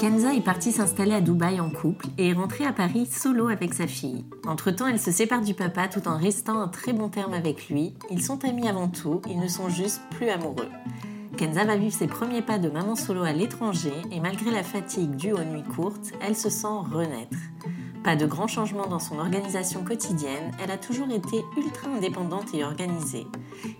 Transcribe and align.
Kenza 0.00 0.32
est 0.32 0.40
partie 0.40 0.72
s'installer 0.72 1.12
à 1.12 1.20
Dubaï 1.20 1.60
en 1.60 1.68
couple 1.68 2.06
et 2.16 2.30
est 2.30 2.32
rentrée 2.32 2.64
à 2.64 2.72
Paris 2.72 3.04
solo 3.04 3.48
avec 3.48 3.74
sa 3.74 3.86
fille. 3.86 4.24
Entre-temps, 4.46 4.86
elle 4.86 4.98
se 4.98 5.10
sépare 5.10 5.42
du 5.42 5.52
papa 5.52 5.88
tout 5.88 6.08
en 6.08 6.16
restant 6.16 6.62
en 6.62 6.68
très 6.68 6.94
bon 6.94 7.10
terme 7.10 7.34
avec 7.34 7.68
lui. 7.68 7.92
Ils 8.10 8.24
sont 8.24 8.42
amis 8.46 8.66
avant 8.66 8.88
tout, 8.88 9.20
ils 9.28 9.38
ne 9.38 9.46
sont 9.46 9.68
juste 9.68 10.00
plus 10.12 10.30
amoureux. 10.30 10.70
Kenza 11.36 11.66
va 11.66 11.76
vivre 11.76 11.92
ses 11.92 12.06
premiers 12.06 12.40
pas 12.40 12.58
de 12.58 12.70
maman 12.70 12.96
solo 12.96 13.24
à 13.24 13.32
l'étranger 13.32 13.92
et 14.10 14.20
malgré 14.20 14.50
la 14.50 14.62
fatigue 14.62 15.16
due 15.16 15.34
aux 15.34 15.44
nuits 15.44 15.64
courtes, 15.76 16.12
elle 16.26 16.34
se 16.34 16.48
sent 16.48 16.66
renaître. 16.90 17.36
Pas 18.02 18.16
de 18.16 18.24
grands 18.24 18.48
changements 18.48 18.86
dans 18.86 19.00
son 19.00 19.18
organisation 19.18 19.84
quotidienne, 19.84 20.50
elle 20.64 20.70
a 20.70 20.78
toujours 20.78 21.10
été 21.10 21.44
ultra 21.58 21.90
indépendante 21.90 22.54
et 22.54 22.64
organisée. 22.64 23.26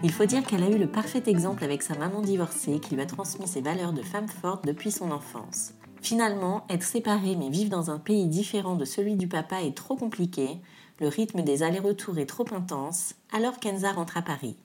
Il 0.02 0.12
faut 0.12 0.26
dire 0.26 0.44
qu'elle 0.44 0.64
a 0.64 0.68
eu 0.68 0.76
le 0.76 0.86
parfait 0.86 1.22
exemple 1.28 1.64
avec 1.64 1.82
sa 1.82 1.96
maman 1.96 2.20
divorcée 2.20 2.78
qui 2.78 2.94
lui 2.94 3.02
a 3.02 3.06
transmis 3.06 3.48
ses 3.48 3.62
valeurs 3.62 3.94
de 3.94 4.02
femme 4.02 4.28
forte 4.28 4.66
depuis 4.66 4.90
son 4.90 5.12
enfance. 5.12 5.72
Finalement, 6.02 6.64
être 6.70 6.82
séparée 6.82 7.36
mais 7.36 7.50
vivre 7.50 7.70
dans 7.70 7.90
un 7.90 7.98
pays 7.98 8.26
différent 8.26 8.74
de 8.74 8.84
celui 8.84 9.16
du 9.16 9.28
papa 9.28 9.62
est 9.62 9.76
trop 9.76 9.96
compliqué, 9.96 10.58
le 10.98 11.08
rythme 11.08 11.42
des 11.42 11.62
allers-retours 11.62 12.18
est 12.18 12.26
trop 12.26 12.46
intense, 12.52 13.14
alors 13.32 13.58
Kenza 13.58 13.92
rentre 13.92 14.16
à 14.16 14.22
Paris. 14.22 14.56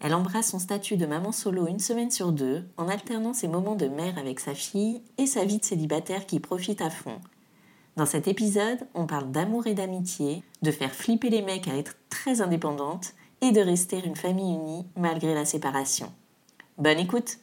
Elle 0.00 0.14
embrasse 0.14 0.50
son 0.50 0.58
statut 0.58 0.96
de 0.96 1.06
maman 1.06 1.32
solo 1.32 1.66
une 1.66 1.78
semaine 1.78 2.10
sur 2.10 2.32
deux, 2.32 2.64
en 2.76 2.88
alternant 2.88 3.32
ses 3.32 3.48
moments 3.48 3.76
de 3.76 3.86
mère 3.86 4.18
avec 4.18 4.40
sa 4.40 4.54
fille 4.54 5.02
et 5.18 5.26
sa 5.26 5.44
vie 5.44 5.58
de 5.58 5.64
célibataire 5.64 6.26
qui 6.26 6.40
profite 6.40 6.80
à 6.80 6.90
fond. 6.90 7.20
Dans 7.96 8.06
cet 8.06 8.26
épisode, 8.26 8.80
on 8.94 9.06
parle 9.06 9.30
d'amour 9.30 9.66
et 9.66 9.74
d'amitié, 9.74 10.42
de 10.62 10.70
faire 10.70 10.94
flipper 10.94 11.30
les 11.30 11.42
mecs 11.42 11.68
à 11.68 11.76
être 11.76 11.94
très 12.10 12.40
indépendante 12.40 13.14
et 13.40 13.52
de 13.52 13.60
rester 13.60 14.02
une 14.04 14.16
famille 14.16 14.54
unie 14.54 14.86
malgré 14.96 15.32
la 15.32 15.44
séparation. 15.44 16.12
Bonne 16.76 16.98
écoute 16.98 17.38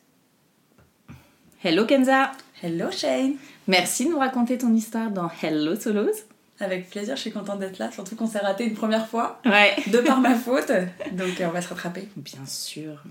Hello 1.64 1.86
Kenza 1.86 2.32
Hello 2.64 2.92
Shane 2.92 3.34
Merci 3.68 4.06
de 4.06 4.12
nous 4.12 4.20
raconter 4.20 4.58
ton 4.58 4.74
histoire 4.74 5.10
dans 5.12 5.30
Hello 5.42 5.76
Solos. 5.76 6.12
Avec 6.60 6.92
plaisir, 6.92 7.16
je 7.16 7.22
suis 7.22 7.32
contente 7.32 7.58
d'être 7.60 7.80
là, 7.80 7.90
surtout 7.92 8.16
qu'on 8.16 8.28
s'est 8.28 8.38
raté 8.40 8.66
une 8.66 8.76
première 8.76 9.08
fois, 9.08 9.40
Ouais. 9.46 9.74
de 9.88 9.98
par 9.98 10.20
ma 10.20 10.36
faute, 10.36 10.72
donc 11.14 11.42
euh, 11.42 11.48
on 11.48 11.50
va 11.52 11.60
se 11.62 11.70
rattraper. 11.70 12.08
Bien 12.18 12.46
sûr. 12.46 13.02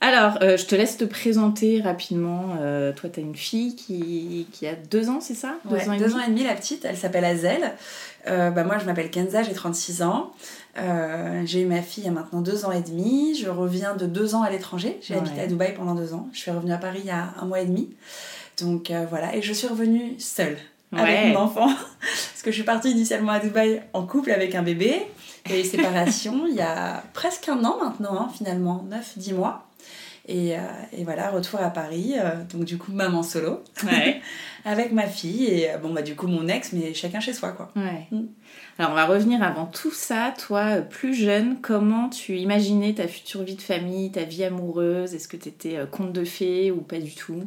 Alors, 0.00 0.38
euh, 0.42 0.56
je 0.56 0.66
te 0.66 0.74
laisse 0.74 0.96
te 0.96 1.04
présenter 1.04 1.80
rapidement. 1.82 2.56
Euh, 2.60 2.92
toi, 2.92 3.08
tu 3.08 3.20
as 3.20 3.22
une 3.22 3.36
fille 3.36 3.76
qui, 3.76 4.48
qui 4.50 4.66
a 4.66 4.74
deux 4.74 5.08
ans, 5.08 5.20
c'est 5.20 5.34
ça? 5.34 5.54
Ouais, 5.70 5.84
deux 5.98 6.16
ans 6.16 6.20
et 6.20 6.28
demi, 6.30 6.42
la 6.42 6.54
petite, 6.54 6.84
elle 6.84 6.96
s'appelle 6.96 7.24
Azel. 7.24 7.74
Euh, 8.26 8.50
bah, 8.50 8.64
moi, 8.64 8.78
je 8.78 8.86
m'appelle 8.86 9.10
Kenza, 9.10 9.44
j'ai 9.44 9.52
36 9.52 10.02
ans. 10.02 10.32
J'ai 11.44 11.60
eu 11.60 11.66
ma 11.66 11.82
fille 11.82 12.02
il 12.02 12.06
y 12.06 12.08
a 12.08 12.12
maintenant 12.12 12.40
deux 12.40 12.64
ans 12.64 12.72
et 12.72 12.80
demi. 12.82 13.36
Je 13.36 13.50
reviens 13.50 13.94
de 13.94 14.06
deux 14.06 14.34
ans 14.34 14.42
à 14.42 14.50
l'étranger. 14.50 14.98
J'ai 15.00 15.14
Ouais. 15.14 15.20
habité 15.20 15.42
à 15.42 15.46
Dubaï 15.46 15.74
pendant 15.74 15.94
deux 15.94 16.12
ans. 16.12 16.28
Je 16.32 16.38
suis 16.40 16.50
revenue 16.50 16.72
à 16.72 16.78
Paris 16.78 17.00
il 17.04 17.06
y 17.06 17.10
a 17.10 17.34
un 17.40 17.44
mois 17.44 17.60
et 17.60 17.66
demi. 17.66 17.90
Donc 18.62 18.90
euh, 18.90 19.06
voilà, 19.08 19.34
et 19.36 19.42
je 19.42 19.52
suis 19.52 19.66
revenue 19.66 20.14
seule 20.18 20.56
avec 20.92 21.32
mon 21.34 21.40
enfant. 21.40 21.68
Parce 22.00 22.42
que 22.42 22.50
je 22.50 22.56
suis 22.56 22.64
partie 22.64 22.90
initialement 22.90 23.32
à 23.32 23.38
Dubaï 23.40 23.82
en 23.92 24.06
couple 24.06 24.30
avec 24.32 24.54
un 24.54 24.62
bébé. 24.62 25.02
Et 25.50 25.64
séparation 25.64 26.46
il 26.48 26.54
y 26.54 26.60
a 26.60 27.02
presque 27.14 27.48
un 27.48 27.64
an 27.64 27.78
maintenant, 27.82 28.20
hein, 28.20 28.28
finalement, 28.36 28.84
9-10 29.18 29.34
mois. 29.34 29.66
Et, 30.28 30.56
euh, 30.56 30.60
et 30.92 31.02
voilà, 31.02 31.30
retour 31.30 31.60
à 31.60 31.70
Paris. 31.70 32.14
euh, 32.16 32.44
donc 32.52 32.64
du 32.64 32.76
coup, 32.78 32.92
maman 32.92 33.22
solo 33.22 33.62
Ouais. 33.84 34.20
avec 34.64 34.92
ma 34.92 35.06
fille. 35.06 35.46
Et 35.46 35.70
euh, 35.70 35.78
bon, 35.78 35.92
bah 35.92 36.02
du 36.02 36.14
coup, 36.14 36.26
mon 36.28 36.46
ex, 36.46 36.72
mais 36.72 36.92
chacun 36.94 37.20
chez 37.20 37.32
soi, 37.32 37.52
quoi. 37.52 37.70
ouais. 37.74 38.06
Mm. 38.12 38.26
Alors, 38.78 38.92
on 38.92 38.94
va 38.94 39.06
revenir 39.06 39.42
avant 39.42 39.66
tout 39.66 39.90
ça. 39.90 40.32
Toi, 40.38 40.60
euh, 40.76 40.80
plus 40.82 41.14
jeune, 41.14 41.58
comment 41.60 42.08
tu 42.10 42.36
imaginais 42.36 42.94
ta 42.94 43.08
future 43.08 43.42
vie 43.42 43.56
de 43.56 43.62
famille, 43.62 44.12
ta 44.12 44.22
vie 44.24 44.44
amoureuse? 44.44 45.14
Est-ce 45.14 45.26
que 45.28 45.36
tu 45.36 45.48
étais 45.48 45.78
conte 45.90 46.12
de 46.12 46.24
fées 46.24 46.70
ou 46.70 46.80
pas 46.80 46.98
du 46.98 47.14
tout? 47.14 47.42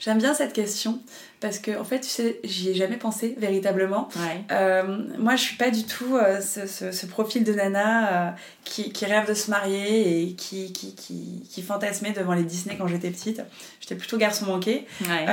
J'aime 0.00 0.18
bien 0.18 0.34
cette 0.34 0.52
question 0.54 0.98
parce 1.40 1.58
que, 1.58 1.78
en 1.78 1.84
fait, 1.84 2.00
tu 2.00 2.08
sais, 2.08 2.40
j'y 2.42 2.70
ai 2.70 2.74
jamais 2.74 2.96
pensé 2.96 3.34
véritablement. 3.38 4.08
Ouais. 4.16 4.42
Euh, 4.50 4.98
moi, 5.18 5.36
je 5.36 5.42
suis 5.42 5.56
pas 5.56 5.70
du 5.70 5.84
tout 5.84 6.16
euh, 6.16 6.40
ce, 6.40 6.66
ce- 6.66 6.90
ce 6.90 7.06
profil 7.06 7.44
de 7.44 7.52
nana 7.52 8.28
euh, 8.28 8.30
qui, 8.64 8.92
qui 8.92 9.04
rêve 9.06 9.28
de 9.28 9.34
se 9.34 9.50
marier 9.50 10.22
et 10.22 10.32
qui, 10.32 10.72
qui, 10.72 10.94
qui, 10.94 11.42
qui 11.48 11.62
fantasmait 11.62 12.12
devant 12.12 12.32
les 12.32 12.42
Disney 12.44 12.76
quand 12.78 12.86
j'étais 12.88 13.10
petite. 13.10 13.42
J'étais 13.80 13.94
plutôt 13.94 14.16
garçon 14.16 14.46
manqué. 14.46 14.86
Ouais. 15.02 15.26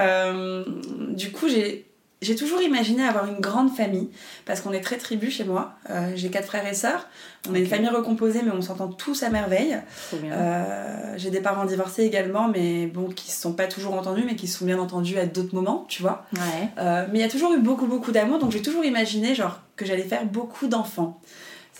Du 1.15 1.31
coup, 1.31 1.47
j'ai. 1.49 1.85
J'ai 2.21 2.35
toujours 2.35 2.61
imaginé 2.61 3.03
avoir 3.03 3.27
une 3.27 3.39
grande 3.39 3.75
famille 3.75 4.09
parce 4.45 4.61
qu'on 4.61 4.73
est 4.73 4.81
très 4.81 4.97
tribu 4.97 5.29
chez 5.29 5.43
moi. 5.43 5.73
Euh, 5.91 6.11
j'ai 6.15 6.29
quatre 6.29 6.47
frères 6.47 6.65
et 6.65 6.73
sœurs. 6.73 7.07
On 7.47 7.53
est 7.53 7.59
une 7.59 7.67
famille 7.67 7.89
recomposée, 7.89 8.41
mais 8.43 8.51
on 8.51 8.61
s'entend 8.61 8.87
tous 8.87 9.21
à 9.21 9.29
merveille. 9.29 9.77
Euh, 10.23 11.13
j'ai 11.17 11.29
des 11.29 11.41
parents 11.41 11.65
divorcés 11.65 12.03
également, 12.03 12.47
mais 12.47 12.87
bon, 12.87 13.09
qui 13.09 13.31
se 13.31 13.39
sont 13.39 13.53
pas 13.53 13.67
toujours 13.67 13.93
entendus, 13.93 14.23
mais 14.25 14.35
qui 14.35 14.47
se 14.47 14.57
sont 14.57 14.65
bien 14.65 14.79
entendus 14.79 15.19
à 15.19 15.27
d'autres 15.27 15.53
moments, 15.53 15.85
tu 15.87 16.01
vois. 16.01 16.25
Ouais. 16.33 16.69
Euh, 16.79 17.05
mais 17.11 17.19
il 17.19 17.21
y 17.21 17.25
a 17.25 17.29
toujours 17.29 17.53
eu 17.53 17.59
beaucoup, 17.59 17.85
beaucoup 17.85 18.11
d'amour, 18.11 18.39
donc 18.39 18.51
j'ai 18.51 18.63
toujours 18.63 18.83
imaginé 18.83 19.35
genre 19.35 19.61
que 19.75 19.85
j'allais 19.85 20.03
faire 20.03 20.25
beaucoup 20.25 20.67
d'enfants. 20.67 21.21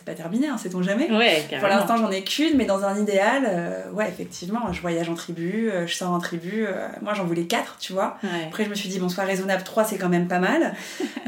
Pas 0.07 0.13
terminé, 0.13 0.47
hein, 0.47 0.57
sait-on 0.57 0.81
jamais. 0.81 1.11
Ouais, 1.11 1.45
Pour 1.59 1.67
l'instant, 1.67 1.97
j'en 1.97 2.09
ai 2.09 2.23
qu'une, 2.23 2.55
mais 2.55 2.63
dans 2.63 2.85
un 2.85 2.97
idéal, 2.97 3.43
euh, 3.45 3.91
ouais, 3.91 4.07
effectivement, 4.07 4.71
je 4.71 4.79
voyage 4.79 5.09
en 5.09 5.15
tribu, 5.15 5.69
euh, 5.69 5.85
je 5.85 5.93
sors 5.95 6.11
en 6.11 6.19
tribu. 6.19 6.65
euh, 6.65 6.87
moi, 7.01 7.13
j'en 7.13 7.25
voulais 7.25 7.43
quatre, 7.43 7.75
tu 7.77 7.91
vois. 7.91 8.17
Ouais. 8.23 8.45
Après, 8.47 8.63
je 8.63 8.69
me 8.69 8.75
suis 8.75 8.87
dit, 8.87 8.99
bon, 8.99 9.09
soit 9.09 9.25
raisonnable, 9.25 9.63
trois, 9.63 9.83
c'est 9.83 9.97
quand 9.97 10.07
même 10.07 10.29
pas 10.29 10.39
mal. 10.39 10.73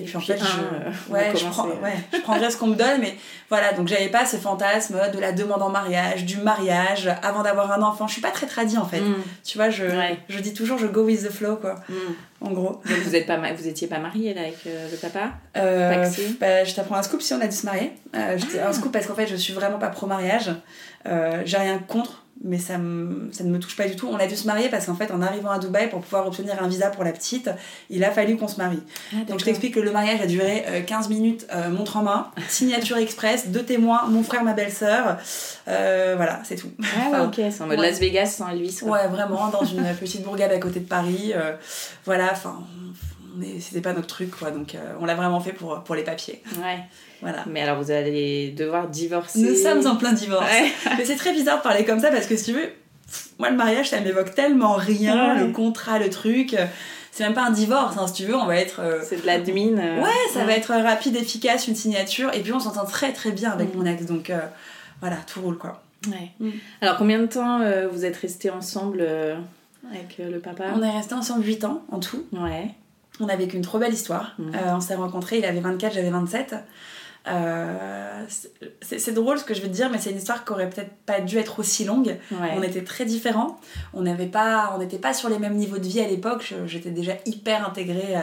Et, 0.00 0.04
puis, 0.04 0.16
en 0.16 0.20
fait, 0.20 0.38
je, 0.38 1.12
ouais, 1.12 1.32
je, 1.36 1.44
prends, 1.46 1.66
ouais, 1.66 1.94
je 2.12 2.18
prendrais 2.20 2.50
ce 2.50 2.56
qu'on 2.56 2.68
me 2.68 2.74
donne, 2.76 3.00
mais 3.00 3.14
voilà, 3.48 3.72
donc 3.72 3.88
j'avais 3.88 4.08
pas 4.08 4.24
ce 4.26 4.36
fantasme 4.36 4.98
de 5.12 5.18
la 5.18 5.32
demande 5.32 5.62
en 5.62 5.70
mariage, 5.70 6.24
du 6.24 6.36
mariage, 6.38 7.08
avant 7.22 7.42
d'avoir 7.42 7.72
un 7.72 7.82
enfant. 7.82 8.06
Je 8.06 8.12
suis 8.12 8.22
pas 8.22 8.30
très 8.30 8.46
tradie, 8.46 8.78
en 8.78 8.84
fait. 8.86 9.00
Mm. 9.00 9.14
Tu 9.44 9.58
vois, 9.58 9.70
je, 9.70 9.84
Ouais. 9.86 10.18
je 10.28 10.38
dis 10.38 10.54
toujours, 10.54 10.78
je 10.78 10.86
go 10.86 11.04
with 11.04 11.26
the 11.26 11.30
flow, 11.32 11.56
quoi, 11.56 11.76
Mm. 11.88 12.46
en 12.46 12.50
gros. 12.52 12.80
Donc, 12.88 12.98
vous, 13.04 13.16
êtes 13.16 13.26
pas 13.26 13.38
vous 13.52 13.68
étiez 13.68 13.88
pas 13.88 13.98
mariée 13.98 14.34
là 14.34 14.42
avec 14.42 14.58
euh, 14.66 14.88
le 14.90 14.96
papa 14.96 15.30
Euh, 15.56 16.04
bah, 16.40 16.64
je 16.64 16.74
t'apprends 16.74 16.96
un 16.96 17.02
scoop 17.02 17.20
si 17.22 17.34
on 17.34 17.40
a 17.40 17.46
dû 17.46 17.56
se 17.56 17.66
marier. 17.66 17.92
Euh, 18.14 18.38
t'ai- 18.38 18.60
Un 18.60 18.72
scoop 18.72 18.92
parce 18.92 19.06
qu'en 19.06 19.14
fait, 19.14 19.26
je 19.26 19.36
suis 19.36 19.52
vraiment 19.52 19.78
pas 19.78 19.88
pro-mariage. 19.88 20.50
Euh, 21.06 21.42
J'ai 21.44 21.56
rien 21.56 21.78
contre, 21.78 22.24
mais 22.44 22.58
ça, 22.58 22.78
me- 22.78 23.30
ça 23.32 23.42
ne 23.44 23.50
me 23.50 23.58
touche 23.58 23.76
pas 23.76 23.88
du 23.88 23.96
tout. 23.96 24.08
On 24.08 24.16
a 24.16 24.26
dû 24.26 24.36
se 24.36 24.46
marier 24.46 24.68
parce 24.68 24.86
qu'en 24.86 24.94
fait, 24.94 25.10
en 25.10 25.20
arrivant 25.22 25.50
à 25.50 25.58
Dubaï, 25.58 25.88
pour 25.90 26.00
pouvoir 26.00 26.26
obtenir 26.26 26.62
un 26.62 26.68
visa 26.68 26.88
pour 26.90 27.02
la 27.04 27.12
petite, 27.12 27.50
il 27.90 28.04
a 28.04 28.10
fallu 28.10 28.36
qu'on 28.36 28.48
se 28.48 28.56
marie. 28.58 28.82
Donc 29.28 29.40
je 29.40 29.44
t'explique 29.44 29.74
que 29.74 29.80
le 29.80 29.90
mariage 29.90 30.20
a 30.20 30.26
duré 30.26 30.64
euh, 30.68 30.82
15 30.82 31.08
minutes, 31.08 31.46
euh, 31.52 31.68
montre 31.70 31.96
en 31.96 32.02
main, 32.02 32.28
signature 32.48 32.96
express, 32.96 33.48
deux 33.48 33.64
témoins, 33.64 34.06
mon 34.08 34.22
frère, 34.22 34.44
ma 34.44 34.52
belle-sœur. 34.52 35.18
Euh, 35.68 36.14
voilà, 36.16 36.40
c'est 36.44 36.56
tout. 36.56 36.70
Ah 36.82 36.86
Enfin, 37.08 37.24
ok, 37.26 37.34
c'est 37.50 37.60
en 37.62 37.66
mode 37.66 37.78
ouais. 37.80 37.90
Las 37.90 37.98
Vegas 37.98 38.26
sans 38.26 38.46
quoi. 38.46 38.92
Ouais, 39.02 39.08
vraiment, 39.08 39.48
dans 39.48 39.64
une 39.64 39.84
petite 39.98 40.22
bourgade 40.22 40.52
à 40.52 40.58
côté 40.58 40.80
de 40.80 40.88
Paris. 40.88 41.32
euh, 41.34 41.52
voilà, 42.04 42.28
enfin, 42.32 42.60
c'était 43.60 43.80
pas 43.80 43.92
notre 43.92 44.06
truc, 44.08 44.30
quoi. 44.30 44.50
Donc, 44.50 44.74
euh, 44.74 44.78
on 45.00 45.04
l'a 45.06 45.14
vraiment 45.14 45.40
fait 45.40 45.52
pour, 45.52 45.82
pour 45.84 45.94
les 45.94 46.04
papiers. 46.04 46.42
Ouais. 46.62 46.78
Voilà. 47.20 47.44
Mais 47.50 47.62
alors, 47.62 47.82
vous 47.82 47.90
allez 47.90 48.50
devoir 48.52 48.86
divorcer. 48.86 49.40
Nous 49.40 49.56
sommes 49.56 49.84
en 49.88 49.96
plein 49.96 50.12
divorce. 50.12 50.46
Mais 50.98 51.04
c'est 51.04 51.16
très 51.16 51.32
bizarre 51.32 51.58
de 51.58 51.62
parler 51.64 51.84
comme 51.84 51.98
ça 51.98 52.12
parce 52.12 52.28
que 52.28 52.36
si 52.36 52.44
tu 52.44 52.52
veux, 52.52 52.68
moi, 53.40 53.50
le 53.50 53.56
mariage, 53.56 53.88
ça 53.90 54.00
m'évoque 54.00 54.36
tellement 54.36 54.74
rien, 54.74 55.34
Ouais. 55.34 55.40
le 55.44 55.52
contrat, 55.52 55.98
le 55.98 56.10
truc. 56.10 56.54
C'est 57.10 57.24
même 57.24 57.34
pas 57.34 57.42
un 57.44 57.50
divorce, 57.50 57.96
hein, 57.98 58.06
si 58.06 58.12
tu 58.12 58.24
veux, 58.26 58.36
on 58.36 58.46
va 58.46 58.54
être. 58.54 58.78
euh, 58.78 59.00
C'est 59.02 59.20
de 59.20 59.26
l'admin. 59.26 59.76
euh. 59.78 60.00
Ouais, 60.00 60.10
ça 60.32 60.44
va 60.44 60.52
être 60.52 60.72
rapide, 60.72 61.16
efficace, 61.16 61.66
une 61.66 61.74
signature. 61.74 62.32
Et 62.34 62.40
puis, 62.40 62.52
on 62.52 62.60
s'entend 62.60 62.84
très 62.84 63.12
très 63.12 63.32
bien 63.32 63.50
avec 63.50 63.74
mon 63.74 63.84
ex. 63.84 64.04
Donc, 64.06 64.30
euh, 64.30 64.38
voilà, 65.00 65.16
tout 65.26 65.40
roule, 65.40 65.58
quoi. 65.58 65.82
Ouais. 66.06 66.30
Mm. 66.38 66.50
Alors, 66.82 66.96
combien 66.98 67.18
de 67.18 67.26
temps 67.26 67.60
euh, 67.62 67.88
vous 67.90 68.04
êtes 68.04 68.16
restés 68.18 68.50
ensemble 68.50 68.98
euh, 69.00 69.34
avec 69.92 70.18
euh, 70.20 70.30
le 70.30 70.38
papa? 70.38 70.66
On 70.76 70.82
est 70.84 70.90
restés 70.96 71.14
ensemble 71.14 71.44
8 71.44 71.64
ans 71.64 71.82
en 71.90 71.98
tout. 71.98 72.22
Ouais. 72.32 72.68
On 73.20 73.28
a 73.28 73.36
vécu 73.36 73.56
une 73.56 73.62
trop 73.62 73.78
belle 73.78 73.92
histoire. 73.92 74.34
Mhm. 74.38 74.54
Euh, 74.54 74.76
on 74.76 74.80
s'est 74.80 74.94
rencontrés, 74.94 75.38
il 75.38 75.44
avait 75.44 75.60
24, 75.60 75.94
j'avais 75.94 76.10
27. 76.10 76.54
Euh, 77.30 78.24
c'est 78.82 79.12
drôle 79.12 79.38
ce 79.38 79.44
que 79.44 79.54
je 79.54 79.60
vais 79.62 79.68
te 79.68 79.72
dire, 79.72 79.90
mais 79.90 79.98
c'est 79.98 80.10
une 80.10 80.18
histoire 80.18 80.44
qui 80.44 80.52
aurait 80.52 80.68
peut-être 80.68 80.92
pas 81.06 81.20
dû 81.20 81.38
être 81.38 81.58
aussi 81.58 81.84
longue. 81.84 82.16
Ouais. 82.30 82.54
On 82.56 82.62
était 82.62 82.84
très 82.84 83.04
différents. 83.04 83.58
On 83.94 84.02
n'avait 84.02 84.26
pas, 84.26 84.72
on 84.74 84.78
n'était 84.78 84.98
pas 84.98 85.14
sur 85.14 85.28
les 85.28 85.38
mêmes 85.38 85.54
niveaux 85.54 85.78
de 85.78 85.86
vie 85.86 86.00
à 86.00 86.08
l'époque. 86.08 86.54
J'étais 86.66 86.90
déjà 86.90 87.12
hyper 87.26 87.66
intégrée, 87.66 88.16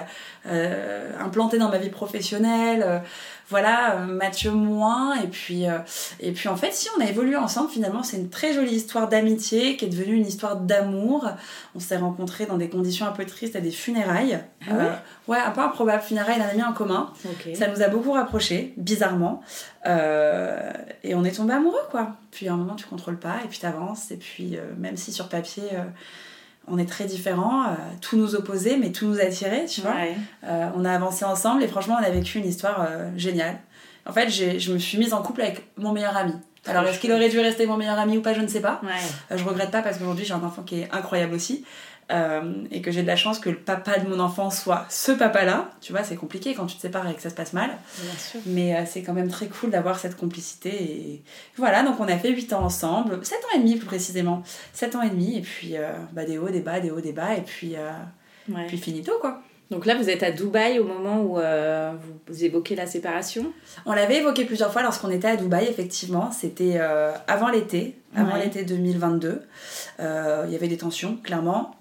euh, 0.48 1.12
implantée 1.20 1.58
dans 1.58 1.70
ma 1.70 1.78
vie 1.78 1.90
professionnelle. 1.90 2.84
euh, 2.86 3.00
voilà, 3.48 3.98
Mathieu 4.08 4.52
moins. 4.52 5.16
Et 5.22 5.28
puis, 5.28 5.66
et 6.20 6.32
puis 6.32 6.50
en 6.50 6.56
fait, 6.56 6.74
si 6.74 6.90
on 6.98 7.02
a 7.02 7.06
évolué 7.06 7.36
ensemble, 7.36 7.70
finalement, 7.70 8.02
c'est 8.02 8.18
une 8.18 8.30
très 8.30 8.54
jolie 8.54 8.76
histoire 8.76 9.08
d'amitié 9.08 9.78
qui 9.78 9.86
est 9.86 9.90
devenue 9.90 10.16
une 10.16 10.26
histoire 10.26 10.56
d'amour. 10.56 11.30
On 11.76 11.80
s'est 11.80 11.98
rencontrés 11.98 12.48
dans 12.48 12.58
des 12.58 12.70
conditions 12.70 13.06
un 13.06 13.12
peu 13.12 13.26
tristes 13.26 13.56
à 13.56 13.62
des 13.62 13.70
funérailles. 13.70 14.40
Ah 14.68 14.74
ouais? 14.74 14.92
Ouais, 15.28 15.38
un 15.40 15.52
peu 15.52 15.62
improbable. 15.62 16.02
Funérailles 16.02 16.40
d'un 16.40 16.50
ami 16.50 16.64
en 16.64 16.74
commun. 16.74 17.12
Ça 17.54 17.68
nous 17.68 17.82
a 17.82 17.88
beaucoup 17.88 18.12
rapprochés, 18.12 18.74
bizarrement. 18.78 19.42
Euh, 19.86 20.72
et 21.04 21.16
on 21.16 21.24
est 21.24 21.36
tombé 21.36 21.54
amoureux, 21.54 21.86
quoi. 21.92 22.16
Puis 22.32 22.48
à 22.48 22.54
un 22.54 22.58
moment, 22.58 22.76
tu 22.76 22.86
contrôles 22.86 23.20
pas, 23.20 23.38
et 23.44 23.48
puis 23.48 23.60
t'avances. 23.60 24.12
Et 24.12 24.18
puis, 24.18 24.58
euh, 24.58 24.62
même 24.78 24.98
si 24.98 25.12
sur 25.12 25.30
papier, 25.30 25.64
euh, 25.74 25.84
on 26.68 26.78
est 26.78 26.90
très 26.90 27.06
différents, 27.06 27.66
tout 28.02 28.18
nous 28.18 28.34
opposait, 28.34 28.78
mais 28.78 28.92
tout 28.92 29.06
nous 29.06 29.20
attirait, 29.20 29.66
tu 29.66 29.82
vois. 29.82 29.92
Ouais. 29.92 30.16
On 30.76 30.84
a 30.84 30.92
avancé 30.92 31.24
ensemble, 31.24 31.62
et 31.62 31.68
franchement, 31.68 31.98
on 32.02 32.04
a 32.04 32.10
vécu 32.10 32.40
une 32.40 32.48
histoire 32.48 32.88
géniale. 33.16 33.60
En 34.08 34.14
fait, 34.14 34.30
je 34.30 34.74
me 34.74 34.80
suis 34.80 34.98
mise 34.98 35.14
en 35.14 35.22
couple 35.22 35.42
avec 35.42 35.68
mon 35.78 35.92
meilleur 35.92 36.18
ami. 36.18 36.34
Alors, 36.68 36.84
est-ce 36.86 37.00
qu'il 37.00 37.12
aurait 37.12 37.30
dû 37.30 37.40
rester 37.40 37.68
mon 37.68 37.78
meilleur 37.78 38.00
ami 38.00 38.18
ou 38.18 38.22
pas, 38.22 38.34
je 38.34 38.42
ne 38.42 38.48
sais 38.48 38.62
pas. 38.62 38.82
Ouais. 38.84 39.38
Je 39.38 39.44
regrette 39.44 39.70
pas 39.70 39.84
parce 39.84 40.00
qu'aujourd'hui 40.00 40.26
j'ai 40.26 40.34
un 40.34 40.44
enfant 40.44 40.64
qui 40.64 40.80
est 40.80 40.90
incroyable 40.92 41.36
aussi 41.36 41.64
et 42.10 42.82
que 42.82 42.92
j'ai 42.92 43.02
de 43.02 43.08
la 43.08 43.16
chance 43.16 43.40
que 43.40 43.50
le 43.50 43.56
papa 43.58 43.98
de 43.98 44.08
mon 44.08 44.20
enfant 44.20 44.50
soit 44.52 44.86
ce 44.90 45.12
papa-là. 45.12 45.72
Tu 45.82 45.92
vois, 45.92 46.04
c'est 46.04 46.16
compliqué 46.16 46.54
quand 46.54 46.68
tu 46.68 46.76
te 46.76 46.82
sépares 46.82 47.10
et 47.10 47.16
que 47.16 47.22
ça 47.22 47.30
se 47.32 47.36
passe 47.36 47.54
mal, 47.54 47.72
Bien 48.00 48.12
sûr. 48.18 48.40
mais 48.46 48.76
euh, 48.76 48.84
c'est 48.86 49.02
quand 49.02 49.14
même 49.14 49.28
très 49.30 49.48
cool 49.48 49.72
d'avoir 49.72 49.98
cette 49.98 50.16
complicité. 50.16 50.70
Et 50.70 51.24
voilà, 51.58 51.82
donc 51.84 52.00
on 52.00 52.08
a 52.08 52.18
fait 52.18 52.30
8 52.30 52.54
ans 52.54 52.64
ensemble, 52.64 53.26
7 53.26 53.38
ans 53.40 53.56
et 53.56 53.60
demi 53.60 53.76
plus 53.78 53.88
précisément, 53.88 54.44
7 54.74 54.96
ans 54.96 55.02
et 55.02 55.10
demi, 55.10 55.38
et 55.38 55.42
puis 55.42 55.78
euh, 55.78 55.94
bah, 56.14 56.26
des 56.26 56.38
hauts, 56.38 56.50
des 56.50 56.62
bas, 56.62 56.80
des 56.80 56.92
hauts, 56.92 57.02
des 57.02 57.14
bas, 57.14 57.34
et 57.36 57.42
puis, 57.42 57.76
euh, 57.76 57.92
Ouais. 58.48 58.68
puis 58.68 58.78
finito 58.78 59.12
quoi. 59.20 59.42
Donc 59.72 59.86
là, 59.88 59.96
vous 59.96 60.10
êtes 60.10 60.22
à 60.22 60.32
Dubaï 60.32 60.78
au 60.80 60.84
moment 60.84 61.22
où 61.24 61.40
euh, 61.40 61.92
vous, 62.28 62.44
évoquez 62.44 62.76
la 62.76 62.86
séparation? 62.86 63.52
On 63.88 63.94
l'avait 63.94 64.18
évoqué 64.18 64.46
plusieurs 64.46 64.72
fois 64.72 64.84
lorsqu'on 64.84 65.10
était 65.10 65.28
à 65.28 65.36
Dubaï, 65.38 65.66
effectivement. 65.68 66.32
C'était 66.32 66.76
euh, 66.78 67.12
avant 67.28 67.50
l'été, 67.50 67.96
avant 68.16 68.34
Ouais. 68.34 68.44
l'été 68.44 68.64
2022. 68.64 69.42
Euh, 70.00 70.44
Il 70.48 70.54
y 70.54 70.56
avait 70.56 70.68
des 70.68 70.78
tensions, 70.78 71.18
clairement. 71.24 71.72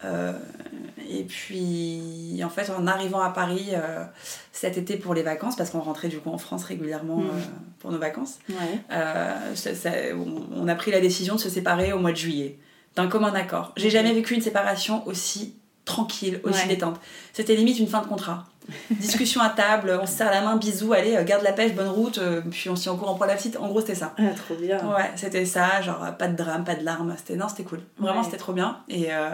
Et 1.11 1.25
puis, 1.25 2.41
en 2.43 2.49
fait, 2.49 2.71
en 2.71 2.87
arrivant 2.87 3.21
à 3.21 3.31
Paris 3.31 3.71
cet 4.53 4.79
été 4.79 4.97
pour 4.97 5.13
les 5.15 5.23
vacances, 5.23 5.55
parce 5.57 5.69
qu'on 5.71 5.81
rentrait 5.81 6.09
du 6.09 6.19
coup 6.19 6.31
en 6.31 6.39
France 6.39 6.65
régulièrement 6.65 7.21
euh, 7.21 7.41
pour 7.81 7.93
nos 7.93 7.99
vacances, 7.99 8.39
Ouais. 8.49 8.81
ça- 9.55 9.75
ça- 9.75 9.91
on, 10.15 10.63
on 10.63 10.69
a 10.69 10.75
pris 10.75 10.91
la 10.91 11.01
décision 11.01 11.35
de 11.35 11.41
se 11.41 11.51
séparer 11.51 11.93
au 11.93 11.99
mois 11.99 12.13
de 12.13 12.17
juillet, 12.17 12.59
d'un 12.97 13.09
commun 13.09 13.35
accord. 13.35 13.73
J'ai 13.77 13.91
jamais 13.91 14.13
vécu 14.15 14.35
une 14.35 14.41
séparation 14.41 15.07
aussi 15.07 15.55
tranquille, 15.85 16.41
aussi 16.45 16.63
Ouais. 16.63 16.69
détente. 16.69 17.01
C'était 17.33 17.55
limite 17.57 17.79
une 17.79 17.87
fin 17.89 18.01
de 18.01 18.07
contrat. 18.07 18.45
Discussion 18.91 19.43
à 19.43 19.51
table, 19.51 19.99
on 20.01 20.07
se 20.07 20.15
serre 20.15 20.31
la 20.31 20.41
main, 20.41 20.57
bisous, 20.57 20.95
allez, 20.95 21.17
euh, 21.17 21.25
garde 21.25 21.43
la 21.45 21.53
pêche, 21.53 21.75
bonne 21.75 21.89
route, 21.89 22.17
euh, 22.17 22.41
puis 22.51 22.71
on 22.71 22.77
s'y 22.77 22.89
en 22.89 22.97
courant 22.97 23.15
pour 23.15 23.27
la 23.27 23.35
petite. 23.35 23.59
En 23.59 23.69
gros, 23.69 23.81
c'était 23.81 23.95
ça. 23.95 24.15
Ah, 24.19 24.23
trop 24.35 24.55
bien. 24.55 24.79
Ouais, 24.89 25.11
c'était 25.17 25.45
ça, 25.45 25.83
genre 25.83 26.03
euh, 26.03 26.13
pas 26.13 26.29
de 26.29 26.37
drame, 26.37 26.65
pas 26.65 26.75
de 26.75 26.83
larmes. 26.83 27.15
C'était 27.19 27.37
non, 27.37 27.49
c'était 27.49 27.65
cool. 27.65 27.81
Vraiment, 27.99 28.21
Ouais. 28.21 28.25
c'était 28.25 28.39
trop 28.39 28.55
bien. 28.55 28.79
Et 28.89 29.13
euh, 29.13 29.31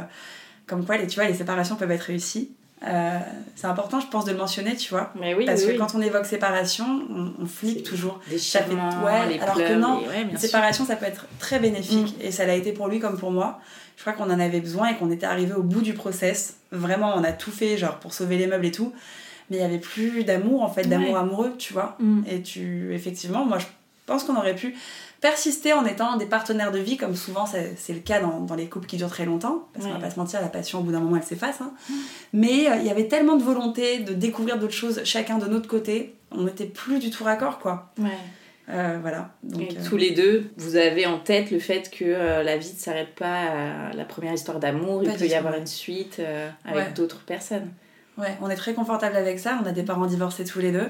comme 0.66 0.84
quoi, 0.84 0.96
les, 0.96 1.06
tu 1.06 1.14
vois, 1.20 1.28
les 1.28 1.34
séparations 1.34 1.76
peuvent 1.76 1.90
être 1.92 2.02
réussies. 2.02 2.50
Euh, 2.86 3.18
c'est 3.56 3.66
important, 3.66 4.00
je 4.00 4.06
pense, 4.06 4.24
de 4.24 4.32
le 4.32 4.38
mentionner, 4.38 4.74
tu 4.74 4.90
vois. 4.90 5.12
Mais 5.20 5.34
oui, 5.34 5.44
Parce 5.44 5.60
oui, 5.60 5.66
que 5.66 5.72
oui. 5.72 5.78
quand 5.78 5.94
on 5.94 6.00
évoque 6.00 6.24
séparation, 6.24 6.86
on, 7.10 7.32
on 7.42 7.46
flippe 7.46 7.82
toujours. 7.84 8.20
Des 8.30 8.38
Ça 8.38 8.60
fait- 8.62 8.72
ouais, 8.72 9.28
les 9.28 9.38
alors 9.38 9.54
que 9.56 9.74
non, 9.74 9.98
ouais, 10.08 10.26
sûr. 10.30 10.38
séparation, 10.38 10.86
ça 10.86 10.96
peut 10.96 11.04
être 11.06 11.26
très 11.38 11.58
bénéfique 11.58 12.16
Mm. 12.18 12.22
et 12.22 12.30
ça 12.30 12.46
l'a 12.46 12.54
été 12.54 12.72
pour 12.72 12.88
lui 12.88 12.98
comme 12.98 13.18
pour 13.18 13.30
moi. 13.32 13.60
Je 13.96 14.02
crois 14.02 14.14
qu'on 14.14 14.30
en 14.32 14.40
avait 14.40 14.60
besoin 14.60 14.88
et 14.88 14.96
qu'on 14.96 15.10
était 15.10 15.26
arrivé 15.26 15.52
au 15.52 15.62
bout 15.62 15.82
du 15.82 15.92
process. 15.92 16.56
Vraiment, 16.72 17.12
on 17.16 17.22
a 17.22 17.32
tout 17.32 17.50
fait, 17.50 17.76
genre 17.76 17.98
pour 17.98 18.14
sauver 18.14 18.38
les 18.38 18.46
meubles 18.46 18.64
et 18.64 18.72
tout. 18.72 18.94
Mais 19.50 19.58
il 19.58 19.60
y 19.60 19.64
avait 19.64 19.78
plus 19.78 20.24
d'amour, 20.24 20.62
en 20.62 20.70
fait, 20.70 20.84
d'amour 20.88 21.12
Ouais. 21.14 21.18
amoureux, 21.20 21.54
tu 21.58 21.74
vois. 21.74 21.96
Mm. 22.00 22.22
Et 22.30 22.40
tu, 22.40 22.94
effectivement, 22.94 23.44
moi 23.44 23.58
je 23.58 23.66
pense 24.06 24.24
qu'on 24.24 24.36
aurait 24.36 24.54
pu 24.54 24.74
persister 25.20 25.72
en 25.72 25.84
étant 25.84 26.16
des 26.16 26.26
partenaires 26.26 26.72
de 26.72 26.78
vie, 26.78 26.96
comme 26.96 27.14
souvent 27.14 27.44
c'est 27.46 27.92
le 27.92 28.00
cas 28.00 28.20
dans, 28.20 28.40
dans 28.40 28.54
les 28.54 28.66
couples 28.68 28.86
qui 28.86 28.96
durent 28.96 29.10
très 29.10 29.24
longtemps. 29.26 29.68
Parce 29.74 29.86
qu'on 29.86 29.92
va 29.92 29.98
pas 30.00 30.10
se 30.10 30.18
mentir, 30.18 30.40
la 30.40 30.48
passion 30.48 30.80
au 30.80 30.82
bout 30.82 30.92
d'un 30.92 31.00
moment 31.00 31.16
elle 31.16 31.22
s'efface. 31.22 31.60
hein. 31.60 31.72
Mais 32.32 32.68
euh, 32.70 32.76
il 32.76 32.84
y 32.86 32.90
avait 32.90 33.08
tellement 33.08 33.36
de 33.36 33.42
volonté 33.42 33.98
de 33.98 34.14
découvrir 34.14 34.58
d'autres 34.58 34.72
choses, 34.74 35.02
chacun 35.04 35.38
de 35.38 35.46
notre 35.46 35.68
côté. 35.68 36.14
On 36.32 36.44
n'était 36.44 36.64
plus 36.66 36.98
du 37.00 37.10
tout 37.10 37.24
raccord, 37.24 37.58
quoi. 37.58 37.92
Ouais. 37.98 38.08
Euh, 38.68 38.98
voilà. 39.02 39.30
Donc, 39.42 39.62
Et 39.62 39.76
euh, 39.76 39.80
tous 39.88 39.96
les 39.96 40.12
deux, 40.12 40.48
vous 40.56 40.76
avez 40.76 41.04
en 41.04 41.18
tête 41.18 41.50
le 41.50 41.58
fait 41.58 41.90
que 41.90 42.04
euh, 42.04 42.42
la 42.44 42.56
vie 42.56 42.72
ne 42.72 42.78
s'arrête 42.78 43.16
pas 43.16 43.88
à 43.90 43.92
la 43.92 44.04
première 44.04 44.32
histoire 44.32 44.60
d'amour, 44.60 45.02
il 45.02 45.12
peut 45.12 45.26
y 45.26 45.34
avoir 45.34 45.54
une 45.56 45.66
suite 45.66 46.20
avec 46.64 46.76
Ouais. 46.76 46.92
d'autres 46.94 47.22
personnes. 47.24 47.68
Ouais, 48.20 48.36
on 48.42 48.50
est 48.50 48.56
très 48.56 48.74
confortable 48.74 49.16
avec 49.16 49.38
ça. 49.38 49.58
On 49.62 49.66
a 49.66 49.72
des 49.72 49.82
parents 49.82 50.06
divorcés 50.06 50.44
tous 50.44 50.58
les 50.60 50.72
deux. 50.72 50.88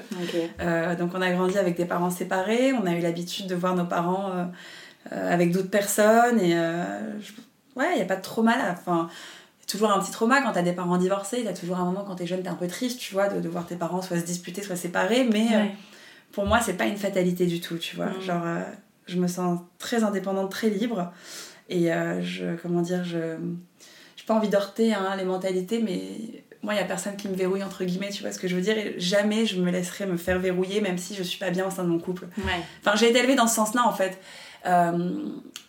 Euh, 0.60 0.96
donc 0.96 1.12
on 1.14 1.22
a 1.22 1.30
grandi 1.30 1.56
avec 1.58 1.76
des 1.76 1.84
parents 1.84 2.10
séparés. 2.10 2.72
On 2.72 2.86
a 2.86 2.92
eu 2.92 3.00
l'habitude 3.00 3.46
de 3.46 3.54
voir 3.54 3.76
nos 3.76 3.84
parents 3.84 4.30
euh, 4.32 4.44
euh, 5.12 5.32
avec 5.32 5.52
d'autres 5.52 5.70
personnes. 5.70 6.40
Et 6.40 6.52
je- 6.52 7.32
ouais, 7.76 7.92
il 7.92 7.96
n'y 7.96 8.02
a 8.02 8.06
pas 8.06 8.16
de 8.16 8.22
trauma 8.22 8.56
là. 8.56 8.72
Enfin, 8.72 9.08
y 9.60 9.62
a 9.62 9.66
toujours 9.66 9.90
un 9.92 10.00
petit 10.00 10.10
trauma 10.10 10.42
quand 10.42 10.52
t'as 10.52 10.62
des 10.62 10.72
parents 10.72 10.96
divorcés. 10.98 11.36
Il 11.38 11.44
y 11.44 11.48
a 11.48 11.52
toujours 11.54 11.78
un 11.78 11.84
moment 11.84 12.04
quand 12.06 12.16
t'es 12.16 12.26
jeune, 12.26 12.42
t'es 12.42 12.48
un 12.48 12.54
peu 12.54 12.66
triste, 12.68 12.98
tu 12.98 13.14
vois, 13.14 13.28
de, 13.28 13.40
de 13.40 13.48
voir 13.48 13.66
tes 13.66 13.76
parents 13.76 14.02
soit 14.02 14.18
se 14.18 14.24
disputer, 14.24 14.62
soit 14.62 14.76
séparés. 14.76 15.24
Mais 15.24 15.48
Ouais. 15.56 15.70
pour 16.32 16.46
moi, 16.46 16.60
c'est 16.60 16.74
pas 16.74 16.86
une 16.86 16.96
fatalité 16.96 17.46
du 17.46 17.60
tout, 17.60 17.78
tu 17.78 17.96
vois. 17.96 18.06
Mm. 18.06 18.20
Genre, 18.22 18.44
je 19.06 19.16
me 19.18 19.26
sens 19.28 19.60
très 19.78 20.02
indépendante, 20.04 20.50
très 20.50 20.68
libre. 20.70 21.12
Et 21.68 21.90
je, 22.22 22.56
comment 22.62 22.80
dire, 22.80 23.04
je. 23.04 23.36
J'ai 24.16 24.26
pas 24.26 24.34
envie 24.34 24.48
d'heurter 24.50 24.92
hein, 24.92 25.14
les 25.16 25.24
mentalités, 25.24 25.80
mais 25.82 26.44
moi, 26.62 26.74
il 26.74 26.76
y 26.76 26.80
a 26.80 26.84
personne 26.84 27.16
qui 27.16 27.28
me 27.28 27.34
verrouille, 27.34 27.62
entre 27.64 27.84
guillemets, 27.84 28.10
tu 28.10 28.22
vois 28.22 28.32
ce 28.32 28.38
que 28.38 28.46
je 28.48 28.54
veux 28.54 28.60
dire. 28.60 28.76
Et 28.76 28.94
jamais 28.98 29.46
je 29.46 29.60
me 29.60 29.70
laisserai 29.70 30.06
me 30.06 30.16
faire 30.16 30.38
verrouiller, 30.38 30.80
même 30.80 30.98
si 30.98 31.14
je 31.14 31.22
suis 31.22 31.38
pas 31.38 31.50
bien 31.50 31.66
au 31.66 31.70
sein 31.70 31.84
de 31.84 31.88
mon 31.88 31.98
couple. 31.98 32.26
Ouais. 32.38 32.60
Enfin, 32.84 32.96
j'ai 32.96 33.08
été 33.10 33.18
élevée 33.20 33.34
dans 33.36 33.46
ce 33.46 33.54
sens-là, 33.54 33.86
en 33.86 33.92
fait. 33.92 34.20
Euh, 34.66 35.10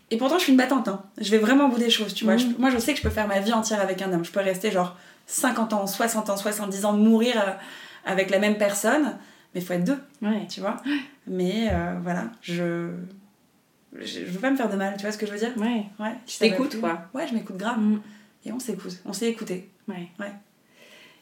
et 0.10 0.18
pourtant, 0.18 0.38
je 0.38 0.44
suis 0.44 0.52
une 0.52 0.58
battante. 0.58 0.88
Hein. 0.90 1.02
Je 1.20 1.32
vais 1.32 1.38
vraiment 1.38 1.68
au 1.68 1.70
bout 1.70 1.78
des 1.80 1.90
choses, 1.90 2.14
tu 2.14 2.26
vois. 2.26 2.36
Je- 2.38 2.48
moi, 2.58 2.70
je 2.70 2.78
sais 2.78 2.92
que 2.92 2.98
je 2.98 3.04
peux 3.04 3.10
faire 3.10 3.28
ma 3.28 3.40
vie 3.40 3.54
entière 3.54 3.80
avec 3.80 4.02
un 4.02 4.12
homme. 4.12 4.26
Je 4.26 4.32
peux 4.32 4.42
rester 4.42 4.70
genre 4.72 4.98
50 5.28 5.72
ans, 5.74 5.88
60 5.88 6.30
ans, 6.30 6.36
70 6.36 6.84
ans, 6.84 6.94
mourir 6.94 7.36
euh, 7.38 7.52
avec 8.06 8.30
la 8.30 8.40
même 8.40 8.58
personne. 8.58 9.18
Mais 9.56 9.62
il 9.62 9.66
faut 9.66 9.74
être 9.74 9.84
deux, 9.86 10.00
Ouais. 10.22 10.46
tu 10.50 10.60
vois. 10.62 10.78
Mais 11.28 11.70
euh, 11.72 11.96
voilà, 12.04 12.26
je... 12.42 12.90
je. 14.00 14.20
Veux 14.26 14.40
pas 14.40 14.52
me 14.52 14.56
faire 14.58 14.70
de 14.70 14.76
mal, 14.76 14.96
tu 14.98 15.04
vois 15.04 15.12
ce 15.12 15.18
que 15.18 15.26
je 15.26 15.32
veux 15.32 15.38
dire? 15.40 15.52
Ouais. 15.58 15.86
Ouais. 16.00 16.14
Tu 16.26 16.38
t'écoutes, 16.38 16.80
quoi. 16.80 17.04
Ouais, 17.14 17.28
je 17.28 17.34
m'écoute 17.34 17.58
grave. 17.58 17.78
Mm. 17.80 18.02
Et 18.46 18.52
on 18.52 18.60
s'écoute. 18.60 18.98
On 19.06 19.14
s'est 19.14 19.28
écouté. 19.30 19.70
Ouais. 19.88 20.08
Ouais. 20.20 20.32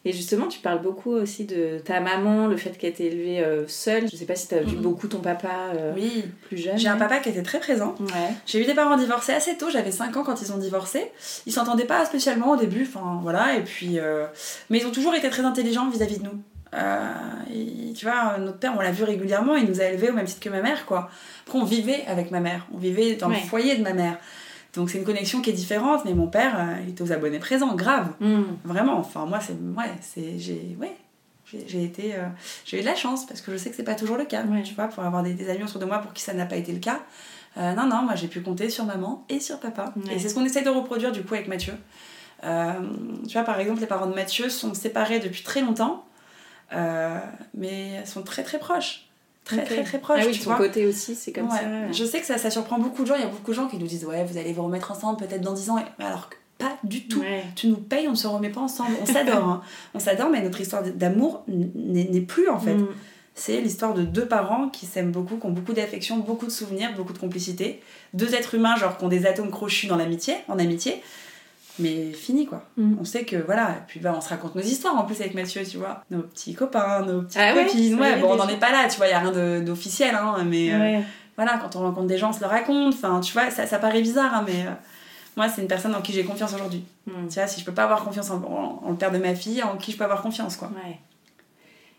Et 0.06 0.14
justement, 0.14 0.48
tu 0.48 0.60
parles 0.60 0.82
beaucoup 0.82 1.12
aussi 1.12 1.44
de 1.46 1.80
ta 1.84 2.00
maman, 2.00 2.48
le 2.48 2.56
fait 2.56 2.72
qu'elle 2.78 2.94
t'ait 2.94 3.06
élevée 3.08 3.42
euh, 3.42 3.68
seule. 3.68 4.10
Je 4.10 4.16
sais 4.16 4.26
pas 4.26 4.36
si 4.36 4.48
t'as 4.48 4.62
vu 4.62 4.78
Mhm. 4.78 4.82
beaucoup 4.82 5.08
ton 5.10 5.20
papa 5.20 5.74
euh, 5.76 5.92
Oui. 5.94 6.24
plus 6.48 6.58
jeune. 6.58 6.78
J'ai 6.78 6.88
un 6.88 6.96
papa 6.96 7.20
qui 7.20 7.28
était 7.30 7.44
très 7.44 7.60
présent. 7.60 7.96
Ouais. 8.00 8.34
J'ai 8.46 8.62
eu 8.62 8.66
des 8.66 8.74
parents 8.74 8.96
divorcés 8.98 9.34
assez 9.34 9.58
tôt, 9.58 9.70
j'avais 9.70 9.92
5 9.92 10.16
ans 10.16 10.24
quand 10.24 10.42
ils 10.42 10.54
ont 10.54 10.58
divorcé. 10.58 11.12
Ils 11.46 11.52
s'entendaient 11.52 11.84
pas 11.86 12.06
spécialement 12.06 12.52
au 12.52 12.56
début, 12.56 12.84
enfin 12.90 13.20
voilà, 13.22 13.56
et 13.58 13.62
puis. 13.64 14.00
euh, 14.00 14.26
Mais 14.70 14.78
ils 14.80 14.88
ont 14.88 14.92
toujours 14.92 15.16
été 15.16 15.30
très 15.30 15.44
intelligents 15.44 15.90
vis-à-vis 15.90 16.20
de 16.20 16.24
nous. 16.24 16.42
Et, 17.54 17.94
tu 17.94 18.06
vois, 18.06 18.38
notre 18.38 18.58
père, 18.60 18.74
on 18.78 18.82
l'a 18.82 18.92
vu 18.92 19.04
régulièrement, 19.04 19.56
il 19.56 19.66
nous 19.68 19.82
a 19.82 19.86
élevés 19.86 20.10
au 20.12 20.14
même 20.14 20.26
titre 20.26 20.40
que 20.40 20.50
ma 20.50 20.62
mère, 20.62 20.86
quoi. 20.86 21.10
Après, 21.48 21.58
on 21.60 21.64
vivait 21.66 22.04
avec 22.08 22.32
ma 22.32 22.40
mère, 22.40 22.68
on 22.74 22.78
vivait 22.78 23.16
dans 23.16 23.28
Ouais. 23.30 23.36
le 23.42 23.48
foyer 23.48 23.76
de 23.76 23.82
ma 23.84 23.94
mère. 23.94 24.18
Donc 24.76 24.90
c'est 24.90 24.98
une 25.00 25.04
connexion 25.06 25.42
qui 25.42 25.50
est 25.50 25.54
différente, 25.54 26.06
mais 26.06 26.14
mon 26.14 26.28
père, 26.28 26.56
euh, 26.60 26.76
il 26.84 26.90
était 26.90 27.02
aux 27.02 27.12
abonnés 27.12 27.40
présents, 27.40 27.74
grave. 27.76 28.10
Mm. 28.20 28.42
Vraiment, 28.66 28.98
enfin 29.00 29.26
moi, 29.26 29.40
c'est. 29.40 29.54
Ouais, 29.54 29.92
c'est. 30.02 30.38
J'ai. 30.40 30.76
Ouais. 30.80 30.96
J'ai 31.68 31.84
été. 31.84 32.14
euh, 32.14 32.28
J'ai 32.66 32.78
eu 32.78 32.82
de 32.82 32.86
la 32.86 32.94
chance 32.96 33.26
parce 33.26 33.42
que 33.42 33.52
je 33.52 33.58
sais 33.58 33.72
que 33.72 33.76
c'est 33.76 33.84
pas 33.84 33.96
toujours 33.96 34.18
le 34.18 34.26
cas, 34.26 34.44
Ouais. 34.44 34.62
tu 34.62 34.76
vois, 34.76 34.88
pour 34.88 35.04
avoir 35.04 35.24
des, 35.24 35.34
des 35.34 35.50
amis 35.50 35.64
autour 35.64 35.80
de 35.82 35.86
moi 35.86 35.98
pour 35.98 36.14
qui 36.14 36.22
ça 36.22 36.34
n'a 36.36 36.46
pas 36.46 36.58
été 36.58 36.72
le 36.72 36.78
cas. 36.80 37.00
Euh, 37.58 37.74
non, 37.74 37.88
non, 37.88 38.04
moi 38.04 38.14
j'ai 38.14 38.28
pu 38.28 38.42
compter 38.42 38.70
sur 38.70 38.86
maman 38.86 39.26
et 39.30 39.40
sur 39.40 39.60
papa. 39.60 39.92
Ouais. 40.06 40.14
Et 40.14 40.20
c'est 40.20 40.30
ce 40.30 40.36
qu'on 40.36 40.46
essaie 40.46 40.62
de 40.62 40.70
reproduire 40.70 41.12
du 41.12 41.24
coup 41.24 41.34
avec 41.34 41.48
Mathieu. 41.48 41.74
Euh, 42.44 42.74
tu 43.28 43.34
vois, 43.34 43.42
par 43.44 43.60
exemple, 43.60 43.80
les 43.82 43.88
parents 43.88 44.06
de 44.06 44.14
Mathieu 44.14 44.50
sont 44.50 44.76
séparés 44.76 45.20
depuis 45.20 45.42
très 45.42 45.62
longtemps, 45.62 46.06
mais 47.56 48.06
sont 48.06 48.22
très 48.22 48.44
très 48.44 48.60
proches. 48.60 49.09
Très 49.46 49.64
très 49.64 49.84
très 49.84 50.00
proches, 50.00 50.20
Ah 50.22 50.26
oui, 50.28 50.34
tu 50.34 50.40
ton 50.42 50.52
vois. 50.52 50.58
côté 50.58 50.86
aussi, 50.86 51.16
c'est 51.16 51.32
comme 51.32 51.46
Ouais. 51.50 51.58
ça. 51.58 51.92
Je 51.92 52.04
sais 52.06 52.20
que 52.20 52.26
ça, 52.26 52.38
ça 52.38 52.52
surprend 52.52 52.78
beaucoup 52.78 53.02
de 53.04 53.08
gens. 53.08 53.16
Il 53.16 53.22
y 53.22 53.26
a 53.26 53.28
beaucoup 53.30 53.50
de 53.52 53.56
gens 53.56 53.68
qui 53.68 53.78
nous 53.78 53.88
disent 53.88 54.06
Ouais, 54.06 54.24
vous 54.24 54.38
allez 54.38 54.54
vous 54.54 54.64
remettre 54.64 54.92
ensemble 54.92 55.18
peut-être 55.18 55.42
dans 55.42 55.54
10 55.54 55.70
ans. 55.72 55.78
Alors 55.98 56.30
que 56.30 56.36
pas 56.60 56.78
du 56.84 57.08
tout. 57.08 57.22
Ouais. 57.22 57.44
Tu 57.56 57.68
nous 57.68 57.78
payes, 57.78 58.08
on 58.08 58.12
ne 58.12 58.16
se 58.18 58.28
remet 58.28 58.50
pas 58.50 58.60
ensemble. 58.62 58.92
On 59.02 59.06
s'adore. 59.06 59.44
hein. 59.48 59.62
On 59.94 60.00
s'adore, 60.00 60.30
mais 60.30 60.42
notre 60.44 60.60
histoire 60.62 60.84
d'amour 60.84 61.44
n'est 61.48 62.04
n'est 62.10 62.22
plus 62.22 62.48
en 62.50 62.60
fait. 62.60 62.76
Mm. 62.76 62.88
C'est 63.34 63.62
l'histoire 63.62 63.94
de 63.94 64.04
deux 64.04 64.26
parents 64.28 64.68
qui 64.68 64.86
s'aiment 64.86 65.12
beaucoup, 65.12 65.38
qui 65.38 65.46
ont 65.46 65.52
beaucoup 65.52 65.72
d'affection, 65.72 66.18
beaucoup 66.18 66.46
de 66.46 66.52
souvenirs, 66.52 66.94
beaucoup 66.98 67.14
de 67.14 67.18
complicité. 67.20 67.82
Deux 68.14 68.36
êtres 68.36 68.56
humains, 68.56 68.76
genre, 68.76 68.98
qui 68.98 69.06
ont 69.06 69.08
des 69.08 69.26
atomes 69.26 69.50
crochus 69.50 69.88
dans 69.88 69.96
l'amitié, 69.96 70.36
en 70.50 70.60
amitié. 70.60 71.02
Mais 71.80 72.12
fini 72.12 72.46
quoi. 72.46 72.64
Mm. 72.78 72.96
On 73.00 73.06
sait 73.06 73.24
que 73.26 73.36
voilà, 73.38 73.70
et 73.72 73.82
puis 73.88 74.00
bah, 74.00 74.14
on 74.16 74.22
se 74.22 74.30
raconte 74.30 74.56
nos 74.56 74.62
histoires 74.62 74.96
en 74.98 75.04
plus 75.06 75.20
avec 75.22 75.34
Mathieu, 75.34 75.64
tu 75.64 75.78
vois. 75.78 76.04
Nos 76.12 76.22
petits 76.24 76.54
copains, 76.54 77.06
nos 77.06 77.22
petites 77.24 77.40
Ah 77.42 77.54
ouais, 77.56 77.66
copines. 77.66 78.00
Ouais, 78.00 78.18
est, 78.18 78.22
bon, 78.22 78.32
on 78.34 78.36
n'en 78.36 78.48
est 78.48 78.60
pas 78.60 78.72
là, 78.72 78.88
tu 78.90 78.98
vois, 78.98 79.08
il 79.08 79.10
n'y 79.10 79.16
a 79.16 79.20
rien 79.20 79.32
de- 79.32 79.64
d'officiel, 79.66 80.14
hein, 80.16 80.36
mais 80.46 80.74
euh, 80.74 80.80
Ouais. 80.80 81.04
voilà, 81.36 81.58
quand 81.58 81.76
on 81.76 81.82
rencontre 81.82 82.08
des 82.08 82.18
gens, 82.18 82.30
on 82.30 82.34
se 82.34 82.42
le 82.42 82.48
raconte. 82.48 82.94
Enfin, 82.94 83.20
tu 83.22 83.34
vois, 83.34 83.50
ça, 83.50 83.66
ça 83.66 83.80
paraît 83.80 84.02
bizarre, 84.02 84.34
hein, 84.34 84.44
mais 84.46 84.66
euh, 84.66 84.72
moi, 85.38 85.48
c'est 85.48 85.62
une 85.62 85.68
personne 85.68 85.96
en 85.96 86.02
qui 86.02 86.12
j'ai 86.12 86.24
confiance 86.26 86.54
aujourd'hui. 86.54 86.84
Mm. 87.08 87.28
Tu 87.30 87.36
vois, 87.36 87.48
si 87.48 87.60
je 87.62 87.66
peux 87.66 87.72
pas 87.74 87.84
avoir 87.84 88.04
confiance 88.04 88.30
en, 88.30 88.38
en- 88.44 88.82
en 88.86 88.90
le 88.92 88.98
père 88.98 89.12
de 89.12 89.18
ma 89.20 89.34
fille, 89.36 89.64
en 89.64 89.78
qui 89.78 89.92
je 89.94 89.98
peux 89.98 90.04
avoir 90.04 90.22
confiance, 90.22 90.56
quoi. 90.58 90.70
Ouais. 90.86 90.98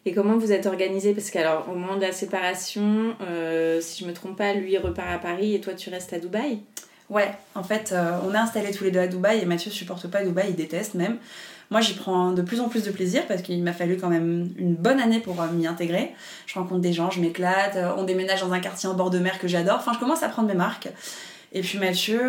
Et 0.06 0.14
comment 0.14 0.38
vous 0.38 0.50
êtes 0.50 0.64
organisé? 0.66 1.12
Parce 1.12 1.30
qu'alors, 1.30 1.68
au 1.70 1.74
moment 1.74 1.96
de 1.96 2.00
la 2.02 2.12
séparation, 2.12 3.14
euh, 3.20 3.80
si 3.82 4.02
je 4.02 4.08
me 4.08 4.14
trompe 4.14 4.36
pas, 4.36 4.54
lui 4.54 4.78
repart 4.78 5.08
à 5.10 5.18
Paris 5.18 5.54
et 5.54 5.60
toi 5.60 5.74
tu 5.74 5.90
restes 5.90 6.12
à 6.14 6.18
Dubaï? 6.18 6.60
Ouais, 7.10 7.32
en 7.56 7.64
fait, 7.64 7.90
euh, 7.92 8.18
on 8.24 8.32
est 8.32 8.38
installés 8.38 8.70
tous 8.70 8.84
les 8.84 8.92
deux 8.92 9.00
à 9.00 9.08
Dubaï 9.08 9.40
et 9.40 9.44
Mathieu 9.44 9.72
supporte 9.72 10.06
pas 10.06 10.22
Dubaï, 10.22 10.50
il 10.50 10.54
déteste 10.54 10.94
même. 10.94 11.18
Moi, 11.70 11.80
j'y 11.80 11.94
prends 11.94 12.30
de 12.30 12.40
plus 12.40 12.60
en 12.60 12.68
plus 12.68 12.84
de 12.84 12.92
plaisir 12.92 13.26
parce 13.26 13.42
qu'il 13.42 13.60
m'a 13.64 13.72
fallu 13.72 13.96
quand 13.96 14.08
même 14.08 14.48
une 14.56 14.76
bonne 14.76 15.00
année 15.00 15.18
pour 15.18 15.42
euh, 15.42 15.48
m'y 15.48 15.66
intégrer. 15.66 16.14
Je 16.46 16.54
rencontre 16.54 16.80
des 16.80 16.92
gens, 16.92 17.10
je 17.10 17.20
m'éclate, 17.20 17.74
euh, 17.74 17.92
on 17.96 18.04
déménage 18.04 18.42
dans 18.42 18.52
un 18.52 18.60
quartier 18.60 18.88
en 18.88 18.94
bord 18.94 19.10
de 19.10 19.18
mer 19.18 19.40
que 19.40 19.48
j'adore. 19.48 19.78
Enfin, 19.80 19.92
je 19.92 19.98
commence 19.98 20.22
à 20.22 20.28
prendre 20.28 20.46
mes 20.46 20.54
marques. 20.54 20.88
Et 21.52 21.62
puis 21.62 21.78
Mathieu, 21.78 22.20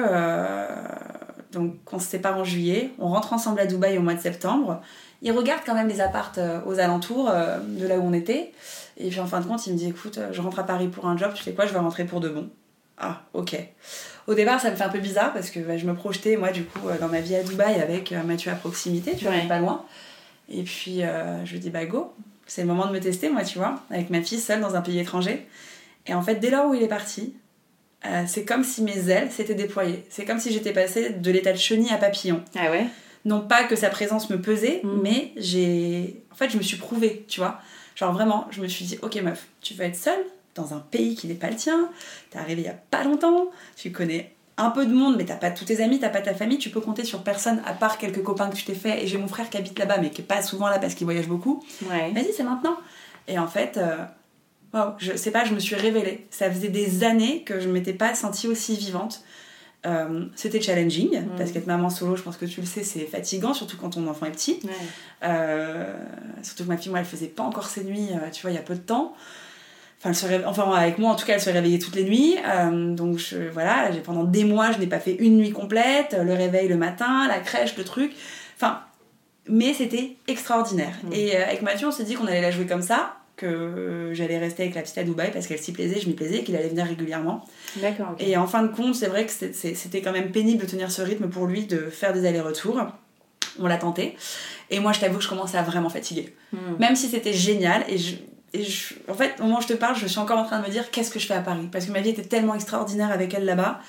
donc 1.51 1.75
on 1.91 1.99
se 1.99 2.07
sépare 2.07 2.39
en 2.39 2.43
juillet, 2.43 2.89
on 2.97 3.09
rentre 3.09 3.33
ensemble 3.33 3.59
à 3.59 3.67
Dubaï 3.67 3.99
au 3.99 4.01
mois 4.01 4.15
de 4.15 4.19
septembre. 4.19 4.81
Il 5.21 5.31
regarde 5.31 5.61
quand 5.63 5.75
même 5.75 5.87
les 5.87 6.01
appartes 6.01 6.39
aux 6.65 6.79
alentours 6.79 7.31
de 7.31 7.85
là 7.85 7.99
où 7.99 8.01
on 8.01 8.13
était. 8.13 8.51
Et 8.97 9.09
puis 9.09 9.19
en 9.19 9.27
fin 9.27 9.39
de 9.39 9.45
compte, 9.45 9.67
il 9.67 9.73
me 9.73 9.77
dit 9.77 9.89
écoute, 9.89 10.17
je 10.31 10.41
rentre 10.41 10.57
à 10.57 10.63
Paris 10.63 10.87
pour 10.87 11.05
un 11.05 11.15
job, 11.17 11.33
tu 11.35 11.43
fais 11.43 11.53
quoi 11.53 11.67
Je 11.67 11.73
vais 11.73 11.77
rentrer 11.77 12.03
pour 12.03 12.19
de 12.19 12.29
bon. 12.29 12.49
Ah, 12.97 13.21
ok. 13.33 13.55
Au 14.27 14.33
départ, 14.33 14.59
ça 14.61 14.69
me 14.71 14.75
fait 14.75 14.83
un 14.83 14.89
peu 14.89 14.99
bizarre 14.99 15.33
parce 15.33 15.49
que 15.49 15.59
bah, 15.59 15.77
je 15.77 15.85
me 15.85 15.93
projetais, 15.95 16.37
moi, 16.37 16.51
du 16.51 16.63
coup, 16.63 16.87
euh, 16.87 16.97
dans 16.99 17.07
ma 17.07 17.21
vie 17.21 17.35
à 17.35 17.43
Dubaï 17.43 17.81
avec 17.81 18.11
euh, 18.11 18.21
Mathieu 18.23 18.51
à 18.51 18.55
proximité, 18.55 19.15
tu 19.15 19.25
vois, 19.25 19.33
Ouais. 19.33 19.47
pas 19.47 19.59
loin. 19.59 19.85
Et 20.49 20.63
puis, 20.63 21.03
euh, 21.03 21.43
je 21.45 21.53
lui 21.53 21.59
dis, 21.59 21.69
bah 21.69 21.85
go, 21.85 22.13
c'est 22.45 22.61
le 22.61 22.67
moment 22.67 22.85
de 22.87 22.91
me 22.91 22.99
tester, 22.99 23.29
moi, 23.29 23.43
tu 23.43 23.57
vois, 23.57 23.81
avec 23.89 24.09
ma 24.09 24.21
fille 24.21 24.39
seule 24.39 24.61
dans 24.61 24.75
un 24.75 24.81
pays 24.81 24.99
étranger. 24.99 25.47
Et 26.07 26.13
en 26.13 26.21
fait, 26.21 26.35
dès 26.35 26.49
lors 26.49 26.67
où 26.69 26.73
il 26.73 26.83
est 26.83 26.87
parti, 26.87 27.33
euh, 28.05 28.23
c'est 28.27 28.45
comme 28.45 28.63
si 28.63 28.81
mes 28.83 29.09
ailes 29.09 29.31
s'étaient 29.31 29.53
déployées. 29.55 30.03
C'est 30.09 30.25
comme 30.25 30.39
si 30.39 30.51
j'étais 30.51 30.73
passée 30.73 31.11
de 31.11 31.31
l'état 31.31 31.51
de 31.53 31.57
chenille 31.57 31.91
à 31.91 31.97
papillon. 31.97 32.41
Ah 32.57 32.69
ouais? 32.71 32.85
Non 33.25 33.41
pas 33.41 33.63
que 33.65 33.75
sa 33.75 33.89
présence 33.89 34.29
me 34.31 34.41
pesait, 34.41 34.81
Mhm. 34.83 34.99
mais 35.03 35.31
j'ai. 35.37 36.23
En 36.31 36.35
fait, 36.35 36.49
je 36.49 36.57
me 36.57 36.63
suis 36.63 36.77
prouvée, 36.77 37.23
tu 37.27 37.39
vois. 37.39 37.59
Genre 37.95 38.11
vraiment, 38.11 38.47
je 38.49 38.61
me 38.61 38.67
suis 38.67 38.85
dit, 38.85 38.97
ok 39.03 39.21
meuf, 39.21 39.45
tu 39.61 39.75
vas 39.75 39.85
être 39.85 39.95
seule 39.95 40.23
dans 40.55 40.73
un 40.73 40.79
pays 40.79 41.15
qui 41.15 41.27
n'est 41.27 41.33
pas 41.33 41.49
le 41.49 41.55
tien. 41.55 41.89
T'es 42.29 42.39
arrivée 42.39 42.61
il 42.61 42.65
y 42.65 42.69
a 42.69 42.79
pas 42.91 43.03
longtemps, 43.03 43.47
tu 43.75 43.91
connais 43.91 44.33
un 44.57 44.69
peu 44.69 44.85
de 44.85 44.93
monde, 44.93 45.15
mais 45.17 45.25
t'as 45.25 45.35
pas 45.35 45.49
tous 45.49 45.65
tes 45.65 45.81
amis, 45.81 45.99
t'as 45.99 46.09
pas 46.09 46.21
ta 46.21 46.35
famille, 46.35 46.57
tu 46.59 46.69
peux 46.69 46.81
compter 46.81 47.03
sur 47.03 47.23
personne 47.23 47.61
à 47.65 47.73
part 47.73 47.97
quelques 47.97 48.21
copains 48.21 48.49
que 48.49 48.55
tu 48.55 48.63
t'es 48.63 48.75
fait. 48.75 49.03
Et 49.03 49.07
j'ai 49.07 49.17
mon 49.17 49.27
frère 49.27 49.49
qui 49.49 49.57
habite 49.57 49.79
là-bas, 49.79 49.97
mais 49.97 50.11
qui 50.11 50.21
est 50.21 50.25
pas 50.25 50.41
souvent 50.41 50.67
là 50.67 50.77
parce 50.77 50.93
qu'il 50.93 51.05
voyage 51.05 51.27
beaucoup. 51.27 51.63
Ouais. 51.89 52.11
Vas-y, 52.11 52.31
c'est 52.35 52.43
maintenant. 52.43 52.77
Et 53.27 53.39
en 53.39 53.47
fait, 53.47 53.77
euh, 53.77 53.97
waouh, 54.73 54.91
je 54.99 55.15
sais 55.15 55.31
pas, 55.31 55.45
je 55.45 55.53
me 55.55 55.59
suis 55.59 55.75
révélée. 55.75 56.27
Ça 56.29 56.51
faisait 56.51 56.69
des 56.69 57.03
années 57.03 57.43
que 57.43 57.59
je 57.59 57.69
m'étais 57.69 57.93
pas 57.93 58.13
sentie 58.13 58.47
aussi 58.47 58.75
vivante. 58.75 59.23
Euh, 59.87 60.25
C'était 60.35 60.61
challenging, 60.61 61.23
parce 61.37 61.51
qu'être 61.51 61.65
maman 61.65 61.89
solo, 61.89 62.15
je 62.15 62.21
pense 62.21 62.37
que 62.37 62.45
tu 62.45 62.61
le 62.61 62.67
sais, 62.67 62.83
c'est 62.83 63.05
fatigant, 63.05 63.55
surtout 63.55 63.77
quand 63.77 63.91
ton 63.91 64.07
enfant 64.07 64.27
est 64.27 64.31
petit. 64.31 64.59
Ouais. 64.63 64.69
Euh, 65.23 65.91
surtout 66.43 66.65
que 66.65 66.69
ma 66.69 66.77
fille, 66.77 66.91
moi, 66.91 66.99
elle 66.99 67.05
faisait 67.05 67.27
pas 67.27 67.41
encore 67.41 67.65
ses 67.65 67.83
nuits, 67.83 68.09
tu 68.31 68.41
vois, 68.43 68.51
il 68.51 68.55
y 68.55 68.59
a 68.59 68.63
peu 68.63 68.75
de 68.75 68.79
temps. 68.79 69.15
Enfin, 70.01 70.09
elle 70.09 70.15
se 70.15 70.25
réve- 70.25 70.47
enfin, 70.47 70.71
avec 70.71 70.97
moi, 70.97 71.11
en 71.11 71.15
tout 71.15 71.27
cas, 71.27 71.35
elle 71.35 71.41
se 71.41 71.51
réveillait 71.51 71.77
toutes 71.77 71.95
les 71.95 72.03
nuits. 72.03 72.35
Euh, 72.43 72.95
donc, 72.95 73.19
je, 73.19 73.37
voilà, 73.53 73.87
pendant 74.03 74.23
des 74.23 74.43
mois, 74.43 74.71
je 74.71 74.79
n'ai 74.79 74.87
pas 74.87 74.99
fait 74.99 75.13
une 75.13 75.37
nuit 75.37 75.51
complète. 75.51 76.17
Le 76.19 76.33
réveil 76.33 76.67
le 76.67 76.75
matin, 76.75 77.27
la 77.27 77.37
crèche, 77.37 77.77
le 77.77 77.83
truc. 77.83 78.11
Enfin, 78.55 78.79
mais 79.47 79.75
c'était 79.75 80.15
extraordinaire. 80.27 80.95
Mm. 81.03 81.13
Et 81.13 81.35
euh, 81.35 81.45
avec 81.45 81.61
Mathieu, 81.61 81.87
on 81.87 81.91
s'est 81.91 82.03
dit 82.03 82.15
qu'on 82.15 82.25
allait 82.25 82.41
la 82.41 82.49
jouer 82.49 82.65
comme 82.65 82.81
ça, 82.81 83.17
que 83.37 83.45
euh, 83.45 84.13
j'allais 84.15 84.39
rester 84.39 84.63
avec 84.63 84.73
la 84.73 84.81
petite 84.81 84.97
à 84.97 85.03
Dubaï 85.03 85.29
parce 85.31 85.45
qu'elle 85.45 85.59
s'y 85.59 85.71
plaisait, 85.71 85.99
je 85.99 86.07
m'y 86.07 86.15
plaisais, 86.15 86.41
qu'il 86.41 86.55
allait 86.55 86.69
venir 86.69 86.87
régulièrement. 86.87 87.45
D'accord. 87.75 88.15
Et 88.17 88.35
en 88.37 88.47
fin 88.47 88.63
de 88.63 88.69
compte, 88.69 88.95
c'est 88.95 89.07
vrai 89.07 89.27
que 89.27 89.31
c'était 89.31 90.01
quand 90.01 90.13
même 90.13 90.31
pénible 90.31 90.63
de 90.63 90.67
tenir 90.67 90.89
ce 90.89 91.03
rythme 91.03 91.27
pour 91.27 91.45
lui, 91.45 91.67
de 91.67 91.77
faire 91.77 92.11
des 92.13 92.25
allers-retours. 92.25 92.81
On 93.59 93.67
l'a 93.67 93.77
tenté. 93.77 94.15
Et 94.71 94.79
moi, 94.79 94.93
je 94.93 94.99
t'avoue 94.99 95.17
que 95.17 95.23
je 95.23 95.29
commençais 95.29 95.57
à 95.59 95.63
vraiment 95.63 95.89
fatiguer. 95.89 96.33
Hmm. 96.53 96.77
Même 96.79 96.95
si 96.95 97.07
c'était 97.07 97.33
génial. 97.33 97.83
Et, 97.87 97.97
je, 97.97 98.15
et 98.53 98.63
je- 98.63 98.95
en 99.07 99.13
fait, 99.13 99.33
au 99.39 99.43
moment 99.43 99.59
où 99.59 99.61
je 99.61 99.67
te 99.67 99.73
parle, 99.73 99.95
je 99.95 100.05
suis 100.07 100.19
encore 100.19 100.37
en 100.39 100.45
train 100.45 100.59
de 100.61 100.65
me 100.67 100.71
dire 100.71 100.91
qu'est-ce 100.91 101.11
que 101.11 101.19
je 101.19 101.25
fais 101.27 101.33
à 101.33 101.41
Paris? 101.41 101.67
Parce 101.71 101.85
que 101.85 101.91
ma 101.91 102.01
vie 102.01 102.09
était 102.09 102.23
tellement 102.23 102.55
extraordinaire 102.55 103.11
avec 103.11 103.33
elle 103.33 103.45
là-bas. 103.45 103.79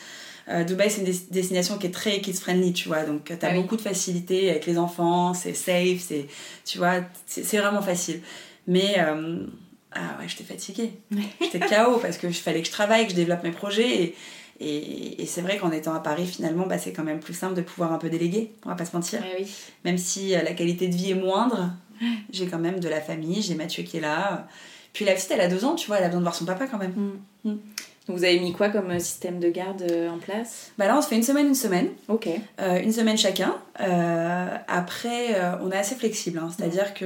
Euh, 0.49 0.65
Dubaï, 0.65 0.91
c'est 0.91 1.01
une 1.01 1.07
des- 1.07 1.27
destination 1.31 1.79
qui 1.79 1.87
est 1.87 1.91
très 1.93 2.21
kids-friendly, 2.21 2.73
tu 2.73 2.89
vois. 2.89 3.05
Donc, 3.05 3.33
t'as 3.39 3.49
Ah 3.49 3.53
oui. 3.55 3.63
beaucoup 3.63 3.77
de 3.77 3.81
facilité 3.81 4.51
avec 4.51 4.67
les 4.67 4.77
enfants, 4.79 5.35
c'est 5.35 5.55
safe, 5.55 6.01
c'est, 6.01 6.27
tu 6.65 6.79
vois, 6.79 6.95
c'est 7.27 7.59
vraiment 7.59 7.83
facile. 7.83 8.21
Mais, 8.67 8.97
euh, 8.99 9.45
ah 9.93 10.17
ouais, 10.19 10.27
j'étais 10.29 10.45
fatiguée. 10.45 10.93
J'étais 11.41 11.61
KO 11.61 11.99
parce 12.01 12.17
que 12.19 12.29
je 12.31 12.39
fallait 12.39 12.61
que 12.63 12.67
je 12.67 12.73
travaille, 12.73 13.05
que 13.05 13.11
je 13.11 13.17
développe 13.17 13.43
mes 13.45 13.51
projets. 13.53 14.03
Et, 14.03 14.15
et, 14.61 15.23
et 15.23 15.27
c'est 15.27 15.43
vrai 15.43 15.59
qu'en 15.59 15.71
étant 15.73 15.95
à 15.95 16.01
Paris, 16.01 16.27
finalement, 16.27 16.67
bah, 16.67 16.79
c'est 16.79 16.93
quand 16.93 17.03
même 17.05 17.21
plus 17.21 17.35
simple 17.35 17.55
de 17.55 17.63
pouvoir 17.63 17.93
un 17.93 17.99
peu 17.99 18.09
déléguer, 18.09 18.53
on 18.65 18.69
va 18.71 18.75
pas 18.77 18.85
se 18.85 18.95
mentir. 18.97 19.23
Oui. 19.39 19.47
Même 19.85 19.99
si 19.99 20.35
euh, 20.35 20.43
la 20.43 20.53
qualité 20.55 20.89
de 20.89 20.95
vie 20.95 21.11
est 21.11 21.15
moindre, 21.17 21.71
j'ai 22.31 22.47
quand 22.47 22.59
même 22.59 22.81
de 22.81 22.89
la 22.89 23.01
famille, 23.01 23.43
j'ai 23.43 23.55
Mathieu 23.55 23.83
qui 23.83 23.99
est 23.99 24.01
là. 24.01 24.47
Puis 24.93 25.05
la 25.05 25.15
petite, 25.15 25.31
elle 25.31 25.41
a 25.41 25.49
deux 25.49 25.65
ans, 25.65 25.75
tu 25.75 25.87
vois, 25.87 25.99
elle 25.99 26.05
a 26.05 26.09
besoin 26.09 26.21
de 26.21 26.25
voir 26.25 26.35
son 26.35 26.45
papa 26.45 26.67
quand 26.67 26.79
même. 26.79 26.93
Hmm. 27.45 27.57
Donc 28.09 28.17
vous 28.17 28.25
avez 28.25 28.41
mis 28.41 28.53
quoi 28.53 28.69
comme 28.69 28.91
euh, 28.91 28.99
système 28.99 29.39
de 29.39 29.49
garde 29.49 29.83
euh, 29.83 30.11
en 30.11 30.19
place? 30.19 30.73
Bah 30.77 30.87
là, 30.89 30.99
on 30.99 31.03
se 31.03 31.07
fait 31.07 31.15
une 31.15 31.23
semaine, 31.23 31.47
une 31.47 31.55
semaine. 31.55 31.89
Ok. 32.09 32.29
Euh, 32.61 32.81
une 32.81 32.93
semaine 32.93 33.17
chacun. 33.17 33.55
Euh, 33.81 34.57
après, 34.67 35.37
euh, 35.37 35.53
on 35.63 35.71
est 35.71 35.77
assez 35.77 35.95
flexible. 35.95 36.41
hein. 36.41 36.51
C'est-à-dire 36.55 36.95
que 36.95 37.05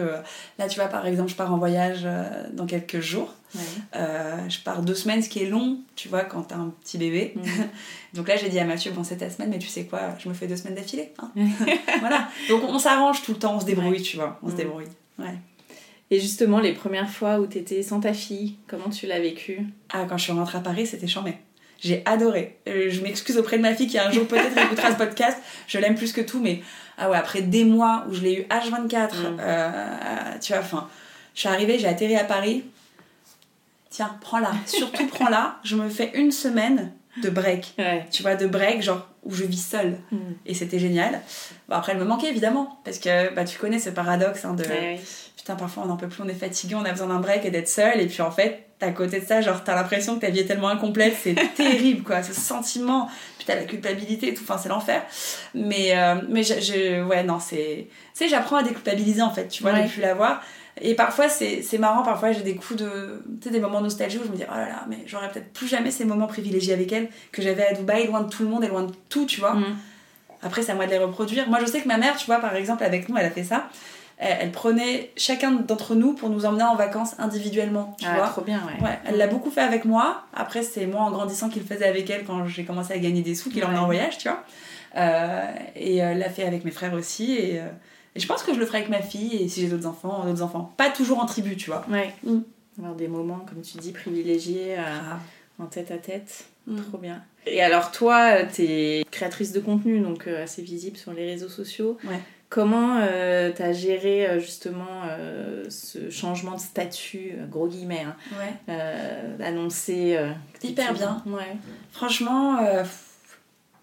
là, 0.58 0.68
tu 0.68 0.80
vois, 0.80 0.88
par 0.88 1.06
exemple, 1.06 1.30
je 1.30 1.36
pars 1.36 1.52
en 1.52 1.58
voyage 1.58 2.08
dans 2.54 2.64
quelques 2.64 3.00
jours. 3.00 3.34
Ouais. 3.56 4.00
Euh, 4.00 4.48
je 4.48 4.58
pars 4.60 4.82
deux 4.82 4.94
semaines, 4.94 5.22
ce 5.22 5.28
qui 5.28 5.42
est 5.42 5.46
long, 5.48 5.78
tu 5.96 6.08
vois, 6.08 6.24
quand 6.24 6.42
t'as 6.42 6.56
un 6.56 6.72
petit 6.82 6.98
bébé. 6.98 7.32
Mhm. 7.36 7.44
Donc 8.14 8.28
là, 8.28 8.36
j'ai 8.36 8.48
dit 8.48 8.58
à 8.58 8.64
Mathieu, 8.64 8.90
bon, 8.92 9.04
c'est 9.04 9.16
ta 9.18 9.30
semaine, 9.30 9.50
mais 9.50 9.58
tu 9.58 9.68
sais 9.68 9.84
quoi, 9.84 10.00
je 10.18 10.28
me 10.28 10.34
fais 10.34 10.46
deux 10.46 10.56
semaines 10.56 10.74
d'affilée. 10.76 11.12
hein. 11.18 11.30
voilà. 12.00 12.28
Donc 12.48 12.62
on 12.68 12.78
s'arrange 12.78 13.22
tout 13.22 13.32
le 13.32 13.38
temps, 13.38 13.56
on 13.56 13.60
se 13.60 13.66
débrouille, 13.66 13.96
Ouais. 13.96 14.00
tu 14.00 14.16
vois. 14.16 14.38
On 14.42 14.46
se 14.46 14.52
Mhm. 14.52 14.58
débrouille. 14.58 14.86
Ouais. 15.18 15.34
Et 16.10 16.20
justement, 16.20 16.60
les 16.60 16.72
premières 16.72 17.10
fois 17.10 17.40
où 17.40 17.46
t'étais 17.46 17.82
sans 17.82 18.00
ta 18.00 18.12
fille, 18.12 18.56
comment 18.68 18.90
tu 18.90 19.06
l'as 19.06 19.18
vécu? 19.20 19.66
Ah, 19.92 20.04
quand 20.08 20.16
je 20.16 20.24
suis 20.24 20.32
rentrée 20.32 20.58
à 20.58 20.60
Paris, 20.60 20.86
c'était 20.86 21.08
chambé. 21.08 21.34
J'ai 21.80 22.02
adoré. 22.06 22.56
Euh, 22.68 22.86
je 22.90 23.00
m'excuse 23.02 23.36
auprès 23.36 23.56
de 23.58 23.62
ma 23.62 23.74
fille 23.74 23.86
qui 23.88 23.98
un 23.98 24.10
jour 24.10 24.26
peut-être 24.26 24.56
écoutera 24.56 24.92
ce 24.92 24.96
podcast. 24.96 25.36
Je 25.66 25.78
l'aime 25.78 25.94
plus 25.96 26.12
que 26.12 26.20
tout, 26.22 26.40
mais 26.40 26.62
ah 26.96 27.10
ouais, 27.10 27.16
après 27.18 27.42
des 27.42 27.64
mois 27.64 28.06
où 28.08 28.14
je 28.14 28.22
l'ai 28.22 28.34
eu 28.40 28.42
H24, 28.44 29.14
Mm. 29.16 29.36
euh, 29.40 29.94
tu 30.40 30.52
vois, 30.52 30.62
enfin, 30.62 30.88
je 31.34 31.40
suis 31.40 31.48
arrivée, 31.48 31.78
j'ai 31.78 31.86
atterri 31.88 32.16
à 32.16 32.24
Paris. 32.24 32.62
Tiens, 33.96 34.14
prends-la. 34.20 34.50
Surtout 34.66 35.06
prends-la. 35.06 35.56
Je 35.64 35.74
me 35.74 35.88
fais 35.88 36.10
une 36.14 36.30
semaine 36.32 36.92
de 37.22 37.30
break. 37.30 37.72
Ouais. 37.78 38.04
Tu 38.10 38.20
vois, 38.22 38.34
de 38.34 38.46
break, 38.46 38.82
genre 38.82 39.06
où 39.22 39.32
je 39.34 39.44
vis 39.44 39.62
seule. 39.70 39.98
Mm. 40.12 40.16
Et 40.44 40.52
c'était 40.52 40.78
génial. 40.78 41.22
Bon, 41.68 41.76
après, 41.76 41.92
elle 41.92 41.98
me 41.98 42.04
manquait 42.04 42.28
évidemment. 42.28 42.78
Parce 42.84 42.98
que 42.98 43.32
bah, 43.34 43.44
tu 43.46 43.58
connais 43.58 43.78
ce 43.78 43.88
paradoxe 43.88 44.44
hein, 44.44 44.52
de 44.52 44.64
Ouais, 44.64 45.00
putain, 45.34 45.56
parfois 45.56 45.84
on 45.84 45.86
n'en 45.86 45.96
peut 45.96 46.08
plus, 46.08 46.22
on 46.22 46.28
est 46.28 46.34
fatigué, 46.34 46.74
on 46.74 46.84
a 46.84 46.90
besoin 46.90 47.06
d'un 47.06 47.20
break 47.20 47.46
et 47.46 47.50
d'être 47.50 47.68
seul. 47.68 47.98
Et 48.00 48.06
puis 48.06 48.20
en 48.20 48.30
fait, 48.30 48.66
à 48.82 48.90
côté 48.90 49.20
de 49.20 49.24
ça, 49.24 49.40
genre 49.40 49.64
t'as 49.64 49.74
l'impression 49.74 50.16
que 50.16 50.20
ta 50.20 50.28
vie 50.30 50.40
est 50.40 50.44
tellement 50.44 50.68
incomplète, 50.68 51.14
c'est 51.22 51.34
terrible 51.56 52.02
quoi, 52.02 52.22
ce 52.22 52.34
sentiment. 52.34 53.08
T'as 53.46 53.54
la 53.54 53.64
culpabilité 53.64 54.28
et 54.28 54.34
tout, 54.34 54.42
enfin 54.42 54.58
c'est 54.58 54.68
l'enfer. 54.68 55.02
Mais, 55.54 55.96
euh, 55.96 56.16
mais 56.28 56.42
je, 56.42 56.54
je- 56.60 57.02
ouais, 57.04 57.22
non, 57.22 57.38
c'est. 57.40 57.86
Tu 57.88 58.24
sais, 58.24 58.28
j'apprends 58.28 58.56
à 58.56 58.62
déculpabiliser 58.62 59.22
en 59.22 59.30
fait, 59.30 59.48
tu 59.48 59.62
vois, 59.62 59.72
Ouais. 59.72 59.86
plus 59.86 60.02
l'avoir. 60.02 60.42
Et 60.80 60.94
parfois, 60.94 61.28
c'est 61.28 61.78
marrant, 61.78 62.02
parfois 62.02 62.32
j'ai 62.32 62.42
des 62.42 62.54
coups 62.54 62.80
de. 62.80 63.22
Tu 63.40 63.44
sais, 63.48 63.50
des 63.50 63.60
moments 63.60 63.80
nostalgiques 63.80 64.20
où 64.22 64.26
je 64.26 64.30
me 64.30 64.36
dis, 64.36 64.44
oh 64.46 64.54
là 64.54 64.68
là, 64.68 64.84
mais 64.88 64.98
j'aurais 65.06 65.30
peut-être 65.30 65.52
plus 65.52 65.66
jamais 65.66 65.90
ces 65.90 66.04
moments 66.04 66.26
privilégiés 66.26 66.74
avec 66.74 66.92
elle 66.92 67.08
que 67.32 67.40
j'avais 67.42 67.66
à 67.66 67.72
Dubaï, 67.72 68.06
loin 68.06 68.20
de 68.20 68.28
tout 68.28 68.42
le 68.42 68.48
monde 68.50 68.62
et 68.64 68.68
loin 68.68 68.82
de 68.82 68.92
tout, 69.08 69.24
tu 69.26 69.40
vois. 69.40 69.54
Mm. 69.54 69.76
Après, 70.42 70.62
c'est 70.62 70.72
à 70.72 70.74
moi 70.74 70.84
de 70.86 70.90
les 70.90 70.98
reproduire. 70.98 71.48
Moi, 71.48 71.58
je 71.60 71.66
sais 71.66 71.80
que 71.80 71.88
ma 71.88 71.96
mère, 71.96 72.16
tu 72.16 72.26
vois, 72.26 72.40
par 72.40 72.54
exemple, 72.54 72.84
avec 72.84 73.08
nous, 73.08 73.16
elle 73.16 73.24
a 73.24 73.30
fait 73.30 73.42
ça. 73.42 73.68
elle, 74.18 74.36
elle 74.42 74.52
prenait 74.52 75.10
chacun 75.16 75.50
d'entre 75.52 75.94
nous 75.94 76.12
pour 76.12 76.28
nous 76.28 76.44
emmener 76.44 76.62
en 76.64 76.76
vacances 76.76 77.14
individuellement, 77.18 77.96
tu 77.98 78.06
Ah, 78.06 78.16
vois. 78.16 78.28
trop 78.28 78.42
bien, 78.42 78.60
ouais. 78.66 78.84
Ouais, 78.84 78.98
elle 79.06 79.16
l'a 79.16 79.26
beaucoup 79.28 79.50
fait 79.50 79.62
avec 79.62 79.86
moi. 79.86 80.24
Après, 80.34 80.62
c'est 80.62 80.86
moi 80.86 81.00
en 81.02 81.10
grandissant 81.10 81.48
qu'il 81.48 81.62
le 81.62 81.68
faisait 81.68 81.86
avec 81.86 82.08
elle 82.10 82.24
quand 82.24 82.46
j'ai 82.46 82.64
commencé 82.64 82.92
à 82.92 82.98
gagner 82.98 83.22
des 83.22 83.34
sous, 83.34 83.48
qu'il 83.50 83.64
emmenait 83.64 83.78
en 83.78 83.88
Ouais. 83.88 83.96
voyage, 83.96 84.18
tu 84.18 84.28
vois. 84.28 84.42
Euh, 84.96 85.42
et 85.74 86.02
euh, 86.02 86.10
elle 86.12 86.18
l'a 86.18 86.30
fait 86.30 86.44
avec 86.44 86.64
mes 86.66 86.70
frères 86.70 86.92
aussi. 86.94 87.34
Et, 87.34 87.60
euh, 87.60 87.66
et 88.16 88.18
je 88.20 88.26
pense 88.26 88.42
que 88.42 88.54
je 88.54 88.58
le 88.58 88.66
ferai 88.66 88.78
avec 88.78 88.90
ma 88.90 89.02
fille 89.02 89.36
et 89.36 89.48
si 89.48 89.60
j'ai 89.60 89.68
d'autres 89.68 89.86
enfants, 89.86 90.24
d'autres 90.24 90.42
enfants. 90.42 90.72
Pas 90.76 90.90
toujours 90.90 91.20
en 91.20 91.26
tribu, 91.26 91.56
tu 91.56 91.70
vois. 91.70 91.84
Ouais. 91.90 92.12
Mm. 92.24 92.38
Avoir 92.78 92.94
des 92.94 93.08
moments, 93.08 93.44
comme 93.48 93.60
tu 93.62 93.78
dis, 93.78 93.92
privilégiés, 93.92 94.74
euh, 94.78 94.82
Ah. 95.12 95.18
en 95.62 95.66
tête 95.66 95.90
à 95.90 95.98
tête. 95.98 96.46
Mm. 96.66 96.80
Trop 96.88 96.98
bien. 96.98 97.22
Et 97.46 97.62
alors, 97.62 97.92
toi, 97.92 98.42
tu 98.44 98.62
es 98.62 99.04
créatrice 99.10 99.52
de 99.52 99.60
contenu, 99.60 100.00
donc 100.00 100.26
euh, 100.26 100.42
assez 100.44 100.62
visible 100.62 100.96
sur 100.96 101.12
les 101.12 101.26
réseaux 101.26 101.48
sociaux. 101.48 101.96
Ouais. 102.04 102.18
Comment 102.48 102.98
euh, 103.00 103.50
t'as 103.54 103.72
géré 103.72 104.26
euh, 104.26 104.38
justement 104.40 105.02
euh, 105.10 105.64
ce 105.68 106.10
changement 106.10 106.54
de 106.54 106.60
statut, 106.60 107.32
euh, 107.36 107.46
gros 107.46 107.66
guillemets, 107.68 108.04
hein, 108.06 108.16
Ouais. 108.38 108.52
euh, 108.68 109.36
annoncé 109.44 110.16
euh, 110.16 110.30
Hyper 110.62 110.92
bien. 110.94 111.22
Ouais. 111.26 111.56
Franchement, 111.92 112.58
euh, 112.64 112.84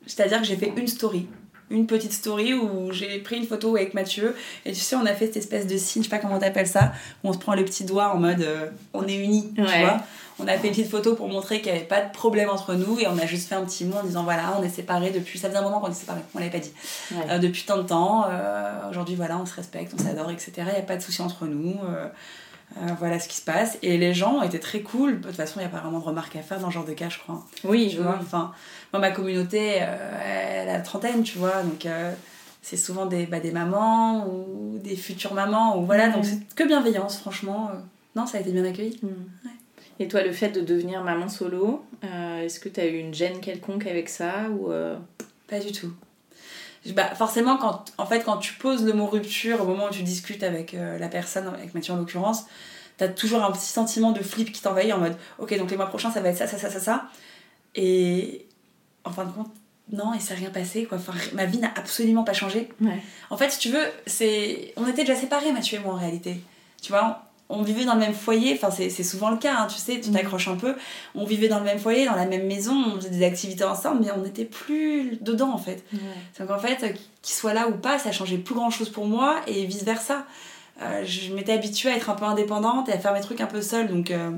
c'est-à-dire 0.08 0.40
que 0.40 0.46
j'ai 0.48 0.56
fait 0.58 0.72
une 0.76 0.88
story. 0.88 1.28
Une 1.74 1.88
petite 1.88 2.14
story 2.14 2.54
où 2.54 2.92
j'ai 2.92 3.18
pris 3.20 3.38
une 3.38 3.48
photo 3.48 3.76
avec 3.76 3.94
Mathieu 3.94 4.36
et 4.66 4.72
tu 4.72 4.80
sais, 4.80 4.96
on 4.96 5.06
a 5.06 5.14
fait 5.14 5.26
cette 5.26 5.38
espèce 5.38 5.68
de 5.68 5.76
signe, 5.78 6.04
je 6.04 6.10
sais 6.10 6.16
pas 6.16 6.22
comment 6.22 6.38
t'appelles 6.40 6.68
ça, 6.68 6.94
où 7.24 7.30
on 7.30 7.34
se 7.34 7.40
prend 7.40 7.56
le 7.56 7.66
petit 7.66 7.84
doigt 7.84 8.14
en 8.14 8.20
mode 8.20 8.42
euh, 8.42 8.68
on 8.94 9.08
est 9.08 9.16
unis, 9.16 9.52
tu 9.56 9.62
vois. 9.62 9.98
On 10.40 10.48
a 10.48 10.58
fait 10.58 10.68
une 10.68 10.74
petite 10.74 10.90
photo 10.90 11.14
pour 11.16 11.28
montrer 11.30 11.62
qu'il 11.62 11.72
n'y 11.72 11.78
avait 11.78 11.88
pas 11.88 12.02
de 12.02 12.12
problème 12.12 12.50
entre 12.50 12.74
nous 12.74 13.00
et 13.00 13.08
on 13.08 13.18
a 13.18 13.26
juste 13.26 13.50
fait 13.50 13.56
un 13.56 13.64
petit 13.64 13.86
mot 13.86 13.98
en 13.98 14.04
disant 14.04 14.24
voilà, 14.24 14.56
on 14.60 14.64
est 14.64 14.70
séparés 14.70 15.12
depuis. 15.12 15.38
Ça 15.38 15.48
faisait 15.48 15.60
un 15.60 15.64
moment 15.64 15.80
qu'on 15.80 15.92
est 15.92 15.94
séparés, 15.94 16.22
on 16.34 16.40
l'avait 16.40 16.52
pas 16.52 16.60
dit. 16.60 16.72
Ouais. 17.12 17.18
Euh, 17.30 17.38
depuis 17.40 17.64
tant 17.64 17.78
de 17.78 17.84
temps, 17.84 18.26
euh, 18.30 18.90
aujourd'hui 18.90 19.16
voilà, 19.16 19.38
on 19.38 19.46
se 19.46 19.54
respecte, 19.54 19.94
on 19.98 20.02
s'adore, 20.04 20.32
etc. 20.32 20.52
Il 20.58 20.64
n'y 20.66 20.70
a 20.72 20.82
pas 20.82 20.98
de 20.98 21.02
souci 21.02 21.22
entre 21.22 21.46
nous. 21.46 21.76
euh, 21.88 22.08
voilà 22.98 23.20
ce 23.20 23.28
qui 23.28 23.38
se 23.38 23.44
passe. 23.44 23.78
Et 23.84 23.98
les 23.98 24.14
gens 24.14 24.42
étaient 24.42 24.60
très 24.60 24.82
cool. 24.82 25.22
De 25.22 25.28
toute 25.28 25.36
façon, 25.36 25.56
il 25.60 25.64
n'y 25.64 25.68
a 25.68 25.70
pas 25.70 25.80
vraiment 25.80 26.00
de 26.00 26.06
remarques 26.06 26.36
à 26.36 26.42
faire 26.42 26.60
dans 26.60 26.70
ce 26.70 26.74
genre 26.74 26.86
de 26.86 26.94
cas, 26.94 27.10
je 27.10 27.20
crois. 27.20 27.46
Oui, 27.64 27.92
je 27.96 28.02
vois. 28.02 28.18
enfin, 28.20 28.52
moi, 28.94 29.00
ma 29.00 29.12
communauté, 29.12 29.80
euh, 29.82 30.60
elle 30.62 30.70
a 30.70 30.74
la 30.74 30.80
trentaine, 30.82 31.24
tu 31.24 31.40
vois, 31.40 31.64
donc 31.64 31.86
euh, 31.88 32.14
c'est 32.62 32.78
souvent 32.78 33.08
des, 33.08 33.26
bah, 33.26 33.40
des 33.40 33.52
mamans 33.52 34.28
ou 34.28 34.78
des 34.78 34.96
futures 34.96 35.34
mamans, 35.34 35.80
ou 35.80 35.86
voilà, 35.86 36.10
donc 36.10 36.26
c'est 36.26 36.40
que 36.56 36.64
bienveillance, 36.64 37.18
franchement. 37.18 37.72
euh, 37.74 37.78
non, 38.16 38.28
ça 38.28 38.38
a 38.38 38.42
été 38.42 38.52
bien 38.52 38.64
accueilli. 38.64 39.00
Mm. 39.02 39.50
Et 40.00 40.08
toi, 40.08 40.22
le 40.22 40.32
fait 40.32 40.50
de 40.50 40.62
devenir 40.62 41.04
maman 41.04 41.28
solo, 41.28 41.84
est-ce 42.04 42.60
que 42.60 42.70
tu 42.70 42.80
as 42.80 42.86
eu 42.86 42.98
une 42.98 43.14
gêne 43.14 43.40
quelconque 43.40 43.88
avec 43.88 44.10
ça 44.10 44.50
ou 44.50 44.72
Pas 45.48 45.60
du 45.60 45.72
tout. 45.72 45.94
Bah, 46.94 47.14
forcément, 47.16 47.58
quand, 47.58 47.86
en 47.98 48.06
fait, 48.06 48.24
quand 48.24 48.38
tu 48.38 48.56
poses 48.56 48.84
le 48.84 48.94
mot 48.94 49.06
rupture, 49.06 49.62
au 49.62 49.66
moment 49.66 49.86
où 49.86 49.92
tu 49.92 50.02
discutes 50.04 50.44
avec 50.44 50.74
la 50.74 51.08
personne, 51.10 51.48
avec 51.48 51.74
Mathieu 51.76 51.94
en 51.94 51.98
l'occurrence, 51.98 52.46
t'as 52.98 53.08
toujours 53.08 53.44
un 53.44 53.52
petit 53.52 53.68
sentiment 53.68 54.12
de 54.12 54.22
flip 54.22 54.52
qui 54.52 54.62
t'envahit 54.62 54.92
en 54.94 54.98
mode 55.00 55.16
ok, 55.38 55.58
donc 55.58 55.70
les 55.72 55.78
mois 55.78 55.88
prochains 55.88 56.12
ça 56.12 56.22
va 56.22 56.30
être 56.30 56.38
ça, 56.38 56.48
ça, 56.48 56.58
ça, 56.58 56.70
ça, 56.70 56.80
ça. 56.80 57.06
Et 57.76 58.43
en 59.06 59.12
fin 59.12 59.26
de 59.26 59.32
compte, 59.32 59.52
non, 59.92 60.14
il 60.14 60.22
s'est 60.22 60.34
rien 60.34 60.50
passé 60.50 60.86
quoi. 60.86 60.98
Enfin, 60.98 61.14
ma 61.34 61.46
vie 61.46 61.58
n'a 61.60 61.72
absolument 61.76 62.24
pas 62.24 62.34
changé. 62.34 62.70
Ouais. 62.82 63.02
En 63.30 63.38
fait, 63.38 63.50
si 63.52 63.60
tu 63.60 63.70
veux, 63.70 63.86
c'est... 64.06 64.74
on 64.78 64.88
était 64.88 65.02
déjà 65.04 65.16
séparés, 65.16 65.52
Mathieu 65.52 65.78
et 65.78 65.82
moi, 65.82 65.94
en 65.94 65.98
réalité. 65.98 66.38
Tu 66.82 66.92
vois, 66.92 67.24
on 67.50 67.62
vivait 67.62 67.84
dans 67.86 67.94
le 67.94 68.00
même 68.00 68.14
foyer, 68.14 68.54
enfin, 68.54 68.72
c'est, 68.72 68.90
c'est 68.90 69.04
souvent 69.04 69.30
le 69.30 69.38
cas, 69.38 69.56
hein, 69.60 69.68
tu 69.68 69.78
sais, 69.78 70.00
tu 70.00 70.10
Mhm. 70.10 70.16
t'accroches 70.16 70.48
un 70.48 70.56
peu. 70.56 70.76
On 71.16 71.26
vivait 71.26 71.50
dans 71.50 71.60
le 71.60 71.66
même 71.66 71.80
foyer, 71.80 72.06
dans 72.06 72.16
la 72.16 72.26
même 72.26 72.48
maison, 72.48 72.74
on 72.74 72.96
faisait 72.96 73.10
des 73.10 73.24
activités 73.26 73.66
ensemble, 73.66 74.02
mais 74.06 74.12
on 74.12 74.22
n'était 74.22 74.46
plus 74.46 75.18
dedans, 75.22 75.52
en 75.54 75.58
fait. 75.58 75.84
Donc, 76.40 76.50
en 76.50 76.58
fait, 76.60 76.98
qu'il 77.22 77.36
soit 77.36 77.54
là 77.54 77.68
ou 77.68 77.74
pas, 77.74 78.00
ça 78.00 78.12
changeait 78.14 78.38
plus 78.38 78.56
grand-chose 78.56 78.90
pour 78.90 79.06
moi, 79.06 79.42
et 79.48 79.66
vice-versa. 79.66 80.26
Euh, 80.82 81.04
je 81.06 81.34
m'étais 81.34 81.52
habituée 81.54 81.92
à 81.92 81.98
être 81.98 82.10
un 82.10 82.16
peu 82.16 82.26
indépendante 82.26 82.90
et 82.90 82.94
à 82.94 82.98
faire 82.98 83.14
mes 83.14 83.22
trucs 83.22 83.42
un 83.42 83.48
peu 83.48 83.62
seule, 83.62 83.90
donc... 83.90 84.10
euh, 84.12 84.32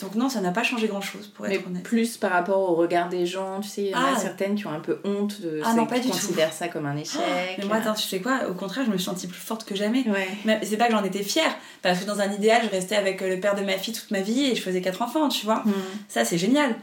Donc 0.00 0.16
non, 0.16 0.28
ça 0.28 0.40
n'a 0.40 0.50
pas 0.50 0.64
changé 0.64 0.88
grand-chose, 0.88 1.28
pour 1.28 1.46
Mais 1.46 1.54
être 1.56 1.66
honnête. 1.68 1.82
plus 1.84 2.16
par 2.16 2.32
rapport 2.32 2.58
au 2.58 2.74
regard 2.74 3.08
des 3.08 3.24
gens, 3.24 3.60
tu 3.60 3.68
sais, 3.68 3.82
il 3.82 3.90
y 3.90 3.94
en 3.94 3.98
a 3.98 4.12
Ah. 4.16 4.18
certaines 4.18 4.56
qui 4.56 4.66
ont 4.66 4.72
un 4.72 4.80
peu 4.80 4.98
honte 5.04 5.40
de 5.40 5.60
Ah 5.62 5.68
ça, 5.68 5.74
non, 5.74 5.86
pas 5.86 5.96
qui 5.96 6.06
du 6.06 6.08
tout. 6.08 6.14
considèrent 6.14 6.52
ça 6.52 6.66
comme 6.68 6.86
un 6.86 6.96
échec. 6.96 7.20
Mais 7.58 7.64
moi, 7.66 7.76
attends, 7.76 7.94
tu 7.94 8.02
sais 8.08 8.20
quoi 8.20 8.40
Au 8.50 8.54
contraire, 8.54 8.84
je 8.84 8.90
me 8.90 8.96
suis 8.96 9.04
sentie 9.04 9.28
plus 9.28 9.38
forte 9.38 9.64
que 9.64 9.76
jamais. 9.76 10.04
Ouais. 10.08 10.58
C'est 10.64 10.76
pas 10.76 10.86
que 10.86 10.92
j'en 10.92 11.04
étais 11.04 11.22
fière, 11.22 11.54
parce 11.82 12.00
que 12.00 12.04
dans 12.04 12.20
un 12.20 12.32
idéal, 12.32 12.62
je 12.64 12.70
restais 12.70 12.96
avec 12.96 13.22
euh, 13.22 13.28
le 13.28 13.38
père 13.38 13.54
de 13.54 13.62
ma 13.62 13.74
fille 13.78 13.94
toute 13.94 14.10
ma 14.10 14.20
vie 14.20 14.46
et 14.46 14.56
je 14.56 14.62
faisais 14.62 14.80
quatre 14.80 15.02
enfants, 15.02 15.28
tu 15.28 15.44
vois. 15.44 15.62
Mm. 15.64 15.72
Ça, 16.08 16.24
c'est 16.24 16.38
génial. 16.38 16.74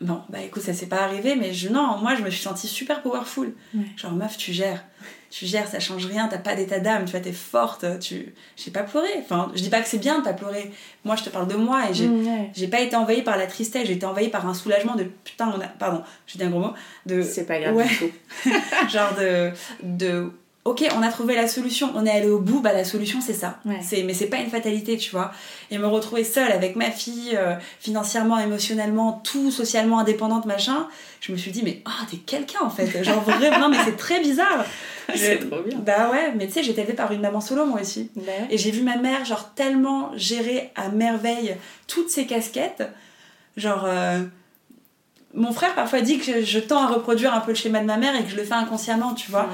Bon, 0.00 0.20
bah 0.28 0.38
écoute, 0.40 0.62
ça 0.62 0.72
s'est 0.74 0.86
pas 0.86 1.02
arrivé, 1.02 1.34
mais 1.34 1.52
je, 1.52 1.68
non, 1.68 1.98
moi, 1.98 2.14
je 2.14 2.22
me 2.22 2.30
suis 2.30 2.42
sentie 2.42 2.68
super 2.68 3.02
powerful. 3.02 3.52
Ouais. 3.74 3.84
Genre, 3.96 4.12
meuf, 4.12 4.36
tu 4.36 4.52
gères. 4.52 4.84
Tu 5.30 5.44
gères, 5.44 5.66
ça 5.68 5.80
change 5.80 6.06
rien, 6.06 6.28
t'as 6.28 6.38
pas 6.38 6.54
d'état 6.54 6.78
d'âme, 6.80 7.04
tu 7.04 7.10
vois, 7.10 7.20
t'es 7.20 7.32
forte, 7.32 7.84
tu... 7.98 8.32
J'ai 8.56 8.70
pas 8.70 8.82
pleuré. 8.82 9.08
Enfin, 9.18 9.52
je 9.54 9.60
dis 9.60 9.68
pas 9.68 9.82
que 9.82 9.88
c'est 9.88 9.98
bien 9.98 10.20
de 10.20 10.24
pas 10.24 10.32
pleurer. 10.32 10.70
Moi, 11.04 11.16
je 11.16 11.24
te 11.24 11.28
parle 11.30 11.48
de 11.48 11.56
moi 11.56 11.90
et 11.90 11.94
j'ai... 11.94 12.06
Mm, 12.06 12.26
ouais. 12.56 12.68
Pas 12.68 12.80
été 12.80 12.96
envahie 12.96 13.22
par 13.22 13.36
la 13.36 13.46
tristesse, 13.46 13.86
j'ai 13.86 13.94
été 13.94 14.06
envahie 14.06 14.28
par 14.28 14.46
un 14.46 14.54
soulagement 14.54 14.94
de 14.94 15.04
putain, 15.04 15.52
on 15.54 15.60
a... 15.60 15.66
pardon, 15.66 16.02
j'ai 16.26 16.38
dit 16.38 16.44
un 16.44 16.50
gros 16.50 16.60
mot, 16.60 16.72
de 17.04 17.20
C'est 17.22 17.44
pas 17.44 17.58
grave 17.60 17.74
Ouais. 17.74 17.86
du 17.88 17.96
tout. 17.98 18.50
genre 18.88 19.14
de 19.16 19.50
de 19.82 20.30
ok 20.68 20.84
on 20.96 21.02
a 21.02 21.08
trouvé 21.08 21.34
la 21.34 21.48
solution 21.48 21.90
on 21.94 22.04
est 22.06 22.10
allé 22.10 22.28
au 22.28 22.38
bout 22.38 22.60
bah 22.60 22.72
la 22.72 22.84
solution 22.84 23.20
c'est 23.20 23.32
ça 23.34 23.58
Ouais. 23.64 23.78
c'est 23.82 24.02
mais 24.02 24.14
c'est 24.14 24.26
pas 24.26 24.38
une 24.38 24.50
fatalité 24.50 24.96
tu 24.96 25.10
vois 25.10 25.32
et 25.70 25.78
me 25.78 25.86
retrouver 25.86 26.24
seule 26.24 26.52
avec 26.52 26.76
ma 26.76 26.90
fille 26.90 27.32
euh, 27.36 27.54
financièrement 27.80 28.38
émotionnellement 28.38 29.20
tout 29.24 29.50
socialement 29.50 29.98
indépendante 29.98 30.46
machin 30.46 30.86
je 31.20 31.32
me 31.32 31.36
suis 31.36 31.50
dit 31.50 31.62
mais 31.64 31.82
ah 31.84 32.04
t'es 32.10 32.16
quelqu'un 32.18 32.60
en 32.62 32.70
fait 32.70 33.02
genre 33.04 33.20
vraiment 33.22 33.58
non 33.62 33.68
mais 33.68 33.78
c'est 33.84 33.96
très 33.96 34.20
bizarre 34.20 34.64
C'est 35.14 35.40
Je- 35.40 35.46
trop 35.46 35.62
bien. 35.62 35.78
bah 35.78 36.10
ouais 36.12 36.32
mais 36.36 36.46
tu 36.48 36.52
sais 36.54 36.62
j'ai 36.62 36.72
été 36.72 36.82
élevée 36.82 36.92
par 36.92 37.10
une 37.12 37.22
maman 37.22 37.40
solo 37.40 37.64
moi 37.64 37.80
aussi 37.80 38.10
Ouais. 38.16 38.46
et 38.50 38.58
j'ai 38.58 38.70
vu 38.70 38.82
ma 38.82 38.96
mère, 38.96 39.24
genre, 39.24 39.54
tellement 39.54 40.10
gérer 40.16 40.70
à 40.76 40.90
merveille 40.90 41.56
toutes 41.86 42.10
ces 42.10 42.26
casquettes. 42.26 42.82
Genre, 43.56 43.84
euh, 43.86 44.20
mon 45.34 45.52
frère 45.52 45.74
parfois 45.74 46.00
dit 46.02 46.18
que 46.18 46.24
je, 46.24 46.44
je 46.44 46.58
tends 46.58 46.82
à 46.82 46.88
reproduire 46.88 47.32
un 47.34 47.40
peu 47.40 47.52
le 47.52 47.56
schéma 47.56 47.80
de 47.80 47.86
ma 47.86 47.96
mère 47.96 48.14
et 48.16 48.22
que 48.24 48.30
je 48.30 48.36
le 48.36 48.44
fais 48.44 48.52
inconsciemment, 48.54 49.14
tu 49.14 49.30
vois. 49.30 49.48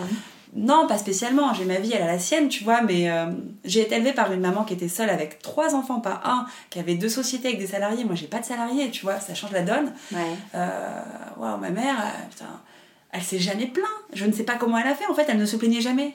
Non, 0.54 0.86
pas 0.86 0.98
spécialement. 0.98 1.52
J'ai 1.52 1.64
ma 1.64 1.78
vie, 1.78 1.92
elle 1.92 2.02
a 2.02 2.06
la 2.06 2.18
sienne, 2.18 2.48
tu 2.48 2.62
vois. 2.64 2.82
Mais 2.82 3.10
euh, 3.10 3.26
j'ai 3.64 3.80
été 3.82 3.96
élevée 3.96 4.12
par 4.12 4.32
une 4.32 4.40
maman 4.40 4.64
qui 4.64 4.74
était 4.74 4.88
seule 4.88 5.10
avec 5.10 5.40
trois 5.42 5.74
enfants, 5.74 6.00
pas 6.00 6.20
un, 6.24 6.46
qui 6.70 6.78
avait 6.78 6.94
deux 6.94 7.08
sociétés 7.08 7.48
avec 7.48 7.60
des 7.60 7.66
salariés. 7.66 8.04
Moi, 8.04 8.14
j'ai 8.14 8.28
pas 8.28 8.38
de 8.38 8.44
salariés, 8.44 8.90
tu 8.90 9.02
vois. 9.02 9.18
Ça 9.18 9.34
change 9.34 9.52
la 9.52 9.62
donne. 9.62 9.92
Ouais. 10.12 10.20
Euh, 10.54 11.00
waouh, 11.36 11.58
ma 11.58 11.70
mère, 11.70 11.96
euh, 12.00 12.28
putain, 12.30 12.60
elle 13.10 13.22
s'est 13.22 13.40
jamais 13.40 13.66
plaint. 13.66 13.84
Je 14.12 14.24
ne 14.26 14.32
sais 14.32 14.44
pas 14.44 14.54
comment 14.54 14.78
elle 14.78 14.86
a 14.86 14.94
fait, 14.94 15.06
en 15.06 15.14
fait, 15.14 15.26
elle 15.28 15.38
ne 15.38 15.46
se 15.46 15.56
plaignait 15.56 15.80
jamais. 15.80 16.14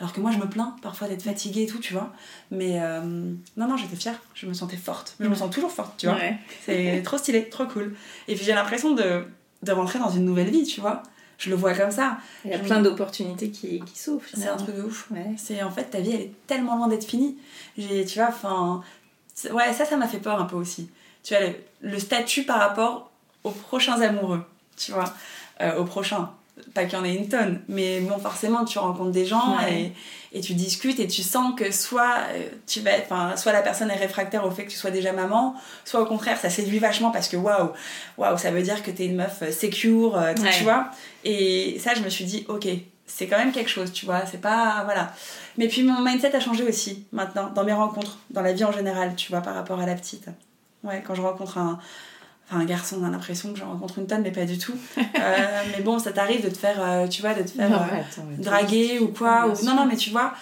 Alors 0.00 0.12
que 0.12 0.20
moi, 0.20 0.30
je 0.30 0.38
me 0.38 0.46
plains 0.46 0.76
parfois 0.80 1.08
d'être 1.08 1.22
fatiguée 1.22 1.62
et 1.62 1.66
tout, 1.66 1.78
tu 1.78 1.92
vois. 1.92 2.12
Mais 2.50 2.80
euh, 2.80 3.00
non, 3.00 3.66
non, 3.66 3.76
j'étais 3.76 3.96
fière, 3.96 4.20
je 4.34 4.46
me 4.46 4.52
sentais 4.52 4.76
forte. 4.76 5.16
Je 5.18 5.26
me 5.26 5.34
sens 5.34 5.50
toujours 5.50 5.72
forte, 5.72 5.94
tu 5.98 6.06
vois. 6.06 6.14
Ouais. 6.14 6.38
C'est 6.64 7.02
trop 7.02 7.18
stylé, 7.18 7.48
trop 7.48 7.66
cool. 7.66 7.96
Et 8.28 8.36
puis 8.36 8.44
j'ai 8.44 8.54
l'impression 8.54 8.92
de, 8.92 9.24
de 9.64 9.72
rentrer 9.72 9.98
dans 9.98 10.10
une 10.10 10.24
nouvelle 10.24 10.50
vie, 10.50 10.62
tu 10.62 10.80
vois. 10.80 11.02
Je 11.38 11.50
le 11.50 11.56
vois 11.56 11.72
comme 11.74 11.90
ça. 11.92 12.18
Il 12.44 12.50
y 12.50 12.54
a 12.54 12.58
Je- 12.58 12.64
plein 12.64 12.80
d'opportunités 12.82 13.50
qui, 13.50 13.80
qui 13.80 13.98
s'ouvrent. 13.98 14.24
C'est 14.34 14.48
un 14.48 14.56
truc 14.56 14.74
de 14.76 14.82
ouf. 14.82 15.08
Ouais. 15.12 15.30
C'est 15.36 15.62
en 15.62 15.70
fait, 15.70 15.84
ta 15.84 16.00
vie, 16.00 16.10
elle 16.12 16.20
est 16.22 16.32
tellement 16.48 16.76
loin 16.76 16.88
d'être 16.88 17.04
finie. 17.06 17.38
J'ai, 17.76 18.04
tu 18.04 18.18
vois, 18.18 18.28
enfin. 18.28 18.82
Ouais, 19.52 19.72
ça, 19.72 19.84
ça 19.84 19.96
m'a 19.96 20.08
fait 20.08 20.18
peur 20.18 20.40
un 20.40 20.44
peu 20.46 20.56
aussi. 20.56 20.90
Tu 21.22 21.34
vois, 21.34 21.46
le, 21.46 21.54
le 21.80 21.98
statut 22.00 22.42
par 22.42 22.58
rapport 22.58 23.10
aux 23.44 23.52
prochains 23.52 24.00
amoureux, 24.00 24.42
tu 24.76 24.90
vois, 24.92 25.14
euh, 25.60 25.78
aux 25.78 25.84
prochains. 25.84 26.30
Pas 26.74 26.84
qu'il 26.84 26.98
y 26.98 27.00
en 27.00 27.04
ait 27.04 27.14
une 27.14 27.28
tonne, 27.28 27.60
mais 27.68 28.00
bon, 28.00 28.18
forcément, 28.18 28.64
tu 28.64 28.78
rencontres 28.78 29.10
des 29.12 29.26
gens 29.26 29.56
Ouais. 29.58 29.92
et, 30.32 30.38
et 30.38 30.40
tu 30.40 30.54
discutes 30.54 31.00
et 31.00 31.06
tu 31.06 31.22
sens 31.22 31.54
que 31.56 31.70
soit, 31.70 32.16
euh, 32.34 32.48
tu 32.66 32.80
vas, 32.80 32.90
enfin, 33.02 33.36
soit 33.36 33.52
la 33.52 33.62
personne 33.62 33.90
est 33.90 33.96
réfractaire 33.96 34.44
au 34.46 34.50
fait 34.50 34.64
que 34.66 34.70
tu 34.70 34.76
sois 34.76 34.90
déjà 34.90 35.12
maman, 35.12 35.54
soit 35.84 36.00
au 36.00 36.06
contraire, 36.06 36.38
ça 36.38 36.50
séduit 36.50 36.78
vachement 36.78 37.10
parce 37.10 37.28
que 37.28 37.36
waouh, 37.36 37.70
waouh, 38.18 38.36
ça 38.36 38.50
veut 38.50 38.62
dire 38.62 38.82
que 38.82 38.90
t'es 38.90 39.06
une 39.06 39.16
meuf 39.16 39.38
euh, 39.42 39.50
secure, 39.52 40.16
euh, 40.16 40.34
Ouais. 40.34 40.50
tu 40.56 40.64
vois. 40.64 40.90
Et 41.24 41.78
ça, 41.78 41.94
je 41.94 42.02
me 42.02 42.08
suis 42.08 42.24
dit, 42.24 42.44
ok, 42.48 42.66
c'est 43.06 43.26
quand 43.26 43.38
même 43.38 43.52
quelque 43.52 43.70
chose, 43.70 43.90
tu 43.92 44.04
vois, 44.04 44.26
c'est 44.30 44.40
pas. 44.40 44.82
Voilà. 44.84 45.12
Mais 45.56 45.66
puis 45.68 45.82
mon 45.82 46.02
mindset 46.02 46.34
a 46.36 46.40
changé 46.40 46.62
aussi 46.64 47.06
maintenant, 47.12 47.50
dans 47.54 47.64
mes 47.64 47.72
rencontres, 47.72 48.18
dans 48.30 48.42
la 48.42 48.52
vie 48.52 48.64
en 48.64 48.72
général, 48.72 49.14
tu 49.16 49.30
vois, 49.32 49.40
par 49.40 49.54
rapport 49.54 49.80
à 49.80 49.86
la 49.86 49.94
petite. 49.94 50.26
Ouais, 50.84 51.02
quand 51.06 51.14
je 51.14 51.22
rencontre 51.22 51.56
un. 51.58 51.78
Enfin, 52.50 52.60
un 52.60 52.64
garçon, 52.64 52.96
on 53.00 53.04
a 53.04 53.10
l'impression 53.10 53.52
que 53.52 53.58
je 53.58 53.64
rencontre 53.64 53.98
une 53.98 54.06
tonne, 54.06 54.22
mais 54.22 54.32
pas 54.32 54.44
du 54.46 54.58
tout. 54.58 54.74
Euh, 55.20 55.62
mais 55.76 55.82
bon, 55.82 55.98
ça 55.98 56.12
t'arrive 56.12 56.42
de 56.44 56.48
te 56.48 56.56
faire, 56.58 56.76
euh, 56.80 57.06
tu 57.08 57.20
vois, 57.22 57.34
de 57.34 57.42
te 57.42 57.50
faire 57.50 57.68
Non, 57.68 57.76
euh, 57.76 58.00
attends, 58.00 58.22
draguer 58.38 58.98
ou 59.00 59.08
quoi. 59.08 59.48
Ou... 59.48 59.64
Non, 59.66 59.74
non, 59.74 59.84
mais 59.86 59.96
tu 59.96 60.10
vois. 60.10 60.32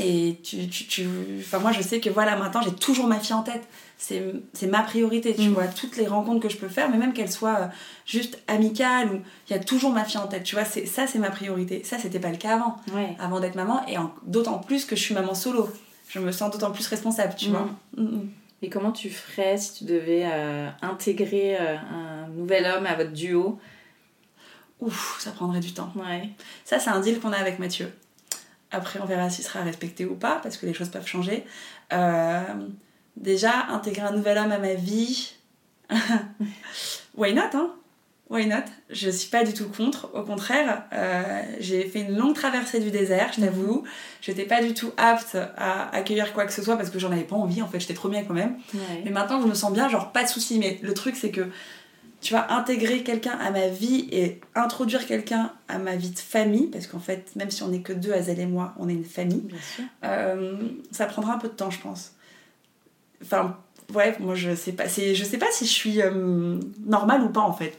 et 0.00 0.36
tu, 0.42 0.68
tu, 0.68 0.86
tu- 0.86 1.08
Enfin, 1.40 1.58
moi, 1.58 1.72
je 1.72 1.80
sais 1.82 2.00
que 2.00 2.10
voilà, 2.10 2.36
maintenant, 2.36 2.60
j'ai 2.62 2.72
toujours 2.72 3.06
ma 3.06 3.18
fille 3.18 3.34
en 3.34 3.42
tête. 3.42 3.62
C'est 3.96 4.66
ma 4.68 4.82
priorité, 4.82 5.34
tu 5.34 5.48
Mm. 5.48 5.54
vois. 5.54 5.66
Toutes 5.66 5.96
les 5.96 6.06
rencontres 6.06 6.40
que 6.40 6.48
je 6.48 6.56
peux 6.56 6.68
faire, 6.68 6.88
mais 6.90 6.98
même 6.98 7.12
qu'elles 7.12 7.32
soient 7.32 7.70
juste 8.06 8.38
amicales, 8.46 9.08
ou 9.12 9.20
il 9.48 9.52
y 9.52 9.56
a 9.56 9.58
toujours 9.58 9.92
ma 9.92 10.04
fille 10.04 10.18
en 10.20 10.28
tête, 10.28 10.44
tu 10.44 10.54
vois. 10.54 10.64
Ça, 10.64 11.06
c'est 11.06 11.18
ma 11.18 11.30
priorité. 11.30 11.82
Ça, 11.84 11.98
c'était 11.98 12.20
pas 12.20 12.30
le 12.30 12.36
cas 12.36 12.54
avant 12.54 12.76
Ouais. 12.94 13.16
avant 13.18 13.40
d'être 13.40 13.56
maman 13.56 13.84
et 13.88 13.98
en- 13.98 14.12
d'autant 14.24 14.58
plus 14.58 14.84
que 14.84 14.94
je 14.94 15.00
suis 15.02 15.14
maman 15.14 15.34
solo. 15.34 15.68
Je 16.08 16.20
me 16.20 16.30
sens 16.32 16.50
d'autant 16.52 16.70
plus 16.70 16.86
responsable, 16.86 17.34
tu 17.36 17.46
Mhm. 17.48 17.52
vois. 17.52 17.68
Mhm. 17.96 18.28
Et 18.60 18.70
comment 18.70 18.92
tu 18.92 19.10
ferais 19.10 19.56
si 19.56 19.74
tu 19.74 19.84
devais 19.84 20.24
euh, 20.24 20.68
intégrer 20.82 21.56
euh, 21.60 21.76
un 21.76 22.28
nouvel 22.28 22.66
homme 22.66 22.86
à 22.86 22.96
votre 22.96 23.12
duo? 23.12 23.60
Ouf, 24.80 25.18
ça 25.20 25.30
prendrait 25.30 25.60
du 25.60 25.72
temps. 25.72 25.92
Ouais. 25.96 26.30
Ça, 26.64 26.78
c'est 26.78 26.90
un 26.90 27.00
deal 27.00 27.20
qu'on 27.20 27.32
a 27.32 27.36
avec 27.36 27.58
Mathieu. 27.58 27.92
Après, 28.70 29.00
on 29.00 29.06
verra 29.06 29.30
s'il 29.30 29.44
sera 29.44 29.62
respecté 29.62 30.04
ou 30.04 30.14
pas, 30.14 30.40
parce 30.42 30.56
que 30.56 30.66
les 30.66 30.74
choses 30.74 30.88
peuvent 30.88 31.06
changer. 31.06 31.44
Euh, 31.92 32.42
déjà, 33.16 33.66
intégrer 33.68 34.02
un 34.02 34.12
nouvel 34.12 34.38
homme 34.38 34.52
à 34.52 34.58
ma 34.58 34.74
vie. 34.74 35.34
Why 37.16 37.34
not, 37.34 37.54
hein? 37.54 37.74
Why 38.30 38.46
not? 38.46 38.64
Je 38.90 39.08
suis 39.08 39.30
pas 39.30 39.42
du 39.42 39.54
tout 39.54 39.68
contre. 39.68 40.10
Au 40.14 40.22
contraire, 40.22 40.84
euh, 40.92 41.42
j'ai 41.60 41.84
fait 41.84 42.00
une 42.00 42.16
longue 42.16 42.34
traversée 42.34 42.78
du 42.78 42.90
désert, 42.90 43.32
je 43.34 43.40
t'avoue. 43.40 43.84
J'étais 44.20 44.44
pas 44.44 44.62
du 44.62 44.74
tout 44.74 44.90
apte 44.98 45.38
à 45.56 45.88
accueillir 45.96 46.34
quoi 46.34 46.44
que 46.44 46.52
ce 46.52 46.62
soit 46.62 46.76
parce 46.76 46.90
que 46.90 46.98
j'en 46.98 47.10
avais 47.10 47.24
pas 47.24 47.36
envie. 47.36 47.62
En 47.62 47.68
fait, 47.68 47.80
j'étais 47.80 47.94
trop 47.94 48.10
bien 48.10 48.24
quand 48.24 48.34
même. 48.34 48.56
Mais 49.04 49.10
maintenant 49.10 49.38
que 49.38 49.44
je 49.44 49.48
me 49.48 49.54
sens 49.54 49.72
bien, 49.72 49.88
genre 49.88 50.12
pas 50.12 50.24
de 50.24 50.28
soucis. 50.28 50.58
Mais 50.58 50.78
le 50.82 50.92
truc, 50.92 51.16
c'est 51.16 51.30
que 51.30 51.48
tu 52.20 52.34
vas 52.34 52.52
intégrer 52.52 53.02
quelqu'un 53.02 53.38
à 53.38 53.50
ma 53.50 53.68
vie 53.68 54.08
et 54.10 54.40
introduire 54.54 55.06
quelqu'un 55.06 55.52
à 55.68 55.78
ma 55.78 55.96
vie 55.96 56.10
de 56.10 56.18
famille, 56.18 56.66
parce 56.66 56.86
qu'en 56.86 56.98
fait, 56.98 57.34
même 57.36 57.50
si 57.50 57.62
on 57.62 57.68
n'est 57.68 57.82
que 57.82 57.92
deux, 57.92 58.12
Azel 58.12 58.40
et 58.40 58.46
moi, 58.46 58.74
on 58.78 58.88
est 58.88 58.94
une 58.94 59.04
famille, 59.04 59.48
euh, 60.04 60.56
ça 60.90 61.06
prendra 61.06 61.34
un 61.34 61.38
peu 61.38 61.48
de 61.48 61.52
temps, 61.54 61.70
je 61.70 61.80
pense. 61.80 62.12
Enfin, 63.22 63.56
ouais, 63.94 64.16
moi 64.20 64.34
je 64.34 64.54
sais 64.54 64.72
pas, 64.72 64.86
je 64.86 65.24
sais 65.24 65.38
pas 65.38 65.50
si 65.52 65.64
je 65.64 65.70
suis 65.70 66.02
euh, 66.02 66.58
normale 66.84 67.22
ou 67.22 67.28
pas 67.28 67.40
en 67.40 67.52
fait. 67.52 67.78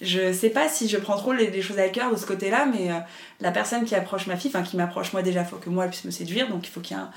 Je 0.00 0.32
sais 0.32 0.50
pas 0.50 0.68
si 0.68 0.88
je 0.88 0.96
prends 0.96 1.16
trop 1.16 1.32
les, 1.32 1.62
choses 1.62 1.78
à 1.78 1.88
cœur 1.88 2.10
de 2.12 2.16
ce 2.16 2.26
côté-là, 2.26 2.66
mais 2.66 2.90
euh, 2.90 2.98
la 3.40 3.50
personne 3.50 3.84
qui 3.84 3.94
approche 3.94 4.26
ma 4.26 4.36
fille, 4.36 4.50
enfin 4.54 4.62
qui 4.62 4.76
m'approche 4.76 5.12
moi 5.12 5.22
déjà, 5.22 5.44
faut 5.44 5.56
que 5.56 5.70
moi 5.70 5.84
elle 5.84 5.90
puisse 5.90 6.04
me 6.04 6.10
séduire, 6.10 6.48
donc 6.48 6.66
il 6.66 6.70
faut 6.70 6.80
qu'il 6.80 6.96
y 6.96 7.00
ait 7.00 7.02
un, 7.02 7.10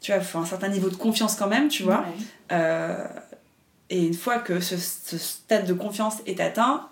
tu 0.00 0.12
vois, 0.12 0.20
faut 0.20 0.38
un 0.38 0.46
certain 0.46 0.68
niveau 0.68 0.88
de 0.88 0.96
confiance 0.96 1.36
quand 1.36 1.48
même, 1.48 1.68
tu 1.68 1.82
vois. 1.82 2.04
Et 3.92 4.06
une 4.06 4.14
fois 4.14 4.38
que 4.38 4.58
ce, 4.58 4.78
stade 4.78 5.66
de 5.66 5.74
confiance 5.74 6.22
est 6.24 6.40
atteint, 6.40 6.88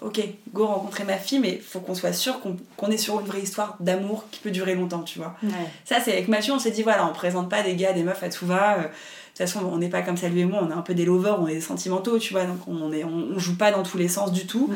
ok, 0.00 0.20
go 0.52 0.66
rencontrer 0.66 1.04
ma 1.04 1.16
fille, 1.16 1.38
mais 1.38 1.54
il 1.54 1.60
faut 1.60 1.80
qu'on 1.80 1.94
soit 1.94 2.12
sûr 2.12 2.40
qu'on 2.76 2.88
est 2.88 2.96
sur 2.96 3.20
une 3.20 3.26
vraie 3.26 3.40
histoire 3.40 3.76
d'amour 3.80 4.24
qui 4.30 4.40
peut 4.40 4.50
durer 4.50 4.74
longtemps, 4.74 5.02
tu 5.02 5.18
vois. 5.18 5.36
Ça, 5.84 6.00
c'est 6.00 6.12
avec 6.12 6.28
Mathieu, 6.28 6.52
on 6.52 6.58
s'est 6.58 6.70
dit, 6.70 6.82
voilà, 6.82 7.06
on 7.06 7.12
présente 7.12 7.48
pas 7.48 7.62
des 7.62 7.76
gars, 7.76 7.92
des 7.92 8.02
meufs 8.02 8.22
à 8.22 8.28
tout 8.28 8.46
va. 8.46 8.78
Euh, 8.78 8.82
de 8.82 9.38
toute 9.38 9.38
façon, 9.38 9.60
on 9.64 9.78
n'est 9.78 9.88
pas 9.88 10.02
comme 10.02 10.16
ça, 10.16 10.28
lui 10.28 10.40
et 10.40 10.44
moi, 10.44 10.60
on 10.62 10.70
est 10.70 10.74
un 10.74 10.82
peu 10.82 10.94
des 10.94 11.04
lovers, 11.06 11.40
on 11.40 11.46
est 11.46 11.54
des 11.54 11.60
sentimentaux, 11.60 12.18
tu 12.18 12.32
vois, 12.32 12.44
donc 12.44 12.58
on, 12.68 12.92
est, 12.92 13.04
on, 13.04 13.38
joue 13.38 13.56
pas 13.56 13.70
dans 13.70 13.82
tous 13.82 13.96
les 13.96 14.08
sens 14.08 14.30
du 14.32 14.46
tout. 14.46 14.70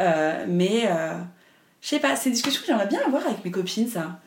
Euh, 0.00 0.44
mais, 0.48 0.82
euh, 0.86 1.14
je 1.80 1.88
sais 1.88 1.98
pas, 1.98 2.14
c'est 2.16 2.28
une 2.28 2.34
discussion 2.34 2.60
que 2.60 2.66
j'aimerais 2.66 2.88
bien 2.88 3.00
avoir 3.06 3.26
avec 3.26 3.44
mes 3.44 3.50
copines, 3.50 3.88
ça. 3.88 4.20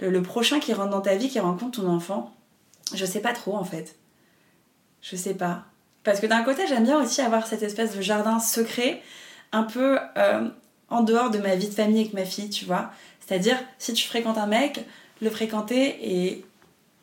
Le, 0.00 0.10
le, 0.10 0.22
prochain 0.22 0.58
qui 0.58 0.72
rentre 0.72 0.90
dans 0.90 1.00
ta 1.00 1.16
vie, 1.16 1.28
qui 1.28 1.40
rencontre 1.40 1.80
ton 1.80 1.88
enfant, 1.88 2.34
je 2.94 3.04
sais 3.04 3.20
pas 3.20 3.32
trop 3.32 3.56
en 3.56 3.64
fait. 3.64 3.96
Je 5.02 5.16
sais 5.16 5.34
pas. 5.34 5.64
Parce 6.04 6.20
que 6.20 6.26
d'un 6.26 6.42
côté, 6.42 6.66
j'aime 6.66 6.84
bien 6.84 7.02
aussi 7.02 7.20
avoir 7.20 7.46
cette 7.46 7.62
espèce 7.62 7.96
de 7.96 8.00
jardin 8.00 8.38
secret, 8.38 9.02
un 9.56 9.62
peu 9.62 9.98
euh, 10.16 10.48
en 10.90 11.02
dehors 11.02 11.30
de 11.30 11.38
ma 11.38 11.56
vie 11.56 11.68
de 11.68 11.74
famille 11.74 12.00
avec 12.00 12.12
ma 12.12 12.24
fille, 12.24 12.50
tu 12.50 12.64
vois. 12.64 12.90
C'est-à-dire, 13.26 13.56
si 13.78 13.92
tu 13.92 14.06
fréquentes 14.06 14.38
un 14.38 14.46
mec, 14.46 14.84
le 15.20 15.30
fréquenter 15.30 15.98
et 16.02 16.44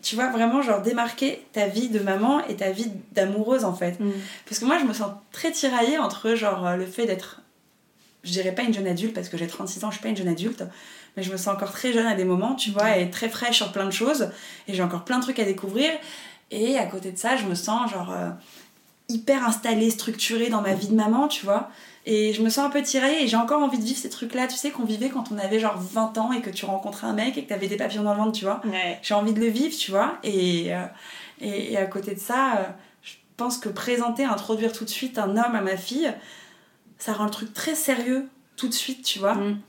tu 0.01 0.15
vois 0.15 0.29
vraiment 0.29 0.61
genre 0.61 0.81
démarquer 0.81 1.45
ta 1.53 1.67
vie 1.67 1.89
de 1.89 1.99
maman 1.99 2.45
et 2.47 2.55
ta 2.55 2.71
vie 2.71 2.91
d'amoureuse 3.13 3.63
en 3.63 3.73
fait. 3.73 3.99
Mm. 3.99 4.11
Parce 4.47 4.59
que 4.59 4.65
moi 4.65 4.77
je 4.77 4.85
me 4.85 4.93
sens 4.93 5.11
très 5.31 5.51
tiraillée 5.51 5.97
entre 5.97 6.35
genre 6.35 6.67
euh, 6.67 6.75
le 6.75 6.85
fait 6.85 7.05
d'être 7.05 7.41
je 8.23 8.31
dirais 8.31 8.53
pas 8.53 8.63
une 8.63 8.73
jeune 8.73 8.87
adulte 8.87 9.13
parce 9.13 9.27
que 9.27 9.37
j'ai 9.37 9.47
36 9.47 9.83
ans, 9.83 9.91
je 9.91 9.95
suis 9.95 10.03
pas 10.03 10.09
une 10.09 10.15
jeune 10.15 10.29
adulte, 10.29 10.63
mais 11.17 11.23
je 11.23 11.31
me 11.31 11.35
sens 11.35 11.55
encore 11.55 11.71
très 11.71 11.91
jeune 11.91 12.05
à 12.05 12.15
des 12.15 12.23
moments, 12.23 12.55
tu 12.55 12.71
vois, 12.71 12.97
et 12.97 13.09
très 13.09 13.27
fraîche 13.27 13.57
sur 13.57 13.73
plein 13.73 13.85
de 13.85 13.91
choses 13.91 14.29
et 14.67 14.73
j'ai 14.73 14.83
encore 14.83 15.03
plein 15.03 15.17
de 15.17 15.23
trucs 15.23 15.39
à 15.39 15.43
découvrir 15.43 15.91
et 16.51 16.77
à 16.77 16.85
côté 16.85 17.11
de 17.11 17.17
ça, 17.17 17.35
je 17.35 17.45
me 17.45 17.55
sens 17.55 17.91
genre 17.91 18.11
euh, 18.11 18.29
hyper 19.09 19.45
installée, 19.45 19.89
structurée 19.89 20.49
dans 20.49 20.61
ma 20.61 20.73
vie 20.73 20.87
de 20.87 20.95
maman, 20.95 21.27
tu 21.27 21.45
vois. 21.45 21.69
Et 22.05 22.33
je 22.33 22.41
me 22.41 22.49
sens 22.49 22.65
un 22.65 22.69
peu 22.69 22.81
tiraillée 22.81 23.23
et 23.23 23.27
j'ai 23.27 23.37
encore 23.37 23.61
envie 23.61 23.77
de 23.77 23.83
vivre 23.83 23.97
ces 23.97 24.09
trucs-là, 24.09 24.47
tu 24.47 24.57
sais, 24.57 24.71
qu'on 24.71 24.83
vivait 24.83 25.09
quand 25.09 25.31
on 25.31 25.37
avait 25.37 25.59
genre 25.59 25.77
20 25.77 26.17
ans 26.17 26.33
et 26.33 26.41
que 26.41 26.49
tu 26.49 26.65
rencontrais 26.65 27.07
un 27.07 27.13
mec 27.13 27.37
et 27.37 27.43
que 27.43 27.49
t'avais 27.49 27.67
des 27.67 27.77
papillons 27.77 28.03
dans 28.03 28.13
le 28.13 28.19
ventre, 28.19 28.33
tu 28.33 28.43
vois. 28.43 28.61
J'ai 29.01 29.13
envie 29.13 29.33
de 29.33 29.39
le 29.39 29.47
vivre, 29.47 29.75
tu 29.75 29.91
vois. 29.91 30.17
Et, 30.23 30.73
euh, 30.75 30.85
et, 31.39 31.77
à 31.77 31.85
côté 31.85 32.13
de 32.13 32.19
ça, 32.19 32.57
euh, 32.57 32.63
je 33.03 33.13
pense 33.37 33.57
que 33.57 33.69
présenter, 33.69 34.25
introduire 34.25 34.73
tout 34.73 34.83
de 34.83 34.89
suite 34.89 35.17
un 35.17 35.29
homme 35.31 35.55
à 35.55 35.61
ma 35.61 35.77
fille, 35.77 36.13
ça 36.97 37.13
rend 37.13 37.25
le 37.25 37.31
truc 37.31 37.53
très 37.53 37.75
sérieux 37.75 38.27
tout 38.57 38.67
de 38.67 38.73
suite, 38.73 39.03
tu 39.03 39.19
vois. 39.19 39.35
Mm. 39.35 39.61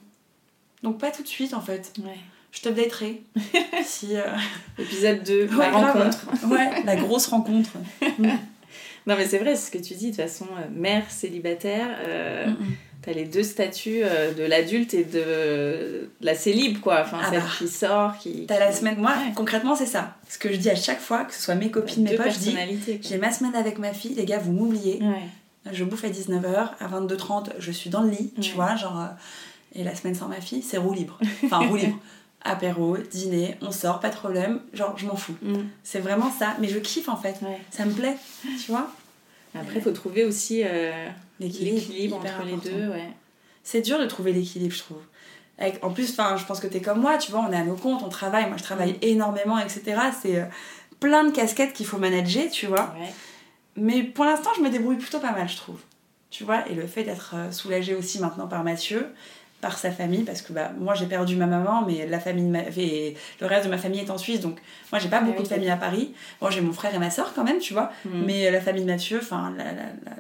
Donc 0.83 0.99
pas 0.99 1.11
tout 1.13 1.23
de 1.23 1.29
suite 1.29 1.55
en 1.55 1.61
fait. 1.61 1.93
Ouais. 1.99 2.19
Je 2.51 2.63
t'updaterai. 2.63 3.23
si, 3.85 4.17
euh, 4.17 4.23
Épisode 4.79 5.23
2, 5.23 5.47
la 5.59 5.71
rencontre. 5.71 6.19
ouais, 6.49 6.83
la 6.85 6.97
grosse 6.97 7.27
rencontre. 7.27 7.71
Mm. 9.07 9.11
Non, 9.11 9.17
mais 9.17 9.27
c'est 9.27 9.39
vrai, 9.39 9.57
ce 9.57 9.71
que 9.71 9.79
tu 9.79 9.95
dis. 9.95 10.11
De 10.11 10.17
toute 10.17 10.23
façon, 10.23 10.47
euh, 10.47 10.69
mère 10.73 11.11
célibataire, 11.11 11.89
euh, 12.07 12.47
t'as 13.03 13.13
les 13.13 13.25
deux 13.25 13.43
statuts 13.43 14.01
euh, 14.03 14.33
de 14.33 14.43
l'adulte 14.45 14.95
et 14.95 15.05
de, 15.05 16.11
la 16.21 16.35
célib, 16.35 16.81
quoi. 16.81 17.03
Enfin, 17.03 17.21
ah 17.23 17.31
celle 17.31 17.41
bah. 17.41 17.47
qui 17.59 17.69
sort, 17.69 18.19
qui. 18.19 18.47
T'as 18.47 18.59
la 18.59 18.73
semaine. 18.73 18.97
Moi, 18.99 19.15
concrètement, 19.35 19.77
c'est 19.77 19.87
ça. 19.87 20.17
Ce 20.29 20.39
que 20.39 20.53
je 20.53 20.57
dis 20.57 20.71
à 20.71 20.77
chaque 20.77 21.01
fois, 21.01 21.25
que 21.25 21.35
ce 21.35 21.43
soit 21.43 21.55
mes 21.55 21.71
copines, 21.71 22.05
mes 22.05 22.17
potes, 22.17 22.33
je 22.33 22.39
dis 22.39 22.57
j'ai 23.03 23.19
ma 23.19 23.33
semaine 23.33 23.55
avec 23.55 23.79
ma 23.79 23.93
fille, 23.93 24.15
les 24.15 24.25
gars, 24.25 24.39
vous 24.39 24.53
m'oubliez. 24.53 25.01
Je 25.73 25.83
bouffe 25.85 26.05
à 26.05 26.11
19h, 26.11 26.71
à 26.79 26.89
22h30, 26.89 27.53
je 27.59 27.73
suis 27.73 27.89
dans 27.89 28.03
le 28.03 28.11
lit, 28.11 28.33
tu 28.41 28.53
vois, 28.53 28.77
genre. 28.77 29.09
et 29.75 29.83
la 29.83 29.95
semaine 29.95 30.15
sans 30.15 30.29
ma 30.29 30.41
fille, 30.41 30.63
c'est 30.63 30.79
roue 30.79 30.93
libre. 30.93 31.19
Enfin, 31.45 31.59
roue 31.59 31.77
libre. 31.77 31.99
Apéro, 32.45 32.97
dîner, 32.99 33.57
on 33.63 33.73
sort, 33.73 34.01
pas 34.01 34.11
de 34.11 34.17
problème, 34.17 34.61
genre 34.73 34.97
je 34.97 35.07
m'en 35.07 35.17
fous. 35.17 35.35
Mm. 35.43 35.63
C'est 35.83 36.01
vraiment 36.01 36.31
ça, 36.31 36.55
mais 36.61 36.69
je 36.69 36.79
kiffe 36.79 37.09
en 37.09 37.17
fait, 37.17 37.41
ça 37.71 37.85
me 37.87 37.93
plaît, 37.93 38.17
tu 38.43 38.71
vois. 38.71 38.91
Après, 39.55 39.77
il 39.77 39.83
faut 39.83 39.93
trouver 39.93 40.25
aussi 40.25 40.63
euh, 40.65 41.09
l'équilibre 41.41 42.17
entre 42.17 42.45
les 42.45 42.57
deux, 42.57 42.89
ouais. 42.89 43.09
C'est 43.63 43.81
dur 43.81 43.99
de 43.99 44.05
trouver 44.05 44.33
l'équilibre, 44.33 44.75
je 44.75 44.81
trouve. 44.81 45.03
en 45.83 45.91
plus, 45.91 46.15
je 46.15 46.45
pense 46.45 46.61
que 46.61 46.67
tu 46.67 46.77
es 46.77 46.81
comme 46.81 47.01
moi, 47.01 47.17
tu 47.17 47.31
vois, 47.31 47.47
on 47.49 47.53
est 47.53 47.57
à 47.57 47.65
nos 47.65 47.77
comptes, 47.77 48.03
on 48.05 48.11
travaille, 48.11 48.47
moi 48.49 48.59
je 48.59 48.63
travaille 48.63 48.93
mm. 48.93 49.03
énormément, 49.03 49.59
etc. 49.59 49.83
C'est 50.21 50.37
euh, 50.37 50.45
plein 51.01 51.25
de 51.25 51.31
casquettes 51.31 51.73
qu'il 51.73 51.87
faut 51.87 51.99
manager, 51.99 52.51
tu 52.51 52.67
vois. 52.67 52.95
Mais 53.77 54.03
pour 54.03 54.25
l'instant, 54.25 54.51
je 54.57 54.61
me 54.61 54.69
débrouille 54.69 54.97
plutôt 54.97 55.19
pas 55.19 55.33
mal, 55.33 55.49
je 55.49 55.57
trouve. 55.57 55.81
Tu 56.31 56.45
vois, 56.45 56.69
et 56.69 56.75
le 56.75 56.87
fait 56.87 57.05
d'être 57.05 57.35
euh, 57.37 57.53
soulagée 57.53 57.95
aussi 57.95 58.19
maintenant 58.19 58.49
par 58.49 58.65
Mathieu, 58.65 59.07
par 59.65 59.79
sa 59.79 59.91
famille 59.91 60.25
parce 60.25 60.43
que 60.43 60.53
bah, 60.53 60.73
moi 60.79 60.93
j'ai 60.93 61.07
perdu 61.07 61.37
ma 61.37 61.47
maman 61.47 61.87
mais 61.87 62.07
la 62.07 62.21
famille 62.21 62.53
le 62.53 63.47
reste 63.47 63.65
de 63.65 63.71
ma 63.71 63.79
famille 63.79 64.01
est 64.01 64.11
en 64.11 64.19
Suisse 64.19 64.41
donc 64.41 64.61
moi 64.93 64.99
j'ai 64.99 65.09
pas 65.09 65.21
ah 65.23 65.25
beaucoup 65.25 65.43
de 65.43 65.49
famille 65.49 65.71
à 65.71 65.79
Paris. 65.79 66.13
Bon 66.39 66.51
j'ai 66.51 66.61
mon 66.61 66.75
frère 66.75 66.95
et 66.95 66.99
ma 66.99 67.09
soeur 67.09 67.33
quand 67.35 67.45
même 67.45 67.61
tu 67.61 67.73
vois. 67.73 67.91
Hmm. 68.05 68.25
mais 68.27 68.51
la 68.51 68.61
famille 68.61 68.83
de 68.83 68.91
Mathieu 68.91 69.19
enfin 69.23 69.55
la, 69.57 69.65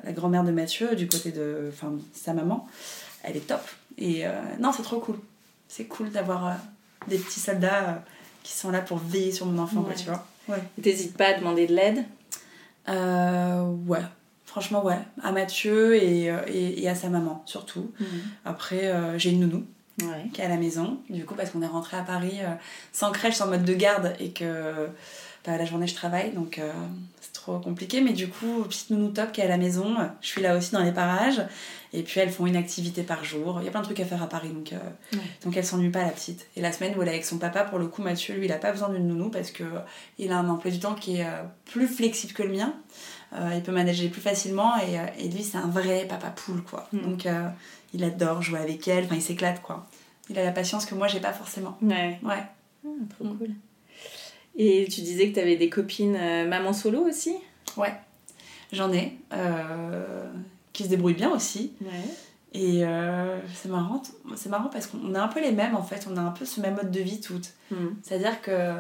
la, 0.02 0.12
grand-mère 0.12 0.44
de 0.44 0.50
Mathieu 0.50 0.96
du 0.96 1.07
côté 1.07 1.30
de 1.30 1.68
enfin 1.70 1.92
sa 2.14 2.33
maman 2.33 2.66
elle 3.22 3.37
est 3.37 3.46
top. 3.46 3.61
Et 3.98 4.26
euh, 4.26 4.30
non 4.61 4.72
c'est 4.72 4.83
trop 4.83 4.98
cool. 4.98 5.18
C'est 5.68 5.85
cool 5.85 6.11
d'avoir 6.11 6.46
euh, 6.46 6.52
des 7.09 7.18
petits 7.18 7.40
soldats 7.40 7.83
euh, 7.83 7.94
qui 8.42 8.54
sont 8.54 8.70
là 8.70 8.80
pour 8.80 8.96
veiller 8.96 9.30
sur 9.30 9.44
mon 9.44 9.62
enfant 9.62 9.85
tu 9.94 10.07
vois. 10.07 10.26
Ouais. 10.48 10.62
T'hésites 10.83 11.18
pas 11.18 11.26
à 11.26 11.35
demander 11.35 11.66
de 11.66 11.74
l'aide? 11.74 12.04
Ouais 13.87 14.04
Franchement, 14.55 14.85
ouais. 14.85 14.99
À 15.21 15.33
Mathieu 15.33 15.97
et, 15.97 16.31
euh, 16.31 16.38
et, 16.47 16.88
à 16.88 16.95
sa 16.95 17.09
maman, 17.09 17.43
surtout. 17.45 17.90
Mhm. 17.99 18.07
Après, 18.45 18.87
euh, 18.87 19.19
j'ai 19.19 19.31
une 19.31 19.40
nounou 19.40 19.64
qui 20.33 20.40
est 20.40 20.45
à 20.45 20.49
la 20.49 20.57
maison. 20.57 21.01
Du 21.11 21.25
coup, 21.25 21.35
parce 21.35 21.51
qu'on 21.51 21.61
est 21.61 21.67
rentré 21.67 21.97
à 21.97 22.03
Paris 22.03 22.38
euh, 22.38 22.55
sans 22.93 23.11
crèche, 23.11 23.35
sans 23.35 23.49
mode 23.49 23.64
de 23.64 23.75
garde 23.75 24.14
et 24.21 24.31
que 24.31 24.88
bah, 25.45 25.57
la 25.57 25.64
journée, 25.64 25.88
je 25.88 25.97
travaille. 25.97 26.31
Donc, 26.31 26.61
c'est 27.21 27.33
trop 27.33 27.59
compliqué. 27.59 28.01
Mais 28.01 28.12
du 28.12 28.29
coup, 28.29 28.62
petite 28.62 28.90
nounou 28.90 29.09
top 29.09 29.33
qui 29.33 29.40
est 29.40 29.45
à 29.45 29.49
la 29.49 29.57
maison. 29.57 29.97
Je 30.21 30.29
suis 30.29 30.40
là 30.40 30.57
aussi 30.57 30.71
dans 30.71 30.85
les 30.85 30.93
parages. 30.93 31.43
Et 31.93 32.05
puis, 32.05 32.21
elles 32.21 32.31
font 32.31 32.47
une 32.47 32.57
activité 32.57 33.03
par 33.03 33.25
jour. 33.25 33.59
Il 33.61 33.64
y 33.64 33.69
a 33.69 33.73
plein 33.73 33.81
de 33.81 33.87
trucs 33.87 33.99
à 33.99 34.05
faire 34.05 34.23
à 34.23 34.29
Paris. 34.29 34.51
Donc, 34.51 34.73
donc 35.43 35.57
elle 35.57 35.67
s'ennuie 35.67 35.90
pas, 35.90 36.03
la 36.03 36.11
petite. 36.11 36.47
Et 36.55 36.61
la 36.61 36.71
semaine 36.71 36.97
où 36.97 37.03
elle 37.03 37.09
est 37.09 37.12
avec 37.12 37.25
son 37.25 37.38
papa, 37.38 37.64
pour 37.64 37.81
le 37.81 37.88
coup, 37.88 38.03
Mathieu, 38.03 38.37
lui, 38.37 38.45
il 38.45 38.53
a 38.53 38.59
pas 38.59 38.71
besoin 38.71 38.88
d'une 38.88 39.09
nounou 39.09 39.31
parce 39.31 39.51
qu'il 39.51 40.31
a 40.31 40.38
un 40.38 40.49
emploi 40.49 40.71
du 40.71 40.79
temps 40.79 40.95
qui 40.95 41.17
est 41.17 41.27
plus 41.64 41.88
flexible 41.88 42.35
que 42.35 42.45
le 42.45 42.53
mien. 42.53 42.73
Euh, 43.37 43.51
il 43.57 43.62
peut 43.62 43.73
manager 43.73 44.09
plus 44.11 44.20
facilement 44.20 44.77
et, 44.77 44.97
euh, 44.99 45.07
et 45.18 45.29
lui 45.29 45.42
c'est 45.42 45.59
un 45.59 45.66
vrai 45.66 46.07
papa 46.09 46.31
poule 46.31 46.62
quoi. 46.62 46.88
Mm. 46.92 47.01
Donc 47.01 47.27
euh, 47.27 47.49
il 47.92 48.05
adore 48.05 48.42
jouer 48.42 48.61
avec 48.61 48.87
elle, 48.87 49.07
enfin 49.07 49.16
il 49.16 49.23
s'éclate 49.23 49.61
quoi. 49.61 49.88
Il 50.31 50.38
a 50.38 50.44
la 50.44 50.53
patience 50.53 50.87
que 50.87 50.94
moi 50.94 51.09
j'ai 51.09 51.18
pas 51.18 51.33
forcément. 51.33 51.77
Ouais. 51.83 52.20
Ouais. 52.23 52.44
Ah, 52.87 52.88
trop 53.11 53.25
cool. 53.25 53.51
Et 54.57 54.87
tu 54.88 55.01
disais 55.01 55.29
que 55.29 55.35
tu 55.35 55.40
avais 55.40 55.57
des 55.57 55.68
copines 55.68 56.16
maman 56.47 56.73
solo 56.73 57.01
aussi? 57.01 57.35
Ouais. 57.77 57.92
J'en 58.73 58.92
ai 58.92 59.18
qui 60.73 60.85
se 60.85 60.88
débrouillent 60.88 61.14
bien 61.14 61.31
aussi. 61.31 61.73
Ouais. 61.81 61.90
Et 62.53 62.85
c'est 63.53 63.68
marrant, 63.68 64.01
c'est 64.37 64.49
marrant 64.49 64.68
parce 64.68 64.87
qu'on 64.87 65.12
a 65.16 65.20
un 65.20 65.29
peu 65.29 65.40
les 65.40 65.51
mêmes 65.51 65.75
en 65.75 65.83
fait, 65.83 66.07
on 66.09 66.16
a 66.16 66.20
un 66.20 66.31
peu 66.31 66.44
ce 66.44 66.61
même 66.61 66.77
mode 66.77 66.92
de 66.92 67.01
vie 67.01 67.20
toutes. 67.20 67.53
Mm. 67.73 67.88
C'est-à-dire 68.03 68.40
que 68.40 68.77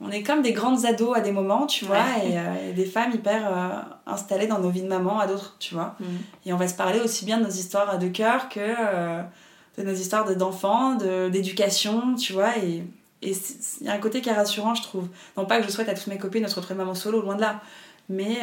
on 0.00 0.10
est 0.10 0.22
comme 0.22 0.42
des 0.42 0.52
grandes 0.52 0.86
ados 0.86 1.16
à 1.16 1.20
des 1.20 1.32
moments, 1.32 1.66
tu 1.66 1.84
vois, 1.84 2.04
euh, 2.24 2.70
et, 2.70 2.72
des 2.72 2.86
femmes 2.86 3.12
hyper 3.12 3.46
euh, 3.46 3.68
installées 4.06 4.46
dans 4.46 4.58
nos 4.58 4.70
vies 4.70 4.82
de 4.82 4.88
maman 4.88 5.18
à 5.18 5.26
d'autres, 5.26 5.56
tu 5.58 5.74
vois. 5.74 5.94
Mm. 6.00 6.04
Et 6.46 6.52
on 6.52 6.56
va 6.56 6.68
se 6.68 6.74
parler 6.74 7.00
aussi 7.00 7.24
bien 7.26 7.38
de 7.38 7.44
nos 7.44 7.50
histoires 7.50 7.98
de 7.98 8.08
cœur 8.08 8.48
que 8.48 8.60
euh, 8.60 9.22
de 9.76 9.82
nos 9.82 9.92
histoires 9.92 10.24
d'enfants, 10.36 10.94
d'éducation, 10.94 12.14
tu 12.14 12.32
vois. 12.32 12.56
Et 12.58 12.82
il 13.22 13.36
y 13.82 13.88
a 13.88 13.92
un 13.92 13.98
côté 13.98 14.22
qui 14.22 14.30
est 14.30 14.34
rassurant, 14.34 14.74
je 14.74 14.82
trouve. 14.82 15.06
Non 15.36 15.44
pas 15.44 15.60
que 15.60 15.66
je 15.66 15.70
souhaite 15.70 15.88
à 15.88 15.94
toutes 15.94 16.06
mes 16.06 16.18
copines 16.18 16.42
de 16.42 16.48
se 16.48 16.56
retrouver 16.56 16.78
maman 16.78 16.94
solo, 16.94 17.20
loin 17.20 17.36
de 17.36 17.42
là. 17.42 17.60
Mais 18.08 18.38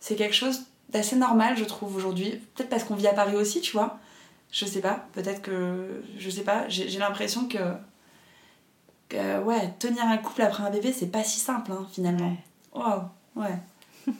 c'est 0.00 0.14
quelque 0.14 0.34
chose 0.34 0.62
d'assez 0.90 1.16
normal, 1.16 1.56
je 1.56 1.64
trouve, 1.64 1.96
aujourd'hui. 1.96 2.40
Peut-être 2.54 2.70
parce 2.70 2.84
qu'on 2.84 2.94
vit 2.94 3.08
à 3.08 3.12
Paris 3.14 3.36
aussi, 3.36 3.60
tu 3.60 3.72
vois. 3.72 3.98
Je 4.52 4.64
sais 4.64 4.80
pas, 4.80 5.06
peut-être 5.12 5.42
que. 5.42 6.02
Je 6.18 6.30
sais 6.30 6.44
pas, 6.44 6.66
j'ai 6.68 6.98
l'impression 6.98 7.48
que 7.48 7.58
que, 9.14 9.42
ouais, 9.42 9.72
tenir 9.78 10.04
un 10.04 10.18
couple 10.18 10.42
après 10.42 10.62
un 10.62 10.70
bébé, 10.70 10.92
c'est 10.92 11.10
pas 11.10 11.24
si 11.24 11.40
simple, 11.40 11.72
hein, 11.72 11.86
finalement. 11.92 12.36
Waouh, 12.74 13.02
ouais. 13.36 13.58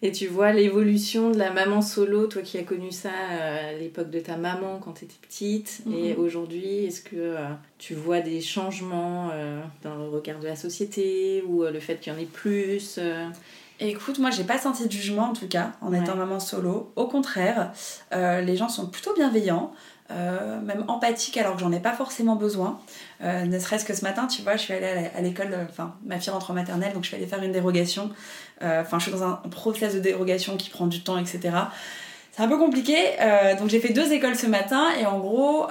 Et 0.00 0.12
tu 0.12 0.28
vois 0.28 0.52
l'évolution 0.52 1.32
de 1.32 1.38
la 1.38 1.50
maman 1.50 1.82
solo, 1.82 2.28
toi 2.28 2.42
qui 2.42 2.56
as 2.56 2.62
connu 2.62 2.92
ça 2.92 3.08
euh, 3.08 3.70
à 3.70 3.72
l'époque 3.72 4.10
de 4.10 4.20
ta 4.20 4.36
maman 4.36 4.78
quand 4.78 4.92
tu 4.92 5.04
étais 5.04 5.16
petite, 5.20 5.82
et 5.92 6.14
mhm. 6.14 6.20
aujourd'hui, 6.20 6.84
est-ce 6.84 7.02
que 7.02 7.16
euh, 7.16 7.48
tu 7.78 7.94
vois 7.94 8.20
des 8.20 8.40
changements 8.40 9.30
euh, 9.32 9.60
dans 9.82 9.96
le 9.96 10.08
regard 10.08 10.38
de 10.38 10.46
la 10.46 10.54
société 10.54 11.42
ou 11.48 11.64
le 11.64 11.80
fait 11.80 11.98
qu'il 11.98 12.12
y 12.12 12.16
en 12.16 12.18
ait 12.18 12.26
plus 12.26 13.00
Écoute, 13.80 14.18
moi 14.18 14.30
j'ai 14.30 14.42
pas 14.42 14.58
senti 14.58 14.86
de 14.86 14.92
jugement 14.92 15.30
en 15.30 15.32
tout 15.32 15.46
cas 15.46 15.72
en 15.80 15.92
étant 15.92 16.16
maman 16.16 16.40
solo. 16.40 16.92
Au 16.96 17.06
contraire, 17.06 17.72
les 18.12 18.56
gens 18.56 18.68
sont 18.68 18.88
plutôt 18.88 19.14
bienveillants. 19.14 19.72
Euh, 20.10 20.58
même 20.62 20.84
empathique 20.88 21.36
alors 21.36 21.54
que 21.54 21.60
j'en 21.60 21.70
ai 21.70 21.80
pas 21.80 21.92
forcément 21.92 22.34
besoin. 22.34 22.80
Euh, 23.22 23.44
ne 23.44 23.58
serait-ce 23.58 23.84
que 23.84 23.92
ce 23.92 24.02
matin, 24.02 24.26
tu 24.26 24.40
vois, 24.40 24.56
je 24.56 24.62
suis 24.62 24.72
allée 24.72 25.10
à 25.14 25.20
l'école, 25.20 25.52
euh, 25.52 25.64
enfin 25.68 25.94
ma 26.06 26.18
fille 26.18 26.30
rentre 26.30 26.50
en 26.50 26.54
maternelle, 26.54 26.94
donc 26.94 27.02
je 27.02 27.08
suis 27.08 27.16
allée 27.16 27.26
faire 27.26 27.42
une 27.42 27.52
dérogation. 27.52 28.10
Enfin, 28.60 28.98
je 28.98 29.04
suis 29.04 29.12
dans 29.12 29.22
un 29.22 29.34
process 29.50 29.94
de 29.94 30.00
dérogation 30.00 30.56
qui 30.56 30.70
prend 30.70 30.86
du 30.86 31.02
temps, 31.02 31.18
etc. 31.18 31.40
C'est 32.32 32.42
un 32.42 32.48
peu 32.48 32.58
compliqué, 32.58 32.96
donc 33.56 33.68
j'ai 33.68 33.78
fait 33.78 33.92
deux 33.92 34.12
écoles 34.12 34.34
ce 34.34 34.46
matin 34.46 34.86
et 35.00 35.06
en 35.06 35.20
gros, 35.20 35.68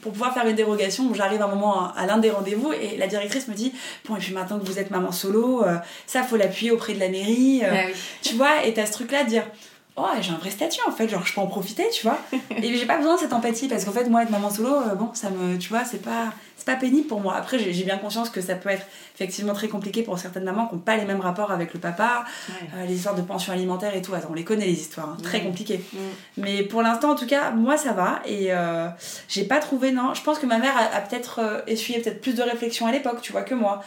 pour 0.00 0.12
pouvoir 0.12 0.32
faire 0.32 0.46
une 0.46 0.56
dérogation, 0.56 1.12
j'arrive 1.12 1.42
un 1.42 1.48
moment 1.48 1.92
à, 1.94 2.06
l'un 2.06 2.16
des 2.16 2.30
rendez-vous 2.30 2.72
et 2.72 2.96
la 2.96 3.08
directrice 3.08 3.46
me 3.48 3.52
dit 3.52 3.74
Bon, 4.06 4.16
et 4.16 4.20
puis 4.20 4.32
maintenant 4.32 4.58
que 4.58 4.64
vous 4.64 4.78
êtes 4.78 4.90
maman 4.90 5.12
solo, 5.12 5.66
ça 6.06 6.22
faut 6.22 6.38
l'appuyer 6.38 6.70
auprès 6.70 6.94
de 6.94 7.00
la 7.00 7.10
mairie. 7.10 7.60
Ah 7.62 7.88
tu 8.22 8.36
vois, 8.36 8.64
et 8.64 8.72
t'as 8.72 8.86
ce 8.86 8.92
truc-là 8.92 9.24
de 9.24 9.28
dire 9.28 9.44
oh 9.96 10.06
j'ai 10.20 10.32
un 10.32 10.38
vrai 10.38 10.50
statut 10.50 10.80
en 10.86 10.90
fait 10.90 11.08
genre 11.08 11.24
je 11.24 11.32
peux 11.32 11.40
en 11.40 11.46
profiter 11.46 11.84
tu 11.92 12.02
vois. 12.02 12.18
Et 12.56 12.76
j'ai 12.76 12.86
pas 12.86 12.96
besoin 12.96 13.14
de 13.14 13.20
cette 13.20 13.32
empathie 13.32 13.68
parce 13.68 13.84
qu'en 13.84 13.92
fait 13.92 14.08
moi 14.08 14.22
être 14.22 14.30
maman 14.30 14.50
solo 14.50 14.74
euh, 14.74 14.94
bon 14.94 15.10
ça 15.14 15.30
me 15.30 15.56
tu 15.56 15.68
vois 15.68 15.84
c'est 15.84 16.02
pas 16.02 16.32
c'est 16.56 16.66
pas 16.66 16.76
pénible 16.76 17.06
pour 17.06 17.20
moi. 17.20 17.36
Après 17.36 17.58
j'ai 17.58 17.84
bien 17.84 17.98
conscience 17.98 18.30
que 18.30 18.40
ça 18.40 18.56
peut 18.56 18.70
être 18.70 18.86
effectivement 19.14 19.52
très 19.52 19.68
compliqué 19.68 20.02
pour 20.02 20.18
certaines 20.18 20.44
mamans 20.44 20.66
qui 20.66 20.74
n'ont 20.74 20.80
pas 20.80 20.96
les 20.96 21.04
mêmes 21.04 21.20
rapports 21.20 21.52
avec 21.52 21.74
le 21.74 21.80
papa 21.80 22.24
euh, 22.74 22.86
les 22.86 22.94
histoires 22.94 23.14
de 23.14 23.22
pension 23.22 23.52
alimentaire 23.52 23.94
et 23.94 24.02
tout. 24.02 24.14
Attends, 24.14 24.28
on 24.30 24.34
les 24.34 24.44
connaît 24.44 24.66
les 24.66 24.72
histoires 24.72 25.10
hein, 25.10 25.16
très 25.22 25.40
compliquées 25.42 25.84
mm. 25.92 25.98
mais 26.38 26.62
pour 26.64 26.82
l'instant 26.82 27.12
en 27.12 27.16
tout 27.16 27.26
cas 27.26 27.52
moi 27.52 27.76
ça 27.76 27.92
va. 27.92 28.20
Et 28.26 28.52
euh, 28.52 28.88
j'ai 29.28 29.44
pas 29.44 29.60
trouvé 29.60 29.92
non. 29.92 30.14
Je 30.14 30.22
pense 30.22 30.38
que 30.38 30.46
ma 30.46 30.58
mère 30.58 30.74
a, 30.76 31.00
peut-être 31.00 31.64
essuyé 31.68 32.00
peut-être 32.00 32.20
plus 32.20 32.34
de 32.34 32.42
réflexion 32.42 32.86
à 32.86 32.92
l'époque 32.92 33.20
tu 33.22 33.30
vois 33.30 33.42
que 33.42 33.54
moi. 33.54 33.82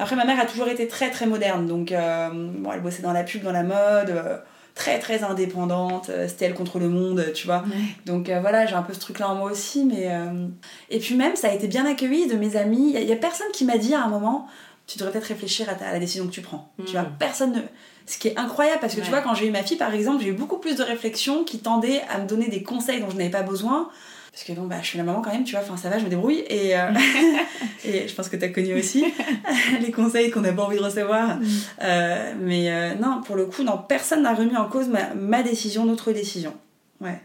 Après 0.00 0.16
ma 0.16 0.24
mère 0.24 0.40
a 0.40 0.46
toujours 0.46 0.68
été 0.68 0.88
très 0.88 1.10
très 1.10 1.26
moderne. 1.26 1.66
Donc 1.66 1.92
bon, 1.92 2.72
elle 2.72 2.80
bossait 2.80 3.02
dans 3.02 3.12
la 3.12 3.22
pub 3.22 3.44
dans 3.44 3.52
la 3.52 3.62
mode 3.62 4.42
très 4.74 4.98
très 4.98 5.22
indépendante, 5.22 6.08
euh, 6.08 6.26
c'était 6.28 6.46
elle 6.46 6.54
contre 6.54 6.78
le 6.78 6.88
monde, 6.88 7.32
tu 7.34 7.46
vois. 7.46 7.64
Donc 8.06 8.28
euh, 8.28 8.40
voilà, 8.40 8.66
j'ai 8.66 8.74
un 8.74 8.82
peu 8.82 8.94
ce 8.94 9.00
truc-là 9.00 9.30
en 9.30 9.34
moi 9.34 9.50
aussi, 9.50 9.84
mais... 9.84 10.08
Euh, 10.10 10.46
et 10.90 10.98
puis 10.98 11.14
même, 11.14 11.36
ça 11.36 11.48
a 11.48 11.52
été 11.52 11.68
bien 11.68 11.86
accueilli 11.86 12.26
de 12.26 12.36
mes 12.36 12.56
amis. 12.56 12.94
Il 12.94 13.04
y, 13.04 13.12
a 13.12 13.16
personne 13.16 13.48
qui 13.52 13.64
m'a 13.64 13.76
dit 13.76 13.94
à 13.94 14.02
un 14.02 14.08
moment, 14.08 14.48
tu 14.86 14.98
devrais 14.98 15.12
peut-être 15.12 15.26
réfléchir 15.26 15.68
à, 15.68 15.92
la 15.92 15.98
décision 15.98 16.26
que 16.26 16.32
tu 16.32 16.40
prends. 16.40 16.72
Tu 16.86 16.92
vois, 16.92 17.02
mm. 17.02 17.16
personne 17.18 17.52
ne... 17.52 17.60
Ce 18.04 18.18
qui 18.18 18.28
est 18.28 18.36
incroyable, 18.36 18.80
parce 18.80 18.96
que 18.96 19.00
tu 19.00 19.10
vois, 19.10 19.20
quand 19.20 19.34
j'ai 19.34 19.46
eu 19.46 19.52
ma 19.52 19.62
fille, 19.62 19.76
par 19.76 19.94
exemple, 19.94 20.24
j'ai 20.24 20.30
eu 20.30 20.34
beaucoup 20.34 20.58
plus 20.58 20.74
de 20.74 20.82
réflexions 20.82 21.44
qui 21.44 21.60
tendaient 21.60 22.02
à 22.10 22.18
me 22.18 22.26
donner 22.26 22.48
des 22.48 22.64
conseils 22.64 23.00
dont 23.00 23.08
je 23.10 23.16
n'avais 23.16 23.30
pas 23.30 23.42
besoin 23.42 23.90
parce 24.32 24.44
que 24.44 24.52
bon 24.54 24.66
bah 24.66 24.76
je 24.80 24.86
suis 24.86 24.98
la 24.98 25.04
maman 25.04 25.20
quand 25.20 25.30
même 25.30 25.44
tu 25.44 25.52
vois 25.54 25.60
enfin 25.60 25.76
ça 25.76 25.90
va 25.90 25.98
je 25.98 26.04
me 26.04 26.08
débrouille 26.08 26.42
et, 26.48 26.76
euh, 26.76 26.90
et 27.84 28.08
je 28.08 28.14
pense 28.14 28.30
que 28.30 28.36
tu 28.36 28.44
as 28.44 28.48
connu 28.48 28.74
aussi 28.74 29.04
les 29.80 29.92
conseils 29.92 30.30
qu'on 30.30 30.40
n'a 30.40 30.52
pas 30.52 30.62
envie 30.62 30.78
de 30.78 30.82
recevoir 30.82 31.36
mm. 31.36 31.44
euh, 31.82 32.34
mais 32.40 32.70
euh, 32.70 32.94
non 32.94 33.20
pour 33.22 33.36
le 33.36 33.44
coup 33.44 33.62
non 33.62 33.78
personne 33.86 34.22
n'a 34.22 34.34
remis 34.34 34.56
en 34.56 34.68
cause 34.68 34.88
ma, 34.88 35.14
ma, 35.14 35.42
décision 35.42 35.84
notre 35.84 36.12
décision 36.12 36.54
ouais 37.02 37.20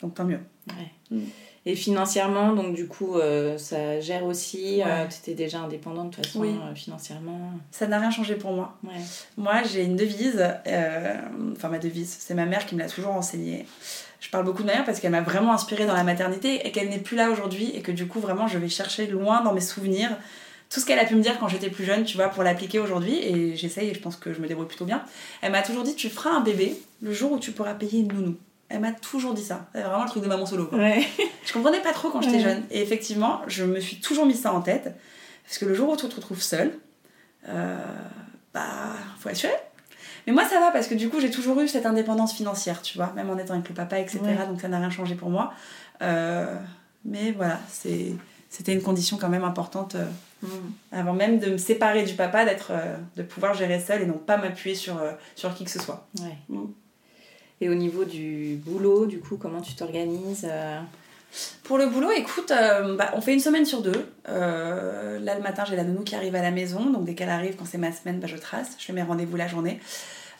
donc 0.00 0.14
tant 0.14 0.24
mieux 0.24 0.40
ouais. 0.68 1.16
Mm. 1.16 1.22
Et 1.66 1.76
financièrement, 1.76 2.52
donc 2.52 2.74
du 2.74 2.86
coup, 2.86 3.16
ça 3.56 3.98
gère 3.98 4.26
aussi. 4.26 4.82
tu 5.08 5.16
étais 5.16 5.32
déjà 5.32 5.60
indépendante 5.60 6.10
de 6.10 6.16
toute 6.16 6.26
façon, 6.26 6.44
financièrement. 6.74 7.52
Ça 7.70 7.86
n'a 7.86 7.98
rien 7.98 8.10
changé 8.10 8.34
pour 8.34 8.52
moi. 8.52 8.76
Ouais. 8.84 9.00
Moi, 9.38 9.62
j'ai 9.62 9.82
une 9.82 9.96
devise. 9.96 10.46
Enfin, 11.56 11.70
ma 11.70 11.78
devise, 11.78 12.18
c'est 12.20 12.34
ma 12.34 12.44
mère 12.44 12.66
qui 12.66 12.74
me 12.74 12.80
l'a 12.80 12.88
toujours 12.90 13.12
enseignée 13.12 13.64
je 14.24 14.30
parle 14.30 14.46
beaucoup 14.46 14.62
de 14.62 14.68
ma 14.68 14.76
mère 14.76 14.84
parce 14.86 15.00
qu'elle 15.00 15.10
m'a 15.10 15.20
vraiment 15.20 15.52
inspirée 15.52 15.84
dans 15.84 15.92
la 15.92 16.02
maternité 16.02 16.66
et 16.66 16.72
qu'elle 16.72 16.88
n'est 16.88 16.98
plus 16.98 17.14
là 17.14 17.28
aujourd'hui 17.30 17.70
et 17.74 17.82
que 17.82 17.92
du 17.92 18.06
coup 18.06 18.20
vraiment 18.20 18.48
je 18.48 18.56
vais 18.56 18.70
chercher 18.70 19.06
loin 19.06 19.42
dans 19.42 19.52
mes 19.52 19.60
souvenirs 19.60 20.16
tout 20.70 20.80
ce 20.80 20.86
qu'elle 20.86 20.98
a 20.98 21.04
pu 21.04 21.14
me 21.14 21.20
dire 21.20 21.38
quand 21.38 21.46
j'étais 21.46 21.68
plus 21.68 21.84
jeune, 21.84 22.04
tu 22.04 22.16
vois, 22.16 22.28
pour 22.28 22.42
l'appliquer 22.42 22.78
aujourd'hui 22.78 23.18
et 23.22 23.54
j'essaye 23.54 23.90
et 23.90 23.94
je 23.94 24.00
pense 24.00 24.16
que 24.16 24.32
je 24.32 24.40
me 24.40 24.48
débrouille 24.48 24.66
plutôt 24.66 24.86
bien. 24.86 25.04
Elle 25.42 25.52
m'a 25.52 25.60
toujours 25.60 25.82
dit 25.82 25.94
tu 25.94 26.08
feras 26.08 26.30
un 26.30 26.40
bébé 26.40 26.74
le 27.02 27.12
jour 27.12 27.32
où 27.32 27.38
tu 27.38 27.52
pourras 27.52 27.74
payer 27.74 28.00
une 28.00 28.08
nounou. 28.08 28.36
Elle 28.70 28.80
m'a 28.80 28.92
toujours 28.92 29.34
dit 29.34 29.44
ça. 29.44 29.68
C'est 29.74 29.82
vraiment 29.82 30.04
le 30.04 30.08
truc 30.08 30.22
de 30.22 30.28
maman 30.28 30.46
solo. 30.46 30.66
Quoi. 30.66 30.78
Ouais. 30.78 31.06
Je 31.44 31.52
comprenais 31.52 31.82
pas 31.82 31.92
trop 31.92 32.08
quand 32.08 32.22
j'étais 32.22 32.40
jeune 32.40 32.64
et 32.70 32.80
effectivement, 32.80 33.42
je 33.46 33.64
me 33.64 33.78
suis 33.78 34.00
toujours 34.00 34.24
mis 34.24 34.34
ça 34.34 34.54
en 34.54 34.62
tête 34.62 34.94
parce 35.44 35.58
que 35.58 35.66
le 35.66 35.74
jour 35.74 35.90
où 35.90 35.96
tu 35.96 36.08
te 36.08 36.16
retrouves 36.16 36.40
seule, 36.40 36.72
euh, 37.50 37.76
bah 38.54 38.94
faut 39.20 39.28
assurer 39.28 39.52
mais 40.26 40.32
moi, 40.32 40.44
ça 40.44 40.58
va 40.60 40.70
parce 40.70 40.86
que 40.86 40.94
du 40.94 41.08
coup, 41.08 41.20
j'ai 41.20 41.30
toujours 41.30 41.60
eu 41.60 41.68
cette 41.68 41.86
indépendance 41.86 42.32
financière, 42.32 42.82
tu 42.82 42.96
vois, 42.96 43.12
même 43.14 43.30
en 43.30 43.38
étant 43.38 43.54
avec 43.54 43.68
le 43.68 43.74
papa, 43.74 43.98
etc. 43.98 44.20
Donc 44.48 44.60
ça 44.60 44.68
n'a 44.68 44.78
rien 44.78 44.90
changé 44.90 45.14
pour 45.14 45.30
moi. 45.30 45.52
Euh, 46.02 46.56
mais 47.04 47.32
voilà, 47.32 47.60
c'était 47.68 48.72
une 48.72 48.82
condition 48.82 49.18
quand 49.18 49.28
même 49.28 49.44
importante 49.44 49.96
euh, 49.96 50.06
mm. 50.42 50.48
avant 50.92 51.12
même 51.12 51.38
de 51.38 51.50
me 51.50 51.58
séparer 51.58 52.04
du 52.04 52.14
papa, 52.14 52.44
d'être, 52.44 52.68
euh, 52.70 52.96
de 53.16 53.22
pouvoir 53.22 53.54
gérer 53.54 53.78
seule 53.80 54.02
et 54.02 54.06
non 54.06 54.18
pas 54.18 54.38
m'appuyer 54.38 54.74
sur, 54.74 55.00
sur 55.34 55.54
qui 55.54 55.64
que 55.64 55.70
ce 55.70 55.80
soit. 55.80 56.06
Ouais. 56.20 56.36
Mm. 56.48 56.64
Et 57.60 57.68
au 57.68 57.74
niveau 57.74 58.04
du 58.04 58.56
boulot, 58.64 59.06
du 59.06 59.20
coup, 59.20 59.36
comment 59.36 59.60
tu 59.60 59.74
t'organises 59.74 60.48
pour 61.62 61.78
le 61.78 61.86
boulot, 61.86 62.10
écoute, 62.12 62.48
bah, 62.48 63.10
on 63.14 63.20
fait 63.20 63.32
une 63.32 63.40
semaine 63.40 63.64
sur 63.64 63.82
deux. 63.82 64.06
là, 64.26 65.34
le 65.34 65.42
matin, 65.42 65.64
j'ai 65.68 65.76
la 65.76 65.84
nounou 65.84 66.02
qui 66.02 66.14
arrive 66.14 66.34
à 66.34 66.42
la 66.42 66.50
maison. 66.50 66.90
Donc, 66.90 67.04
dès 67.04 67.14
qu'elle 67.14 67.30
arrive, 67.30 67.56
quand 67.56 67.66
c'est 67.66 67.78
ma 67.78 67.92
semaine, 67.92 68.20
bah, 68.20 68.26
je 68.26 68.36
trace. 68.36 68.70
Je 68.78 68.84
fais 68.84 68.92
mes 68.92 69.02
rendez-vous 69.02 69.36
la 69.36 69.48
journée. 69.48 69.80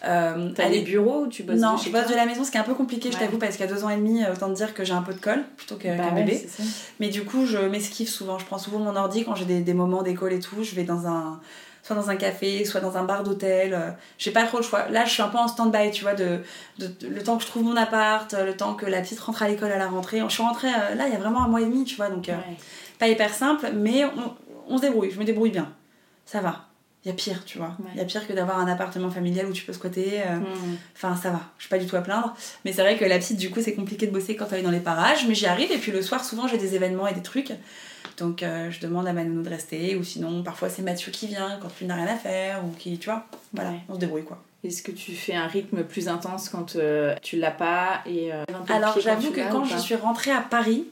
Euh, 0.06 0.50
T'as 0.54 0.68
les 0.68 0.82
bureaux 0.82 1.22
ou 1.22 1.26
tu 1.28 1.42
bosses 1.42 1.60
Non, 1.60 1.76
je 1.76 1.90
bosse 1.90 2.08
de 2.08 2.14
la 2.14 2.26
maison, 2.26 2.44
ce 2.44 2.50
qui 2.50 2.56
est 2.56 2.60
un 2.60 2.64
peu 2.64 2.74
compliqué, 2.74 3.10
je 3.10 3.16
t'avoue, 3.16 3.38
parce 3.38 3.56
qu'il 3.56 3.64
y 3.64 3.68
a 3.68 3.72
deux 3.72 3.84
ans 3.84 3.90
et 3.90 3.96
demi, 3.96 4.22
autant 4.30 4.48
te 4.48 4.54
dire 4.54 4.74
que 4.74 4.84
j'ai 4.84 4.92
un 4.92 5.02
peu 5.02 5.14
de 5.14 5.20
colle 5.20 5.44
plutôt 5.56 5.76
qu'un 5.76 5.96
bah 5.96 6.10
bébé. 6.10 6.46
Mais 7.00 7.08
du 7.08 7.24
coup, 7.24 7.46
je 7.46 7.58
m'esquive 7.58 8.08
souvent. 8.08 8.38
Je 8.38 8.44
prends 8.44 8.58
souvent 8.58 8.78
mon 8.78 8.96
ordi 8.96 9.24
quand 9.24 9.34
j'ai 9.34 9.44
des, 9.44 9.60
des, 9.60 9.74
moments 9.74 10.02
d'école 10.02 10.32
et 10.32 10.40
tout. 10.40 10.62
Je 10.62 10.74
vais 10.74 10.84
dans 10.84 11.06
un 11.06 11.40
soit 11.84 11.94
dans 11.94 12.10
un 12.10 12.16
café, 12.16 12.64
soit 12.64 12.80
dans 12.80 12.96
un 12.96 13.04
bar 13.04 13.22
d'hôtel. 13.22 13.74
Euh, 13.74 13.90
j'ai 14.18 14.32
pas 14.32 14.44
trop 14.44 14.56
le 14.56 14.64
choix. 14.64 14.88
Là, 14.88 15.04
je 15.04 15.12
suis 15.12 15.22
un 15.22 15.28
peu 15.28 15.38
en 15.38 15.46
stand-by, 15.46 15.92
tu 15.92 16.02
vois, 16.02 16.14
de, 16.14 16.40
de, 16.78 16.90
le 17.06 17.22
temps 17.22 17.36
que 17.36 17.44
je 17.44 17.48
trouve 17.48 17.62
mon 17.62 17.76
appart, 17.76 18.32
le 18.32 18.56
temps 18.56 18.74
que 18.74 18.86
la 18.86 19.00
petite 19.00 19.20
rentre 19.20 19.42
à 19.44 19.48
l'école 19.48 19.70
à 19.70 19.78
la 19.78 19.86
rentrée. 19.86 20.20
Je 20.20 20.32
suis 20.32 20.42
rentrée 20.42 20.68
euh, 20.68 20.96
là, 20.96 21.06
il 21.06 21.12
y 21.12 21.16
a 21.16 21.20
vraiment 21.20 21.44
un 21.44 21.48
mois 21.48 21.60
et 21.60 21.66
demi, 21.66 21.84
tu 21.84 21.94
vois, 21.94 22.08
donc 22.08 22.28
pas 22.98 23.08
hyper 23.08 23.32
simple, 23.32 23.70
mais 23.74 24.04
on, 24.04 24.34
on 24.68 24.76
se 24.78 24.82
débrouille. 24.82 25.12
Je 25.12 25.20
me 25.20 25.24
débrouille 25.24 25.50
bien. 25.50 25.72
Ça 26.26 26.40
va 26.40 26.64
il 27.04 27.08
y 27.08 27.10
a 27.10 27.14
pire, 27.14 27.44
tu 27.44 27.58
vois. 27.58 27.76
Il 27.92 27.98
y 27.98 28.00
a 28.00 28.04
pire 28.06 28.26
que 28.26 28.32
d'avoir 28.32 28.58
un 28.58 28.66
appartement 28.66 29.10
familial 29.10 29.46
où 29.46 29.52
tu 29.52 29.62
peux 29.64 29.74
squatter. 29.74 30.22
Euh, 30.22 30.36
mm. 30.36 30.78
Enfin, 30.96 31.14
ça 31.16 31.30
va, 31.30 31.40
je 31.58 31.64
suis 31.64 31.68
pas 31.68 31.76
du 31.76 31.86
tout 31.86 31.96
à 31.96 32.00
plaindre. 32.00 32.34
Mais 32.64 32.72
c'est 32.72 32.80
vrai 32.80 32.96
que 32.96 33.04
la 33.04 33.18
petite, 33.18 33.36
du 33.36 33.50
coup, 33.50 33.60
c'est 33.60 33.74
compliqué 33.74 34.06
de 34.06 34.12
bosser 34.12 34.36
quand 34.36 34.46
elle 34.52 34.60
est 34.60 34.62
dans 34.62 34.70
les 34.70 34.80
parages. 34.80 35.26
Mais 35.28 35.34
j'y 35.34 35.46
arrive. 35.46 35.70
Et 35.70 35.76
puis 35.76 35.92
le 35.92 36.00
soir, 36.00 36.24
souvent, 36.24 36.48
j'ai 36.48 36.56
des 36.56 36.74
événements 36.74 37.06
et 37.06 37.12
des 37.12 37.22
trucs. 37.22 37.52
Donc, 38.18 38.42
euh, 38.42 38.70
je 38.70 38.80
demande 38.80 39.06
à 39.06 39.12
ma 39.12 39.24
nounou 39.24 39.42
de 39.42 39.48
rester. 39.48 39.96
Ou 39.96 40.04
sinon, 40.04 40.42
parfois, 40.42 40.68
c'est 40.68 40.82
Mathieu 40.82 41.10
qui 41.10 41.26
vient 41.26 41.58
quand 41.60 41.68
tu 41.76 41.84
n'as 41.84 41.96
rien 41.96 42.06
à 42.06 42.16
faire. 42.16 42.64
Ou 42.64 42.70
qui, 42.78 42.98
tu 42.98 43.10
vois. 43.10 43.26
Voilà, 43.52 43.72
on 43.88 43.94
se 43.94 44.00
débrouille, 44.00 44.24
quoi. 44.24 44.42
Est-ce 44.62 44.82
que 44.82 44.92
tu 44.92 45.12
fais 45.12 45.34
un 45.34 45.46
rythme 45.46 45.84
plus 45.84 46.08
intense 46.08 46.48
quand 46.48 46.76
euh, 46.76 47.14
tu 47.22 47.36
l'as 47.36 47.50
pas 47.50 48.00
et 48.06 48.30
Alors, 48.68 48.98
j'avoue 48.98 49.30
que 49.30 49.50
quand 49.52 49.64
je 49.64 49.76
suis 49.76 49.94
rentrée 49.94 50.30
à 50.30 50.40
Paris, 50.40 50.86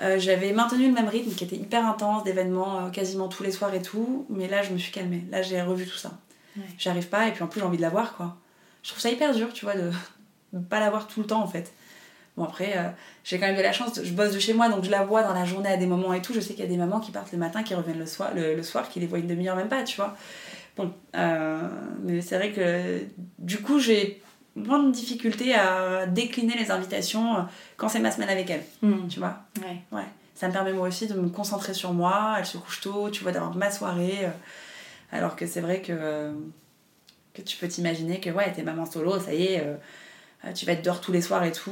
euh, 0.00 0.18
j'avais 0.18 0.52
maintenu 0.52 0.86
le 0.86 0.92
même 0.92 1.08
rythme 1.08 1.34
qui 1.34 1.44
était 1.44 1.56
hyper 1.56 1.84
intense, 1.84 2.22
d'événements 2.22 2.86
euh, 2.86 2.90
quasiment 2.90 3.28
tous 3.28 3.42
les 3.42 3.50
soirs 3.50 3.74
et 3.74 3.82
tout, 3.82 4.26
mais 4.28 4.46
là 4.46 4.62
je 4.62 4.70
me 4.70 4.78
suis 4.78 4.92
calmée. 4.92 5.24
Là 5.30 5.42
j'ai 5.42 5.60
revu 5.60 5.86
tout 5.86 5.96
ça. 5.96 6.12
J'arrive 6.76 7.08
pas 7.08 7.28
et 7.28 7.32
puis 7.32 7.42
en 7.42 7.46
plus 7.46 7.60
j'ai 7.60 7.66
envie 7.66 7.76
de 7.76 7.82
la 7.82 7.88
voir 7.88 8.16
quoi. 8.16 8.36
Je 8.82 8.90
trouve 8.90 9.00
ça 9.00 9.10
hyper 9.10 9.34
dur, 9.34 9.52
tu 9.52 9.64
vois, 9.64 9.74
de 9.74 9.90
ne 10.52 10.60
pas 10.60 10.80
la 10.80 10.90
voir 10.90 11.08
tout 11.08 11.20
le 11.20 11.26
temps 11.26 11.42
en 11.42 11.48
fait. 11.48 11.72
Bon 12.38 12.44
après, 12.44 12.78
euh, 12.78 12.88
j'ai 13.24 13.38
quand 13.38 13.46
même 13.46 13.56
de 13.56 13.62
la 13.62 13.72
chance, 13.72 14.00
je 14.02 14.12
bosse 14.12 14.32
de 14.32 14.38
chez 14.38 14.54
moi 14.54 14.70
donc 14.70 14.84
je 14.84 14.90
la 14.90 15.04
vois 15.04 15.22
dans 15.22 15.34
la 15.34 15.44
journée 15.44 15.68
à 15.68 15.76
des 15.76 15.86
moments 15.86 16.14
et 16.14 16.22
tout. 16.22 16.32
Je 16.32 16.40
sais 16.40 16.54
qu'il 16.54 16.64
y 16.64 16.66
a 16.66 16.70
des 16.70 16.78
mamans 16.78 17.00
qui 17.00 17.10
partent 17.10 17.32
le 17.32 17.38
matin, 17.38 17.62
qui 17.62 17.74
reviennent 17.74 17.98
le 17.98 18.06
soir, 18.06 18.30
le, 18.34 18.62
soir 18.62 18.88
qui 18.88 19.00
les 19.00 19.06
voient 19.06 19.18
une 19.18 19.26
demi-heure 19.26 19.56
même 19.56 19.68
pas, 19.68 19.82
tu 19.82 19.96
vois. 19.96 20.16
Bon, 20.76 20.92
mais 21.12 22.22
c'est 22.22 22.36
vrai 22.36 22.52
que 22.52 23.02
du 23.38 23.58
coup 23.58 23.78
j'ai 23.80 24.22
moins 24.58 24.82
de 24.82 24.90
difficulté 24.90 25.54
à 25.54 26.06
décliner 26.06 26.56
les 26.56 26.70
invitations 26.70 27.36
euh, 27.36 27.40
quand 27.76 27.88
c'est 27.88 28.00
ma 28.00 28.10
semaine 28.10 28.28
avec 28.28 28.50
elle. 28.50 28.62
Hmm. 28.82 29.08
Tu 29.08 29.18
vois 29.18 29.38
ouais. 29.62 29.82
ouais. 29.92 30.06
Ça 30.34 30.48
me 30.48 30.52
permet 30.52 30.72
moi 30.72 30.88
aussi 30.88 31.06
de 31.06 31.14
me 31.14 31.28
concentrer 31.28 31.74
sur 31.74 31.92
moi. 31.92 32.36
Elle 32.38 32.46
se 32.46 32.58
couche 32.58 32.80
tôt, 32.80 33.10
tu 33.10 33.22
vois, 33.22 33.32
d'avoir 33.32 33.54
ma 33.56 33.70
soirée. 33.70 34.18
Euh, 34.22 34.30
alors 35.10 35.36
que 35.36 35.46
c'est 35.46 35.60
vrai 35.60 35.80
que, 35.80 35.92
euh, 35.92 36.32
que 37.34 37.42
tu 37.42 37.56
peux 37.56 37.68
t'imaginer 37.68 38.20
que 38.20 38.30
ouais, 38.30 38.52
t'es 38.52 38.62
maman 38.62 38.84
solo, 38.84 39.18
ça 39.18 39.32
y 39.32 39.44
est, 39.44 39.66
tu 40.54 40.66
vas 40.66 40.72
être 40.72 40.84
dehors 40.84 41.00
tous 41.00 41.12
les 41.12 41.20
soirs 41.20 41.44
et 41.44 41.52
tout. 41.52 41.70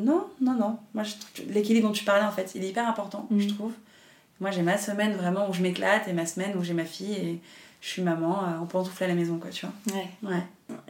non, 0.00 0.26
non, 0.40 0.52
non. 0.52 0.78
Moi, 0.94 1.04
l'équilibre 1.48 1.88
dont 1.88 1.92
tu 1.92 2.04
parlais, 2.04 2.24
en 2.24 2.30
fait, 2.30 2.52
il 2.54 2.64
est 2.64 2.68
hyper 2.68 2.88
important, 2.88 3.26
je 3.36 3.46
hmm. 3.46 3.54
trouve. 3.54 3.72
Moi, 4.40 4.50
j'ai 4.50 4.62
ma 4.62 4.78
semaine 4.78 5.14
vraiment 5.14 5.48
où 5.50 5.52
je 5.52 5.62
m'éclate 5.62 6.06
et 6.06 6.12
ma 6.12 6.24
semaine 6.24 6.56
où 6.56 6.62
j'ai 6.62 6.74
ma 6.74 6.84
fille 6.84 7.12
et 7.12 7.40
je 7.80 7.88
suis 7.88 8.02
maman, 8.02 8.42
on 8.60 8.66
peut 8.66 8.78
en 8.78 8.84
à 8.84 9.06
la 9.06 9.14
maison, 9.14 9.38
quoi, 9.38 9.50
tu 9.50 9.66
vois. 9.66 9.96
Ouais. 9.96 10.08
Ouais. 10.22 10.42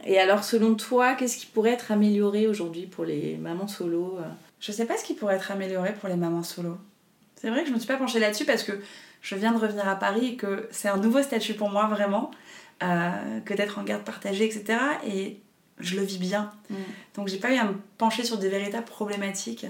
Et 0.05 0.19
alors, 0.19 0.43
selon 0.43 0.75
toi, 0.75 1.13
qu'est-ce 1.15 1.37
qui 1.37 1.45
pourrait 1.45 1.71
être 1.71 1.91
amélioré 1.91 2.47
aujourd'hui 2.47 2.85
pour 2.85 3.05
les 3.05 3.37
mamans 3.37 3.67
solo 3.67 4.17
euh 4.19 4.27
Je 4.59 4.71
sais 4.71 4.85
pas 4.85 4.97
ce 4.97 5.03
qui 5.03 5.13
pourrait 5.13 5.35
être 5.35 5.51
amélioré 5.51 5.93
pour 5.93 6.09
les 6.09 6.15
mamans 6.15 6.43
solo. 6.43 6.77
C'est 7.35 7.49
vrai 7.49 7.63
que 7.63 7.69
je 7.69 7.73
me 7.73 7.79
suis 7.79 7.87
pas 7.87 7.97
penchée 7.97 8.19
là-dessus 8.19 8.45
parce 8.45 8.63
que 8.63 8.73
je 9.21 9.35
viens 9.35 9.51
de 9.51 9.59
revenir 9.59 9.87
à 9.87 9.95
Paris 9.95 10.25
et 10.27 10.35
que 10.35 10.67
c'est 10.71 10.89
un 10.89 10.97
nouveau 10.97 11.21
statut 11.21 11.53
pour 11.53 11.69
moi 11.69 11.87
vraiment, 11.87 12.31
euh, 12.83 13.39
que 13.45 13.53
d'être 13.53 13.79
en 13.79 13.83
garde 13.83 14.03
partagée, 14.03 14.45
etc. 14.45 14.79
Et 15.07 15.39
je 15.79 15.95
le 15.95 16.03
vis 16.03 16.17
bien. 16.17 16.51
Mm. 16.69 16.75
Donc 17.15 17.27
j'ai 17.27 17.37
pas 17.37 17.51
eu 17.53 17.57
à 17.57 17.65
me 17.65 17.75
pencher 17.97 18.23
sur 18.23 18.37
des 18.37 18.49
véritables 18.49 18.85
problématiques 18.85 19.65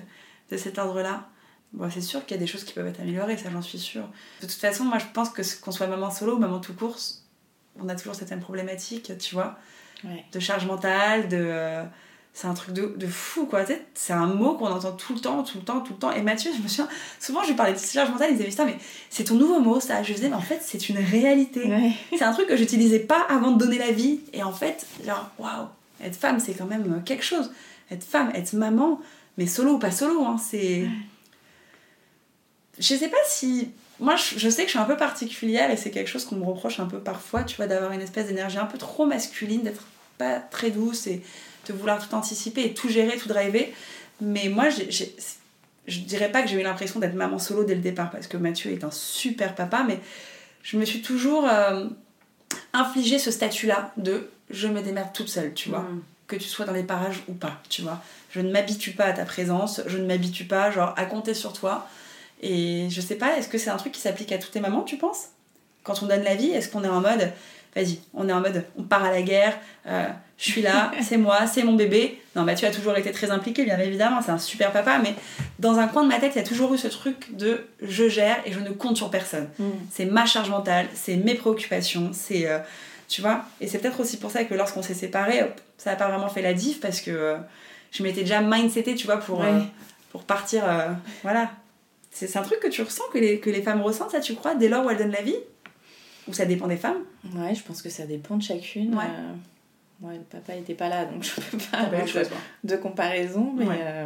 de 0.52 0.58
cet 0.58 0.78
ordre-là. 0.78 1.28
Bon, 1.74 1.90
c'est 1.92 2.02
sûr 2.02 2.26
qu'il 2.26 2.36
y 2.36 2.40
a 2.40 2.42
des 2.42 2.48
choses 2.48 2.64
qui 2.64 2.74
peuvent 2.74 2.88
être 2.88 3.00
améliorées, 3.00 3.38
ça 3.38 3.50
j'en 3.52 3.62
suis 3.62 3.78
sûre. 3.78 4.08
De 4.42 4.48
toute 4.48 4.56
façon, 4.60 4.86
moi 4.86 4.98
je 4.98 5.06
pense 5.14 5.30
que 5.30 5.42
qu'on 5.62 5.72
soit 5.72 5.88
maman 5.88 6.10
solo 6.10 6.36
ou 6.36 6.40
maman 6.40 6.60
tout 6.60 6.74
court, 6.74 6.98
on 7.80 7.88
a 7.90 7.96
toujours 7.96 8.16
certaines 8.16 8.40
problématiques, 8.42 9.12
tu 9.20 9.36
vois, 9.36 9.58
Ouais. 10.04 10.24
de 10.32 10.40
charge 10.40 10.66
mentale, 10.66 11.28
de... 11.28 11.38
euh, 11.38 11.84
c'est 12.34 12.48
un 12.48 12.54
truc 12.54 12.74
de, 12.74 12.94
de 12.96 13.06
fou, 13.08 13.46
quoi. 13.48 13.66
Tu 13.66 13.74
sais, 13.74 13.86
C'est 13.94 14.14
un 14.14 14.28
mot 14.28 14.54
qu'on 14.56 14.68
entend 14.68 14.94
tout 14.94 15.14
le 15.14 15.20
temps, 15.20 15.44
tout 15.44 15.58
le 15.58 15.64
temps, 15.66 15.82
tout 15.82 15.92
le 15.94 16.00
temps. 16.00 16.12
Et 16.14 16.22
Mathieu, 16.22 16.52
je 16.56 16.62
me 16.62 16.68
souviens, 16.70 16.88
souvent 17.20 17.42
je 17.44 17.50
lui 17.50 17.56
parlais 17.56 17.74
de 17.74 17.80
charge 17.80 18.10
mentale, 18.10 18.30
il 18.32 18.38
disait, 18.38 18.48
putain, 18.48 18.66
mais 18.66 18.78
c'est 19.10 19.26
ton 19.26 19.36
nouveau 19.36 19.60
mot, 19.60 19.80
ça. 19.82 20.02
Je 20.04 20.14
disais, 20.14 20.30
mais 20.30 20.36
en 20.36 20.42
fait, 20.42 20.60
c'est 20.64 20.88
une 20.90 21.00
réalité. 21.00 21.66
Ouais. 21.68 21.92
C'est 22.18 22.24
un 22.24 22.32
truc 22.32 22.48
que 22.48 22.56
j'utilisais 22.56 23.00
pas 23.00 23.22
avant 23.30 23.52
de 23.52 23.58
donner 23.58 23.78
la 23.78 23.92
vie. 23.92 24.22
Et 24.32 24.42
en 24.42 24.54
fait, 24.54 24.86
genre, 25.06 25.30
waouh, 25.38 25.68
être 26.04 26.16
femme, 26.16 26.40
c'est 26.40 26.54
quand 26.54 26.66
même 26.66 27.04
quelque 27.04 27.24
chose. 27.24 27.52
Être 27.92 28.04
femme, 28.04 28.32
être 28.36 28.54
maman, 28.54 29.02
mais 29.38 29.48
solo 29.48 29.74
ou 29.74 29.80
pas 29.80 29.92
solo, 29.92 30.24
hein, 30.26 30.38
c'est. 30.38 30.88
Je 32.78 32.96
sais 32.96 33.10
pas 33.10 33.18
si. 33.28 33.72
Moi, 34.00 34.16
je, 34.16 34.40
je 34.40 34.50
sais 34.50 34.62
que 34.62 34.68
je 34.68 34.72
suis 34.72 34.80
un 34.80 34.86
peu 34.86 34.96
particulière 34.96 35.70
et 35.72 35.76
c'est 35.76 35.92
quelque 35.92 36.08
chose 36.08 36.24
qu'on 36.24 36.36
me 36.38 36.46
reproche 36.46 36.80
un 36.80 36.86
peu 36.86 37.00
parfois, 37.00 37.44
tu 37.44 37.58
vois, 37.58 37.68
d'avoir 37.68 37.92
une 37.92 38.00
espèce 38.02 38.28
d'énergie 38.28 38.58
un 38.58 38.66
peu 38.66 38.78
trop 38.78 39.06
masculine, 39.06 39.62
d'être 39.64 39.84
pas 40.18 40.40
très 40.40 40.72
douce 40.72 41.08
et 41.08 41.22
de 41.68 41.74
vouloir 41.74 42.06
tout 42.08 42.16
anticiper 42.16 42.64
et 42.64 42.74
tout 42.74 42.88
gérer, 42.88 43.18
tout 43.18 43.28
driver. 43.28 43.68
Mais 44.22 44.48
moi, 44.48 44.70
j'ai- 44.70 44.90
j'ai- 44.90 45.14
je 45.88 46.00
dirais 46.00 46.32
pas 46.32 46.42
que 46.44 46.48
j'ai 46.48 46.60
eu 46.60 46.64
l'impression 46.64 47.00
d'être 47.02 47.16
maman 47.16 47.40
solo 47.40 47.66
dès 47.66 47.76
le 47.76 47.82
départ 47.82 48.10
parce 48.10 48.28
que 48.28 48.38
Mathieu 48.38 48.72
est 48.72 48.84
un 48.86 48.92
super 48.92 49.54
papa, 49.56 49.84
mais 49.86 50.00
je 50.64 50.78
me 50.78 50.86
suis 50.86 51.02
toujours 51.02 51.46
euh, 51.50 51.86
infligé 52.72 53.20
ce 53.20 53.32
statut-là 53.32 53.92
de 53.98 54.30
je 54.50 54.68
me 54.68 54.82
démerde 54.82 55.14
toute 55.14 55.30
seule, 55.30 55.54
tu 55.54 55.70
vois. 55.70 55.80
Mm. 55.80 56.02
Que 56.28 56.36
tu 56.36 56.48
sois 56.48 56.66
dans 56.66 56.74
les 56.74 56.84
parages 56.84 57.24
ou 57.28 57.34
pas, 57.34 57.60
tu 57.70 57.82
vois. 57.82 58.02
Je 58.30 58.40
ne 58.40 58.52
m'habitue 58.52 58.92
pas 58.92 59.06
à 59.06 59.14
ta 59.14 59.26
présence, 59.26 59.82
je 59.88 59.98
ne 59.98 60.06
m'habitue 60.06 60.46
pas, 60.46 60.70
genre, 60.70 60.94
à 60.96 61.06
compter 61.06 61.34
sur 61.34 61.54
toi. 61.54 61.88
Et 62.42 62.88
je 62.90 63.02
sais 63.02 63.16
pas, 63.16 63.38
est-ce 63.38 63.48
que 63.50 63.58
c'est 63.58 63.72
un 63.72 63.78
truc 63.78 63.94
qui 63.94 64.02
s'applique 64.02 64.32
à 64.32 64.38
toutes 64.38 64.54
les 64.54 64.62
mamans, 64.62 64.84
tu 64.84 64.98
penses? 64.98 65.30
Quand 65.84 66.04
on 66.04 66.06
donne 66.06 66.24
la 66.24 66.36
vie, 66.36 66.52
est-ce 66.52 66.70
qu'on 66.70 66.84
est 66.84 66.90
en 66.90 67.02
mode, 67.02 67.32
vas-y, 67.76 68.00
on 68.14 68.30
est 68.30 68.32
en 68.34 68.42
mode, 68.42 68.64
on 68.78 68.84
part 68.84 69.04
à 69.04 69.12
la 69.12 69.24
guerre, 69.24 69.58
euh, 69.88 70.08
je 70.38 70.52
suis 70.52 70.62
là, 70.62 70.92
c'est 71.02 71.18
moi, 71.18 71.48
c'est 71.48 71.64
mon 71.64 71.74
bébé? 71.74 72.22
Non, 72.36 72.44
Mathieu 72.44 72.68
a 72.68 72.72
toujours 72.72 72.96
été 72.96 73.12
très 73.12 73.32
impliqué, 73.32 73.66
bien 73.66 73.80
évidemment, 73.80 74.22
c'est 74.24 74.32
un 74.32 74.38
super 74.38 74.72
papa, 74.72 75.00
mais 75.02 75.16
dans 75.58 75.80
un 75.80 75.88
coin 75.88 76.04
de 76.04 76.10
ma 76.10 76.20
tête, 76.20 76.34
il 76.36 76.38
y 76.38 76.42
a 76.42 76.48
toujours 76.48 76.74
eu 76.76 76.78
ce 76.78 76.88
truc 76.88 77.36
de 77.36 77.66
je 77.82 78.08
gère 78.08 78.38
et 78.46 78.52
je 78.52 78.60
ne 78.60 78.70
compte 78.70 78.98
sur 78.98 79.10
personne. 79.10 79.50
Mm. 79.58 79.70
C'est 79.92 80.06
ma 80.06 80.28
charge 80.28 80.52
mentale, 80.52 80.88
c'est 80.94 81.16
mes 81.16 81.34
préoccupations, 81.34 82.12
c'est. 82.14 82.48
euh, 82.48 82.60
tu 83.10 83.20
vois 83.22 83.44
Et 83.60 83.68
c'est 83.68 83.80
peut-être 83.80 84.00
aussi 84.00 84.18
pour 84.18 84.32
ça 84.32 84.46
que 84.46 84.54
lorsqu'on 84.54 84.82
s'est 84.82 84.94
séparés, 84.94 85.42
ça 85.78 85.90
n'a 85.92 85.96
pas 85.98 86.08
vraiment 86.08 86.30
fait 86.30 86.42
la 86.42 86.54
diff 86.54 86.80
parce 86.80 87.02
que 87.02 87.12
euh, 87.12 87.38
je 87.92 88.04
m'étais 88.04 88.22
déjà 88.22 88.40
mindsetée, 88.42 88.96
tu 88.96 89.06
vois, 89.08 89.18
pour, 89.18 89.40
Ouais. 89.40 89.48
euh, 89.48 89.60
pour 90.12 90.24
partir. 90.24 90.64
euh, 90.70 90.90
voilà. 91.24 91.52
C'est 92.12 92.36
un 92.38 92.42
truc 92.42 92.60
que 92.60 92.68
tu 92.68 92.82
ressens, 92.82 93.04
que 93.14 93.18
les, 93.20 93.40
que 93.40 93.50
les 93.50 93.62
femmes 93.62 93.82
ressentent, 93.82 94.12
ça, 94.12 94.20
tu 94.20 94.36
crois, 94.36 94.56
dès 94.56 94.68
lors 94.70 94.86
où 94.86 94.90
elles 94.90 94.98
donnent 94.98 95.12
la 95.12 95.22
vie? 95.22 95.36
Ou 96.28 96.34
ça 96.34 96.46
dépend 96.46 96.68
des 96.68 96.78
femmes? 96.78 97.04
Ouais, 97.36 97.56
je 97.56 97.64
pense 97.64 97.82
que 97.82 97.90
ça 97.90 98.06
dépend 98.06 98.38
de 98.38 98.44
chacune. 98.44 98.94
Ouais. 98.96 99.04
Ouais, 100.02 100.16
le 100.16 100.24
papa 100.24 100.56
était 100.56 100.76
pas 100.76 100.88
là, 100.90 101.06
donc 101.06 101.24
je 101.24 101.36
peux 101.42 101.58
pas 101.58 101.66
Ah, 101.74 101.86
bah, 101.86 101.98
avoir 102.00 102.26
de, 102.64 102.76
comparaison, 102.78 103.54
mais 103.56 103.66
Ouais. 103.66 104.06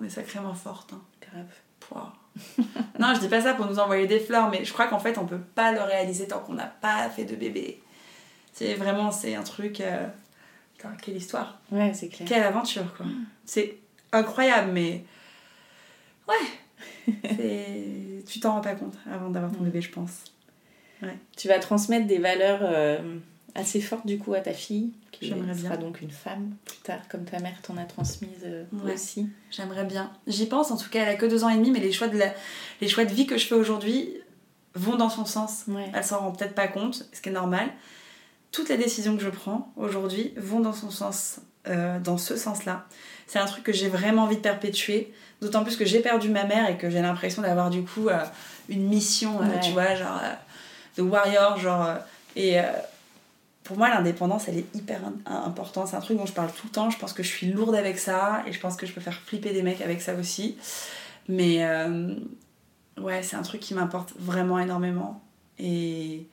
On 0.00 0.04
est 0.04 0.08
sacrément 0.10 0.54
fortes. 0.54 0.92
hein. 0.92 1.00
grave. 1.22 1.46
Pouah. 1.80 2.12
non, 2.98 3.12
je 3.14 3.20
dis 3.20 3.28
pas 3.28 3.40
ça 3.40 3.54
pour 3.54 3.66
nous 3.66 3.78
envoyer 3.78 4.06
des 4.06 4.20
fleurs, 4.20 4.50
mais 4.50 4.64
je 4.64 4.72
crois 4.72 4.86
qu'en 4.88 4.98
fait, 4.98 5.16
on 5.18 5.24
peut 5.26 5.40
pas 5.54 5.72
le 5.72 5.80
réaliser 5.80 6.26
tant 6.26 6.38
qu'on 6.40 6.52
n'a 6.54 6.66
pas 6.66 7.08
fait 7.10 7.24
de 7.24 7.34
bébé. 7.36 7.80
C'est 8.58 8.74
vraiment, 8.74 9.10
c'est 9.10 9.34
un 9.34 9.42
truc. 9.42 9.80
euh, 9.80 10.06
putain, 10.76 10.90
quelle 11.02 11.16
histoire, 11.16 11.58
Ouais, 11.70 11.92
c'est 11.94 12.08
clair. 12.08 12.26
quelle 12.28 12.42
aventure, 12.42 12.94
quoi. 12.96 13.04
C'est 13.44 13.76
incroyable, 14.12 14.72
mais. 14.72 15.04
Ouais. 16.28 17.14
Tu 18.26 18.40
t'en 18.40 18.52
rends 18.54 18.60
pas 18.60 18.74
compte 18.74 18.94
avant 19.10 19.30
d'avoir 19.30 19.52
ton 19.52 19.62
bébé, 19.62 19.80
je 19.80 19.90
pense. 19.90 20.24
Tu 21.36 21.46
vas 21.48 21.58
transmettre 21.60 22.06
des 22.08 22.18
valeurs 22.18 22.58
euh, 22.62 23.18
assez 23.54 23.80
fortes 23.80 24.06
du 24.06 24.18
coup 24.18 24.34
à 24.34 24.40
ta 24.40 24.52
fille, 24.52 24.92
qui 25.12 25.28
J'aimerais 25.28 25.54
sera 25.54 25.76
bien. 25.76 25.86
donc 25.86 26.00
une 26.00 26.10
femme 26.10 26.56
plus 26.64 26.78
tard, 26.78 27.06
comme 27.08 27.24
ta 27.24 27.38
mère 27.38 27.54
t'en 27.62 27.76
a 27.76 27.84
transmise 27.84 28.42
euh, 28.44 28.64
Ouais. 28.72 28.94
aussi. 28.94 29.28
J'aimerais 29.52 29.84
bien. 29.84 30.10
J'y 30.26 30.46
pense, 30.46 30.70
en 30.72 30.76
tout 30.76 30.90
cas, 30.90 31.02
elle 31.02 31.10
a 31.10 31.14
que 31.14 31.26
deux 31.26 31.44
ans 31.44 31.48
et 31.50 31.56
demi, 31.56 31.70
mais 31.70 31.78
les 31.78 31.92
choix 31.92 32.08
de, 32.08 32.18
la... 32.18 32.32
les 32.80 32.88
choix 32.88 33.04
de 33.04 33.12
vie 33.14 33.26
que 33.26 33.38
je 33.38 33.46
fais 33.46 33.54
aujourd'hui 33.54 34.08
vont 34.74 34.96
dans 34.96 35.10
son 35.10 35.24
sens. 35.24 35.64
Ouais. 35.68 35.88
Elle 35.94 36.04
s'en 36.04 36.18
rend 36.18 36.32
peut-être 36.32 36.54
pas 36.54 36.66
compte, 36.68 37.06
ce 37.12 37.20
qui 37.20 37.28
est 37.28 37.32
normal. 37.32 37.68
Toutes 38.56 38.70
les 38.70 38.78
décisions 38.78 39.14
que 39.18 39.22
je 39.22 39.28
prends 39.28 39.70
aujourd'hui 39.76 40.32
vont 40.38 40.60
dans 40.60 40.72
son 40.72 40.90
sens, 40.90 41.40
euh, 41.68 41.98
dans 42.00 42.16
ce 42.16 42.36
sens-là. 42.38 42.86
C'est 43.26 43.38
un 43.38 43.44
truc 43.44 43.62
que 43.64 43.72
j'ai 43.72 43.88
vraiment 43.88 44.22
envie 44.22 44.36
de 44.36 44.40
perpétuer, 44.40 45.12
d'autant 45.42 45.62
plus 45.62 45.76
que 45.76 45.84
j'ai 45.84 46.00
perdu 46.00 46.30
ma 46.30 46.44
mère 46.44 46.70
et 46.70 46.78
que 46.78 46.88
j'ai 46.88 47.02
l'impression 47.02 47.42
d'avoir 47.42 47.68
du 47.68 47.82
coup 47.82 48.08
euh, 48.08 48.18
une 48.70 48.88
mission, 48.88 49.42
euh, 49.42 49.44
Ouais. 49.44 49.60
tu 49.60 49.72
vois, 49.72 49.94
genre 49.94 50.22
de 50.96 51.02
warrior, 51.02 51.58
genre. 51.58 51.96
et 52.34 52.56
pour 53.62 53.76
moi, 53.76 53.90
l'indépendance, 53.90 54.48
elle 54.48 54.56
est 54.58 54.74
hyper 54.74 55.00
importante. 55.26 55.88
C'est 55.88 55.96
un 55.96 56.00
truc 56.00 56.16
dont 56.16 56.24
je 56.24 56.32
parle 56.32 56.50
tout 56.52 56.66
le 56.68 56.72
temps. 56.72 56.88
Je 56.88 56.98
pense 56.98 57.12
que 57.12 57.22
je 57.22 57.28
suis 57.28 57.48
lourde 57.48 57.74
avec 57.74 57.98
ça 57.98 58.42
et 58.46 58.52
je 58.52 58.60
pense 58.60 58.76
que 58.76 58.86
je 58.86 58.92
peux 58.92 59.02
faire 59.02 59.20
flipper 59.26 59.52
des 59.52 59.62
mecs 59.62 59.82
avec 59.82 60.00
ça 60.00 60.14
aussi. 60.14 60.56
Mais 61.28 61.62
euh, 61.62 62.14
ouais, 62.96 63.22
c'est 63.22 63.36
un 63.36 63.42
truc 63.42 63.60
qui 63.60 63.74
m'importe 63.74 64.14
vraiment 64.18 64.58
énormément. 64.58 65.20
Et, 65.58 66.26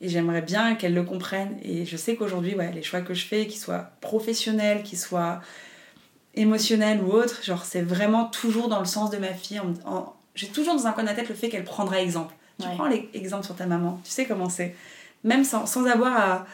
et 0.00 0.08
j'aimerais 0.08 0.42
bien 0.42 0.74
qu'elle 0.76 0.94
le 0.94 1.02
comprenne. 1.02 1.56
Et 1.62 1.84
je 1.86 1.96
sais 1.96 2.16
qu'aujourd'hui, 2.16 2.54
ouais, 2.54 2.70
les 2.72 2.82
choix 2.82 3.00
que 3.00 3.14
je 3.14 3.24
fais, 3.26 3.46
qu'ils 3.46 3.60
soient 3.60 3.90
professionnels, 4.00 4.82
qu'ils 4.82 4.98
soient 4.98 5.40
émotionnels 6.34 7.00
ou 7.02 7.10
autres, 7.12 7.42
genre 7.42 7.64
c'est 7.64 7.82
vraiment 7.82 8.26
toujours 8.26 8.68
dans 8.68 8.78
le 8.80 8.84
sens 8.86 9.10
de 9.10 9.18
ma 9.18 9.28
fille. 9.34 9.60
En- 9.60 9.74
en- 9.92 10.14
J'ai 10.34 10.46
toujours 10.48 10.76
dans 10.76 10.86
un 10.86 10.92
coin 10.92 11.02
de 11.02 11.08
la 11.08 11.14
tête 11.14 11.28
le 11.28 11.34
fait 11.34 11.48
qu'elle 11.48 11.64
prendra 11.64 12.00
exemple. 12.00 12.32
Tu 12.60 12.66
Ouais. 12.68 12.74
prends 12.74 12.86
l'exemple 12.86 13.44
sur 13.44 13.56
ta 13.56 13.66
maman, 13.66 14.00
tu 14.04 14.10
sais 14.10 14.24
comment 14.24 14.48
c'est. 14.48 14.74
Même 15.24 15.42
sans, 15.42 15.66
sans 15.66 15.84
avoir 15.86 16.16
à, 16.16 16.46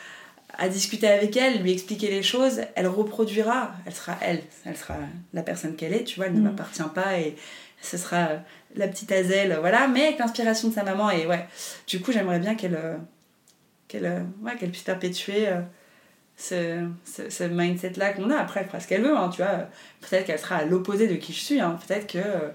à 0.57 0.69
discuter 0.71 1.07
avec 1.07 1.37
elle, 1.37 1.61
lui 1.63 1.73
expliquer 1.73 2.09
les 2.11 2.23
choses, 2.23 2.63
elle 2.77 2.87
reproduira. 2.87 3.73
Elle 3.85 3.93
sera 3.95 4.17
elle, 4.23 4.43
elle 4.65 4.77
sera 4.77 4.95
la 5.35 5.43
personne 5.43 5.77
qu'elle 5.77 5.93
est, 5.93 6.05
tu 6.05 6.17
vois, 6.17 6.27
elle 6.27 6.35
ne 6.35 6.41
Mm. 6.41 6.45
m'appartient 6.45 6.83
pas 6.95 7.19
et 7.19 7.37
ce 7.83 7.99
sera 7.99 8.29
la 8.75 8.89
petite 8.89 9.13
Azelle, 9.13 9.59
voilà, 9.61 9.87
mais 9.87 10.07
avec 10.07 10.19
l'inspiration 10.19 10.69
de 10.69 10.75
sa 10.75 10.83
maman. 10.83 11.11
Et 11.11 11.27
ouais, 11.27 11.47
du 11.87 12.01
coup, 12.01 12.11
j'aimerais 12.11 12.39
bien 12.39 12.55
qu'elle 12.55 12.77
euh, 12.77 12.97
qu'elle 13.99 14.27
ouais, 14.43 14.57
qu'elle 14.59 14.71
puisse 14.71 14.83
perpétuer 14.83 15.49
euh, 15.49 15.61
ce, 16.37 16.87
ce, 17.05 17.31
ce 17.31 17.45
mindset-là 17.45 18.13
qu'on 18.13 18.31
a. 18.31 18.37
Après, 18.37 18.61
elle 18.61 18.67
fera 18.67 18.81
ce 18.81 18.89
qu'elle 18.89 19.03
veut, 19.03 19.17
hein, 19.17 19.29
tu 19.29 19.43
vois. 19.43 19.69
Peut-être 20.01 20.27
qu'elle 20.27 20.39
sera 20.39 20.57
à 20.57 20.65
l'opposé 20.65 21.09
de 21.09 21.15
qui 21.15 21.33
je 21.33 21.41
suis, 21.41 21.61
hein. 21.61 21.79
peut-être 21.87 22.07
que. 22.07 22.19
euh, 22.19 22.51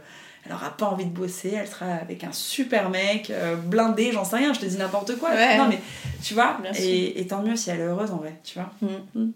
elle 0.45 0.53
aura 0.53 0.75
pas 0.75 0.85
envie 0.85 1.05
de 1.05 1.11
bosser, 1.11 1.53
elle 1.53 1.67
sera 1.67 1.95
avec 1.95 2.23
un 2.23 2.31
super 2.31 2.89
mec, 2.89 3.29
euh, 3.29 3.55
blindé, 3.57 4.13
j'en 4.13 4.23
sais 4.23 4.37
rien, 4.37 4.53
je 4.53 4.61
te 4.61 4.65
dis 4.65 4.77
n'importe 4.77 5.17
quoi. 5.17 5.31
Ouais. 5.31 5.57
Non 5.57 5.67
mais 5.67 5.79
tu 6.23 6.33
vois, 6.33 6.57
et, 6.79 7.19
et 7.19 7.27
tant 7.27 7.43
mieux 7.43 7.57
si 7.57 7.69
elle 7.69 7.81
est 7.81 7.83
heureuse 7.83 8.09
en 8.11 8.17
vrai, 8.17 8.39
tu 8.43 8.57
vois. 8.57 8.71
Mm. 8.81 9.31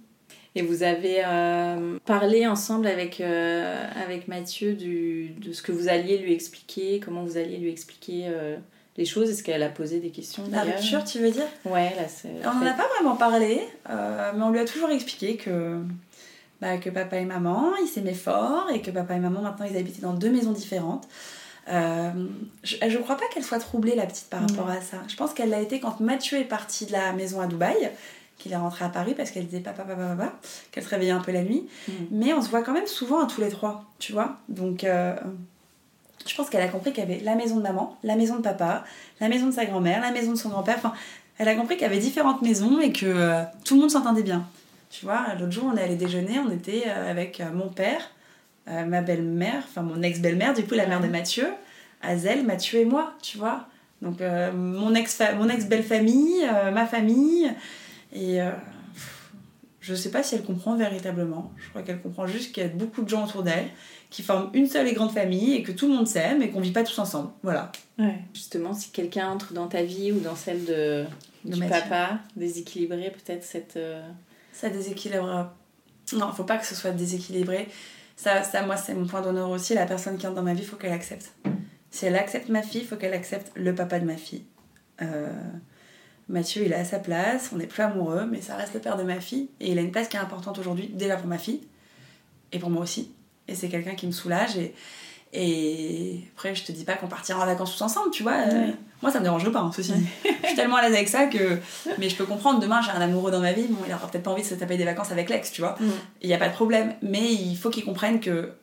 Et 0.55 0.61
vous 0.61 0.81
avez 0.81 1.17
euh, 1.25 1.99
parlé 2.05 2.47
ensemble 2.47 2.87
avec, 2.87 3.19
euh, 3.19 3.85
avec 4.01 4.29
Mathieu 4.29 4.73
du, 4.73 5.31
de 5.39 5.51
ce 5.51 5.61
que 5.61 5.73
vous 5.73 5.89
alliez 5.89 6.17
lui 6.19 6.31
expliquer, 6.33 7.01
comment 7.03 7.23
vous 7.23 7.37
alliez 7.37 7.57
lui 7.57 7.69
expliquer 7.69 8.27
euh, 8.27 8.55
les 8.97 9.05
choses. 9.05 9.29
Est-ce 9.29 9.43
qu'elle 9.43 9.63
a 9.63 9.69
posé 9.69 9.99
des 9.99 10.09
questions 10.09 10.43
La 10.51 10.63
rupture, 10.63 11.03
tu 11.03 11.19
veux 11.19 11.31
dire? 11.31 11.47
Ouais, 11.65 11.93
là 11.95 12.07
c'est. 12.07 12.29
On 12.45 12.59
n'en 12.59 12.67
a 12.67 12.73
pas 12.73 12.87
vraiment 12.95 13.15
parlé, 13.15 13.61
euh, 13.89 14.31
mais 14.35 14.43
on 14.43 14.49
lui 14.49 14.59
a 14.59 14.65
toujours 14.65 14.89
expliqué 14.89 15.37
que, 15.37 15.79
bah, 16.61 16.77
que 16.77 16.89
papa 16.89 17.17
et 17.17 17.25
maman, 17.25 17.75
ils 17.81 17.87
s'aimaient 17.87 18.13
fort 18.13 18.69
et 18.73 18.81
que 18.81 18.91
papa 18.91 19.15
et 19.15 19.19
maman, 19.19 19.41
maintenant, 19.41 19.65
ils 19.69 19.77
habitaient 19.77 20.01
dans 20.01 20.13
deux 20.13 20.31
maisons 20.31 20.51
différentes. 20.51 21.07
Euh, 21.69 22.11
je, 22.63 22.75
je 22.87 22.97
crois 22.97 23.15
pas 23.15 23.25
qu'elle 23.33 23.43
soit 23.43 23.59
troublée, 23.59 23.95
la 23.95 24.05
petite, 24.05 24.29
par 24.29 24.41
rapport 24.41 24.69
à 24.69 24.81
ça. 24.81 24.97
Je 25.07 25.15
pense 25.15 25.33
qu'elle 25.33 25.49
l'a 25.49 25.61
été 25.61 25.79
quand 25.79 25.99
Mathieu 25.99 26.37
est 26.37 26.45
parti 26.45 26.85
de 26.85 26.91
la 26.91 27.13
maison 27.13 27.39
à 27.39 27.47
Dubaï, 27.47 27.91
qu'il 28.37 28.51
est 28.51 28.57
rentré 28.57 28.83
à 28.83 28.89
Paris 28.89 29.13
parce 29.15 29.31
qu'elle 29.31 29.45
disait 29.45 29.61
papa, 29.61 29.83
papa, 29.83 30.15
papa, 30.15 30.33
qu'elle 30.71 30.83
se 30.83 30.89
réveillait 30.89 31.11
un 31.11 31.21
peu 31.21 31.31
la 31.31 31.43
nuit. 31.43 31.67
Mhm. 31.87 32.07
Mais 32.11 32.33
on 32.33 32.41
se 32.41 32.49
voit 32.49 32.63
quand 32.63 32.73
même 32.73 32.87
souvent 32.87 33.23
à 33.23 33.27
tous 33.27 33.41
les 33.41 33.49
trois, 33.49 33.85
tu 33.99 34.11
vois. 34.11 34.37
Donc, 34.49 34.83
euh, 34.83 35.15
je 36.25 36.35
pense 36.35 36.49
qu'elle 36.49 36.61
a 36.61 36.67
compris 36.67 36.91
qu'il 36.91 37.03
y 37.03 37.07
avait 37.11 37.21
la 37.23 37.35
maison 37.35 37.57
de 37.57 37.61
maman, 37.61 37.97
la 38.03 38.15
maison 38.15 38.37
de 38.37 38.41
papa, 38.41 38.83
la 39.19 39.29
maison 39.29 39.47
de 39.47 39.51
sa 39.51 39.65
grand-mère, 39.65 40.01
la 40.01 40.11
maison 40.11 40.31
de 40.31 40.37
son 40.37 40.49
grand-père. 40.49 40.75
Enfin, 40.77 40.93
elle 41.37 41.47
a 41.47 41.55
compris 41.55 41.75
qu'il 41.75 41.83
y 41.83 41.89
avait 41.89 41.99
différentes 41.99 42.41
maisons 42.41 42.79
et 42.79 42.91
que 42.91 43.05
euh, 43.05 43.43
tout 43.65 43.75
le 43.75 43.81
monde 43.81 43.91
s'entendait 43.91 44.23
bien. 44.23 44.45
Tu 44.89 45.05
vois, 45.05 45.25
l'autre 45.39 45.51
jour, 45.51 45.71
on 45.73 45.75
est 45.75 45.81
allé 45.81 45.95
déjeuner, 45.95 46.39
on 46.39 46.51
était 46.51 46.83
euh, 46.87 47.09
avec 47.09 47.39
euh, 47.39 47.51
mon 47.51 47.67
père, 47.67 48.11
euh, 48.67 48.85
ma 48.85 49.01
belle-mère, 49.01 49.63
enfin 49.67 49.81
mon 49.81 50.01
ex-belle-mère, 50.03 50.53
du 50.53 50.63
coup 50.63 50.75
la 50.75 50.85
mère 50.85 51.01
de 51.01 51.07
Mathieu, 51.07 51.47
Azel, 52.03 52.45
Mathieu 52.45 52.79
et 52.79 52.85
moi, 52.85 53.13
tu 53.21 53.39
vois. 53.39 53.65
Donc 54.03 54.21
euh, 54.21 54.51
mon 54.51 54.93
ex 54.93 55.19
mon 55.37 55.49
ex-belle-famille, 55.49 56.45
ma 56.73 56.85
famille. 56.85 57.51
Et 58.15 58.39
Je 59.83 59.93
sais 59.93 60.11
pas 60.11 60.23
si 60.23 60.33
elle 60.35 60.43
comprend 60.43 60.77
véritablement. 60.77 61.51
Je 61.57 61.67
crois 61.67 61.81
qu'elle 61.81 62.01
comprend 62.01 62.25
juste 62.25 62.53
qu'il 62.53 62.63
y 62.63 62.65
a 62.65 62.69
beaucoup 62.69 63.01
de 63.03 63.09
gens 63.09 63.25
autour 63.25 63.43
d'elle 63.43 63.67
qui 64.09 64.23
forment 64.23 64.49
une 64.53 64.65
seule 64.65 64.87
et 64.87 64.93
grande 64.93 65.11
famille 65.11 65.55
et 65.55 65.61
que 65.61 65.73
tout 65.73 65.89
le 65.89 65.93
monde 65.93 66.07
s'aime 66.07 66.41
et 66.41 66.49
qu'on 66.51 66.61
vit 66.61 66.71
pas 66.71 66.83
tous 66.83 66.97
ensemble. 66.99 67.31
Voilà. 67.43 67.69
Ouais. 67.99 68.17
Justement, 68.33 68.73
si 68.73 68.91
quelqu'un 68.91 69.27
entre 69.29 69.51
dans 69.51 69.67
ta 69.67 69.83
vie 69.83 70.13
ou 70.13 70.21
dans 70.21 70.37
celle 70.37 70.63
de, 70.63 71.03
De 71.43 71.55
du 71.55 71.67
papa, 71.67 72.19
déséquilibré 72.37 73.11
peut-être 73.11 73.43
cette... 73.43 73.75
euh, 73.75 74.01
Ça 74.53 74.69
déséquilibre. 74.69 75.51
Non, 76.13 76.31
faut 76.31 76.45
pas 76.45 76.57
que 76.57 76.65
ce 76.65 76.75
soit 76.75 76.91
déséquilibré. 76.91 77.67
Ça, 78.15 78.41
ça 78.43 78.65
moi, 78.65 78.77
c'est 78.77 78.93
mon 78.93 79.05
point 79.05 79.21
d'honneur 79.21 79.49
aussi. 79.49 79.73
La 79.73 79.85
personne 79.85 80.17
qui 80.17 80.25
entre 80.27 80.37
dans 80.37 80.43
ma 80.43 80.53
vie, 80.53 80.63
faut 80.63 80.77
qu'elle 80.77 80.93
accepte. 80.93 81.33
Si 81.91 82.05
elle 82.05 82.15
accepte 82.15 82.47
ma 82.47 82.61
fille, 82.61 82.85
faut 82.85 82.95
qu'elle 82.95 83.13
accepte 83.13 83.51
le 83.55 83.75
papa 83.75 83.99
de 83.99 84.05
ma 84.05 84.15
fille. 84.15 84.45
Euh, 85.01 85.29
Mathieu, 86.33 86.63
il 86.65 86.71
est 86.71 86.75
à 86.75 86.83
sa 86.83 86.97
place, 86.97 87.51
on 87.53 87.57
n'est 87.57 87.67
plus 87.67 87.83
amoureux, 87.83 88.25
mais 88.29 88.41
ça 88.41 88.55
reste 88.55 88.73
le 88.73 88.79
père 88.79 88.97
de 88.97 89.03
ma 89.03 89.19
fille. 89.21 89.49
Et 89.59 89.71
il 89.71 89.77
a 89.77 89.81
une 89.81 89.91
place 89.91 90.07
qui 90.07 90.17
est 90.17 90.19
importante 90.19 90.57
aujourd'hui, 90.57 90.87
déjà 90.87 91.15
pour 91.15 91.27
ma 91.27 91.37
fille, 91.37 91.61
et 92.51 92.57
pour 92.57 92.71
moi 92.71 92.81
aussi. 92.81 93.11
Et 93.47 93.53
c'est 93.53 93.69
quelqu'un 93.69 93.93
qui 93.93 94.07
me 94.07 94.11
soulage. 94.11 94.57
Et, 94.57 94.73
et 95.31 96.23
après, 96.35 96.55
je 96.55 96.63
te 96.63 96.71
dis 96.71 96.85
pas 96.85 96.95
qu'on 96.95 97.07
partira 97.07 97.39
en 97.39 97.45
vacances 97.45 97.77
tous 97.77 97.83
ensemble, 97.83 98.09
tu 98.09 98.23
vois. 98.23 98.33
euh. 98.51 98.71
Moi, 99.03 99.11
ça 99.11 99.19
me 99.19 99.23
dérange 99.25 99.47
pas, 99.51 99.59
hein, 99.59 99.71
ceci 99.75 99.91
dit. 99.93 100.07
je 100.41 100.47
suis 100.47 100.55
tellement 100.55 100.77
à 100.77 100.81
l'aise 100.81 100.95
avec 100.95 101.07
ça 101.07 101.27
que. 101.27 101.59
Mais 101.99 102.09
je 102.09 102.15
peux 102.15 102.25
comprendre, 102.25 102.59
demain, 102.59 102.81
j'ai 102.81 102.89
un 102.89 103.01
amoureux 103.01 103.29
dans 103.29 103.41
ma 103.41 103.53
vie, 103.53 103.67
bon, 103.67 103.77
il 103.87 103.93
aura 103.93 104.07
peut-être 104.07 104.23
pas 104.23 104.31
envie 104.31 104.41
de 104.41 104.47
se 104.47 104.55
taper 104.55 104.77
des 104.77 104.85
vacances 104.85 105.11
avec 105.11 105.29
l'ex, 105.29 105.51
tu 105.51 105.61
vois. 105.61 105.75
Mm. 105.79 105.85
Il 106.23 106.27
n'y 106.29 106.33
a 106.33 106.39
pas 106.39 106.49
de 106.49 106.53
problème. 106.53 106.95
Mais 107.03 107.31
il 107.31 107.55
faut 107.55 107.69
qu'il 107.69 107.85
comprenne 107.85 108.19
que 108.19 108.53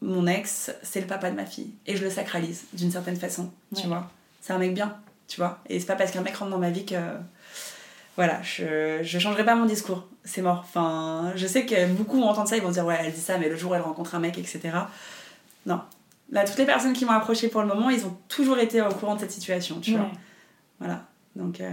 mon 0.00 0.26
ex, 0.26 0.72
c'est 0.82 1.02
le 1.02 1.06
papa 1.06 1.30
de 1.30 1.36
ma 1.36 1.44
fille. 1.44 1.70
Et 1.86 1.96
je 1.96 2.02
le 2.02 2.08
sacralise, 2.08 2.64
d'une 2.72 2.90
certaine 2.90 3.16
façon, 3.16 3.50
tu 3.76 3.88
vois. 3.88 4.10
C'est 4.40 4.54
un 4.54 4.58
mec 4.58 4.72
bien, 4.72 4.96
tu 5.30 5.40
vois. 5.40 5.60
Et 5.70 5.78
c'est 5.80 5.86
pas 5.86 5.94
parce 5.96 6.10
qu'un 6.10 6.20
mec 6.22 6.36
rentre 6.36 6.50
dans 6.50 6.58
ma 6.58 6.70
vie 6.70 6.84
que. 6.84 6.96
Voilà, 8.16 8.42
je, 8.42 8.98
je 9.02 9.18
changerai 9.18 9.44
pas 9.46 9.54
mon 9.54 9.64
discours. 9.64 10.06
C'est 10.24 10.42
mort. 10.42 10.58
Enfin, 10.68 11.32
je 11.36 11.46
sais 11.46 11.64
que 11.64 11.86
beaucoup 11.94 12.20
vont 12.20 12.28
entendre 12.28 12.48
ça, 12.48 12.56
ils 12.56 12.62
vont 12.62 12.70
dire, 12.70 12.84
ouais, 12.84 12.98
elle 13.00 13.12
dit 13.12 13.20
ça, 13.20 13.38
mais 13.38 13.48
le 13.48 13.56
jour 13.56 13.70
où 13.70 13.74
elle 13.74 13.80
rencontre 13.80 14.14
un 14.14 14.18
mec, 14.18 14.36
etc. 14.36 14.60
Non. 15.64 15.80
Là, 16.30 16.44
toutes 16.44 16.58
les 16.58 16.66
personnes 16.66 16.92
qui 16.92 17.04
m'ont 17.06 17.12
approché 17.12 17.48
pour 17.48 17.62
le 17.62 17.68
moment, 17.68 17.88
ils 17.88 18.04
ont 18.04 18.14
toujours 18.28 18.58
été 18.58 18.82
au 18.82 18.88
courant 18.90 19.14
de 19.14 19.20
cette 19.20 19.30
situation, 19.30 19.80
tu 19.80 19.92
vois. 19.92 20.10
Voilà. 20.80 21.04
Donc, 21.36 21.60
euh, 21.60 21.70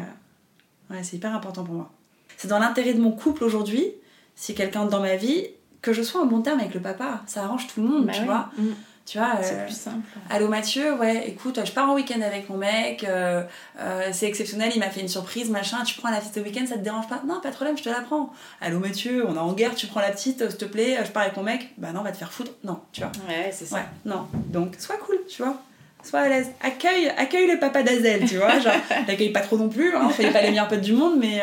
ouais, 0.90 1.04
c'est 1.04 1.18
hyper 1.18 1.36
important 1.36 1.64
pour 1.64 1.74
moi. 1.76 1.92
C'est 2.38 2.48
dans 2.48 2.60
l'intérêt 2.60 2.94
de 2.94 3.02
mon 3.02 3.12
couple 3.12 3.44
aujourd'hui, 3.44 3.92
si 4.36 4.54
quelqu'un 4.56 4.86
dans 4.86 5.02
ma 5.02 5.16
vie, 5.16 5.48
que 5.82 5.92
je 5.92 6.02
sois 6.02 6.22
en 6.22 6.26
bon 6.28 6.42
terme 6.42 6.60
avec 6.60 6.74
le 6.76 6.82
papa. 6.82 7.24
Ça 7.26 7.44
arrange 7.44 7.68
tout 7.68 7.82
le 7.82 7.88
monde, 7.88 8.06
Bah 8.06 8.14
tu 8.14 8.20
ouais. 8.22 8.26
vois. 8.26 8.50
Mm. 8.58 8.68
Tu 9.08 9.18
vois, 9.20 9.38
C'est 9.42 9.54
euh, 9.54 9.66
plus 9.66 9.74
simple. 9.74 10.06
Allô 10.30 10.50
Mathieu, 10.50 10.94
ouais, 10.96 11.30
écoute, 11.30 11.62
je 11.64 11.72
pars 11.72 11.90
en 11.90 11.96
week-end 11.96 12.20
avec 12.20 12.50
mon 12.50 12.58
mec, 12.58 13.06
euh, 13.06 13.42
euh, 13.80 14.10
c'est 14.12 14.28
exceptionnel, 14.28 14.74
il 14.76 14.80
m'a 14.80 14.90
fait 14.90 15.00
une 15.00 15.08
surprise, 15.08 15.50
machin, 15.50 15.82
tu 15.86 15.96
prends 15.96 16.10
la 16.10 16.20
petite 16.20 16.38
au 16.38 16.42
week-end, 16.42 16.66
ça 16.68 16.76
te 16.76 16.84
dérange 16.84 17.08
pas? 17.08 17.22
Non, 17.26 17.40
pas 17.40 17.52
de 17.52 17.56
problème, 17.56 17.78
je 17.78 17.84
te 17.84 17.90
la 17.90 18.02
prends. 18.02 18.34
Allô 18.60 18.80
Mathieu, 18.80 19.26
on 19.26 19.36
est 19.36 19.40
en 19.40 19.54
guerre, 19.54 19.76
tu 19.76 19.88
prends 19.88 20.02
la 20.02 20.12
petite, 20.12 20.50
s'il 20.50 20.58
te 20.58 20.66
plaît, 20.66 20.98
je 21.06 21.10
pars 21.12 21.24
avec 21.24 21.38
mon 21.38 21.44
mec, 21.44 21.70
bah 21.78 21.94
non, 21.94 22.02
va 22.02 22.12
te 22.12 22.18
faire 22.18 22.34
foutre. 22.34 22.52
Non, 22.66 22.82
tu 22.92 23.00
vois. 23.00 23.14
Ouais, 23.30 23.50
c'est 23.54 23.66
ça. 23.66 23.78
Ouais, 23.78 23.86
non. 24.04 24.28
Donc, 24.50 24.76
sois 24.78 24.98
cool, 24.98 25.20
tu 25.30 25.42
vois. 25.42 25.56
Sois 26.04 26.20
à 26.20 26.28
l'aise. 26.28 26.48
Accueille, 26.60 27.08
accueille 27.18 27.50
le 27.50 27.60
papa 27.60 27.84
d'Azel, 27.84 28.28
tu 28.28 28.36
vois. 28.36 28.60
Genre, 28.60 28.74
l'accueille 29.08 29.32
pas 29.32 29.40
trop 29.40 29.58
non 29.58 29.70
plus, 29.70 29.96
hein, 29.96 30.10
soyez 30.14 30.32
pas 30.32 30.42
les 30.42 30.50
meilleurs 30.50 30.68
potes 30.68 30.82
du 30.82 30.92
monde, 30.92 31.18
mais. 31.18 31.42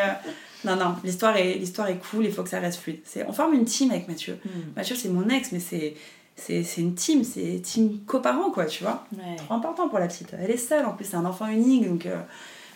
non, 0.66 0.76
non, 0.76 0.96
l'histoire 1.02 1.34
est, 1.38 1.54
l'histoire 1.54 1.88
est 1.88 1.98
cool, 2.10 2.26
il 2.26 2.32
faut 2.32 2.42
que 2.42 2.50
ça 2.50 2.60
reste 2.60 2.78
fluide. 2.78 3.00
C'est, 3.06 3.24
on 3.26 3.32
forme 3.32 3.54
une 3.54 3.64
team 3.64 3.90
avec 3.90 4.06
Mathieu. 4.06 4.38
Mm. 4.44 4.48
Mathieu, 4.76 4.96
c'est 4.96 5.08
mon 5.08 5.30
ex, 5.30 5.50
mais 5.52 5.60
c'est, 5.60 5.94
c'est, 6.36 6.62
une 6.78 6.94
team, 6.94 7.24
c'est 7.24 7.60
team 7.62 8.00
coparents, 8.06 8.50
quoi, 8.50 8.66
tu 8.66 8.82
vois. 8.84 9.06
Ouais. 9.16 9.36
Trop 9.36 9.54
important 9.54 9.88
pour 9.88 9.98
la 9.98 10.08
petite. 10.08 10.34
Elle 10.38 10.50
est 10.50 10.56
seule, 10.56 10.84
en 10.86 10.92
plus, 10.92 11.04
c'est 11.04 11.16
un 11.16 11.24
enfant 11.24 11.46
unique, 11.48 11.88
donc. 11.88 12.06
euh, 12.06 12.20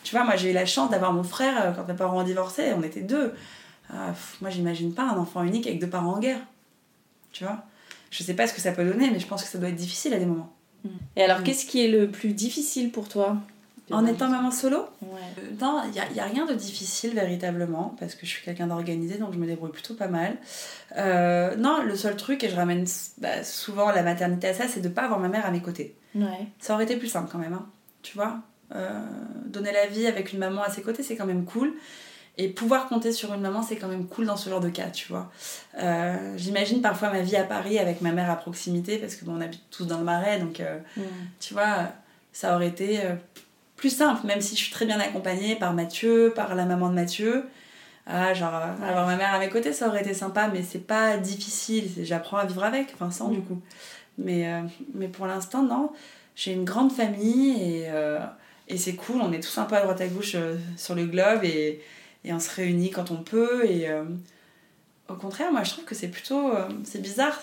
tu 0.05 0.15
vois, 0.15 0.25
moi, 0.25 0.37
j'ai 0.37 0.51
eu 0.51 0.55
la 0.55 0.65
chance 0.67 0.91
d'avoir 0.91 1.13
mon 1.13 1.25
frère 1.25 1.55
euh, 1.63 1.73
quand 1.73 1.87
mes 1.87 1.95
parents 1.97 2.21
ont 2.21 2.25
divorcé, 2.25 2.73
on 2.77 2.83
était 2.83 3.03
deux. 3.03 3.35
Pff, 3.89 4.37
moi, 4.41 4.51
j'imagine 4.51 4.95
pas 4.95 5.03
un 5.05 5.17
enfant 5.19 5.43
unique 5.43 5.67
avec 5.67 5.81
deux 5.81 5.89
parents 5.89 6.15
en 6.15 6.19
guerre. 6.21 6.41
Tu 7.33 7.45
vois 7.45 7.63
Je 8.11 8.23
sais 8.23 8.35
pas 8.35 8.47
ce 8.47 8.55
que 8.55 8.61
ça 8.61 8.73
peut 8.73 8.85
donner, 8.85 9.11
mais 9.11 9.19
je 9.19 9.27
pense 9.27 9.43
que 9.43 9.49
ça 9.49 9.59
doit 9.59 9.69
être 9.71 9.77
difficile 9.77 10.15
à 10.15 10.19
des 10.19 10.27
moments. 10.27 10.53
Et 11.17 11.23
alors, 11.23 11.41
Mm. 11.41 11.43
qu'est-ce 11.45 11.67
qui 11.67 11.85
est 11.85 11.89
le 11.89 12.09
plus 12.11 12.33
difficile 12.33 12.91
pour 12.93 13.09
toi? 13.09 13.37
En 13.91 14.05
étant 14.07 14.29
maman 14.29 14.51
solo 14.51 14.87
Ouais. 15.03 15.21
Euh, 15.39 15.43
Non, 15.61 15.83
il 15.87 15.91
n'y 15.93 16.01
a, 16.01 16.11
y 16.13 16.21
a 16.21 16.25
rien 16.25 16.45
de 16.47 16.55
difficile 16.55 17.15
véritablement, 17.15 17.95
parce 17.99 18.15
que 18.15 18.27
je 18.27 18.31
suis 18.31 18.45
quelqu'un 18.45 18.67
d'organisé, 18.67 19.19
donc 19.19 19.33
je 19.33 19.39
me 19.39 19.47
débrouille 19.47 19.71
plutôt 19.73 19.95
pas 19.95 20.09
mal. 20.09 20.37
Euh, 20.97 21.57
non, 21.57 21.83
le 21.83 21.97
seul 21.97 22.17
truc, 22.17 22.45
et 22.45 22.49
je 22.51 22.57
ramène 22.57 22.85
bah, 23.19 23.43
souvent 23.45 23.91
la 23.91 24.03
maternité 24.03 24.49
à 24.49 24.55
ça, 24.55 24.69
c'est 24.69 24.81
de 24.81 24.89
pas 24.89 25.03
avoir 25.03 25.19
ma 25.21 25.29
mère 25.29 25.47
à 25.47 25.51
mes 25.51 25.61
côtés. 25.63 25.95
Ouais. 26.15 26.47
Ça 26.59 26.75
aurait 26.75 26.85
été 26.85 26.97
plus 26.97 27.09
simple 27.09 27.29
quand 27.31 27.39
même, 27.39 27.55
hein, 27.55 27.67
tu 28.03 28.15
vois. 28.17 28.41
Euh, 28.75 29.01
donner 29.47 29.73
la 29.73 29.87
vie 29.87 30.07
avec 30.07 30.33
une 30.33 30.39
maman 30.39 30.63
à 30.63 30.69
ses 30.71 30.83
côtés, 30.83 31.03
c'est 31.03 31.17
quand 31.17 31.27
même 31.27 31.45
cool. 31.45 31.73
Et 32.41 32.49
pouvoir 32.49 32.89
compter 32.89 33.11
sur 33.13 33.35
une 33.35 33.41
maman, 33.41 33.63
c'est 33.63 33.77
quand 33.77 33.89
même 33.89 34.07
cool 34.07 34.27
dans 34.27 34.37
ce 34.37 34.49
genre 34.49 34.61
de 34.61 34.69
cas, 34.69 34.91
tu 34.91 35.09
vois. 35.09 35.31
Euh, 35.81 36.35
J'imagine 36.37 36.81
parfois 36.83 37.11
ma 37.11 37.21
vie 37.21 37.35
à 37.37 37.43
Paris 37.45 37.79
avec 37.81 38.01
ma 38.01 38.13
mère 38.13 38.31
à 38.31 38.37
proximité, 38.37 38.99
parce 38.99 39.17
que 39.17 39.25
bon, 39.25 39.37
on 39.37 39.41
habite 39.41 39.63
tous 39.71 39.87
dans 39.87 39.99
le 39.99 40.05
marais, 40.05 40.39
donc 40.39 40.63
tu 41.41 41.55
vois, 41.55 41.89
ça 42.33 42.55
aurait 42.55 42.69
été 42.69 43.01
plus 43.79 43.89
simple, 43.97 44.27
même 44.27 44.43
si 44.43 44.55
je 44.57 44.61
suis 44.61 44.73
très 44.73 44.85
bien 44.85 45.01
accompagnée 45.01 45.57
par 45.57 45.73
Mathieu, 45.73 46.33
par 46.35 46.55
la 46.55 46.67
maman 46.67 46.91
de 46.91 46.95
Mathieu. 46.95 47.45
Ah, 48.07 48.35
genre, 48.35 48.55
avoir 48.55 49.07
ma 49.07 49.17
mère 49.17 49.33
à 49.35 49.39
mes 49.39 49.49
côtés, 49.49 49.73
ça 49.73 49.87
aurait 49.89 50.01
été 50.01 50.15
sympa, 50.15 50.49
mais 50.53 50.63
c'est 50.63 50.87
pas 50.87 51.17
difficile, 51.19 51.91
j'apprends 52.03 52.39
à 52.39 52.47
vivre 52.47 52.65
avec, 52.65 52.89
enfin 52.95 53.11
sans 53.11 53.29
Mm. 53.29 53.35
du 53.35 53.41
coup. 53.43 53.61
Mais, 54.19 54.49
euh, 54.53 54.63
mais 54.95 55.09
pour 55.09 55.27
l'instant, 55.27 55.63
non. 55.63 55.93
J'ai 56.35 56.53
une 56.53 56.65
grande 56.65 56.91
famille 56.93 57.51
et, 57.63 57.85
euh, 57.89 58.19
et 58.67 58.79
c'est 58.79 58.95
cool, 58.95 59.21
on 59.21 59.33
est 59.33 59.41
tous 59.41 59.59
un 59.59 59.65
peu 59.65 59.77
à 59.77 59.83
droite 59.83 60.01
à 60.01 60.07
gauche 60.09 60.35
euh, 60.35 60.57
sur 60.77 60.95
le 60.95 61.05
globe 61.07 61.45
et, 61.45 61.81
et 62.25 62.33
on 62.33 62.41
se 62.41 62.55
réunit 62.55 62.91
quand 62.91 63.11
on 63.11 63.23
peut. 63.23 63.65
Et 63.67 63.89
au 65.09 65.15
contraire, 65.15 65.53
moi 65.53 65.63
je 65.65 65.71
trouve 65.71 65.85
que 65.85 65.95
c'est 65.95 66.09
plutôt. 66.09 66.53
c'est 66.85 67.01
bizarre, 67.01 67.41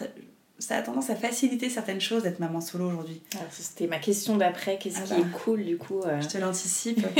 ça 0.59 0.77
a 0.77 0.81
tendance 0.81 1.09
à 1.09 1.15
faciliter 1.15 1.69
certaines 1.69 2.01
choses 2.01 2.23
d'être 2.23 2.39
maman 2.39 2.61
solo 2.61 2.87
aujourd'hui. 2.87 3.21
Ça, 3.31 3.39
C'était 3.51 3.87
ma 3.87 3.99
question 3.99 4.37
d'après. 4.37 4.77
Qu'est-ce 4.77 4.99
Ah 4.99 5.03
qui 5.03 5.21
bah. 5.21 5.27
est 5.27 5.37
cool 5.43 5.65
du 5.65 5.77
coup 5.77 6.01
euh, 6.01 6.21
Je 6.21 6.27
te 6.27 6.37
l'anticipe. 6.37 7.05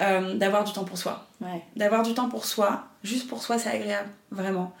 Euh, 0.00 0.34
d'avoir 0.34 0.64
du 0.64 0.72
temps 0.72 0.82
pour 0.82 0.98
soi. 0.98 1.28
Ouais. 1.40 1.62
D'avoir 1.76 2.02
du 2.02 2.14
temps 2.14 2.28
pour 2.28 2.46
soi, 2.46 2.88
juste 3.04 3.28
pour 3.28 3.44
soi, 3.44 3.60
c'est 3.60 3.68
agréable, 3.68 4.08
vraiment. 4.32 4.74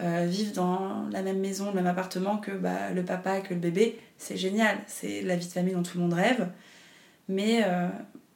Euh, 0.00 0.26
vivre 0.28 0.52
dans 0.54 1.08
la 1.12 1.22
même 1.22 1.38
maison, 1.38 1.66
le 1.66 1.74
même 1.74 1.86
appartement 1.86 2.38
que 2.38 2.50
bah, 2.50 2.90
le 2.92 3.04
papa, 3.04 3.42
que 3.42 3.54
le 3.54 3.60
bébé, 3.60 3.96
c'est 4.18 4.36
génial. 4.36 4.76
C'est 4.88 5.22
la 5.22 5.36
vie 5.36 5.46
de 5.46 5.52
famille 5.52 5.72
dont 5.72 5.84
tout 5.84 5.98
le 5.98 6.02
monde 6.02 6.14
rêve. 6.14 6.48
Mais 7.28 7.64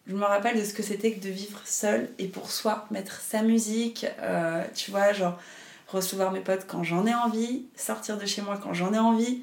je 0.07 0.15
me 0.15 0.23
rappelle 0.23 0.57
de 0.57 0.65
ce 0.65 0.73
que 0.73 0.85
c'était 0.85 1.11
que 1.11 1.21
de 1.21 1.31
vivre 1.31 1.61
seul 1.65 2.09
et 2.21 2.29
pour 2.29 2.53
soi, 2.53 2.87
mettre 2.93 3.21
sa 3.21 3.43
musique, 3.43 4.07
tu 4.77 4.93
vois, 4.93 5.13
genre 5.13 5.37
recevoir 5.93 6.33
mes 6.33 6.41
potes 6.41 6.67
quand 6.67 6.83
j'en 6.83 7.07
ai 7.07 7.15
envie, 7.15 7.67
sortir 7.77 8.17
de 8.19 8.27
chez 8.27 8.43
moi 8.43 8.59
quand 8.63 8.73
j'en 8.75 8.93
ai 8.95 8.99
envie. 8.99 9.43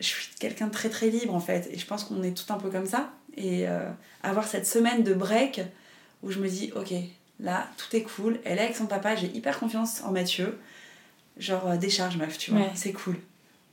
Je 0.00 0.06
suis 0.06 0.28
quelqu'un 0.40 0.66
de 0.66 0.72
très 0.72 0.88
très 0.90 1.08
libre 1.08 1.34
en 1.34 1.40
fait, 1.40 1.68
et 1.70 1.78
je 1.78 1.86
pense 1.86 2.04
qu'on 2.04 2.22
est 2.22 2.36
tout 2.36 2.52
un 2.52 2.56
peu 2.58 2.70
comme 2.70 2.86
ça. 2.86 3.10
Et 3.36 3.68
euh, 3.68 3.88
avoir 4.22 4.46
cette 4.46 4.66
semaine 4.66 5.02
de 5.04 5.14
break 5.14 5.60
où 6.22 6.30
je 6.30 6.38
me 6.40 6.48
dis, 6.48 6.72
ok, 6.76 6.92
là 7.40 7.66
tout 7.76 7.94
est 7.96 8.02
cool, 8.02 8.38
elle 8.44 8.58
est 8.58 8.62
avec 8.62 8.76
son 8.76 8.86
papa, 8.86 9.14
j'ai 9.16 9.28
hyper 9.28 9.58
confiance 9.58 10.02
en 10.04 10.10
Mathieu. 10.12 10.58
Genre 11.38 11.66
euh, 11.70 11.76
décharge 11.76 12.16
meuf, 12.16 12.36
tu 12.38 12.50
vois, 12.50 12.60
Ouais. 12.60 12.70
c'est 12.74 12.92
cool. 12.92 13.16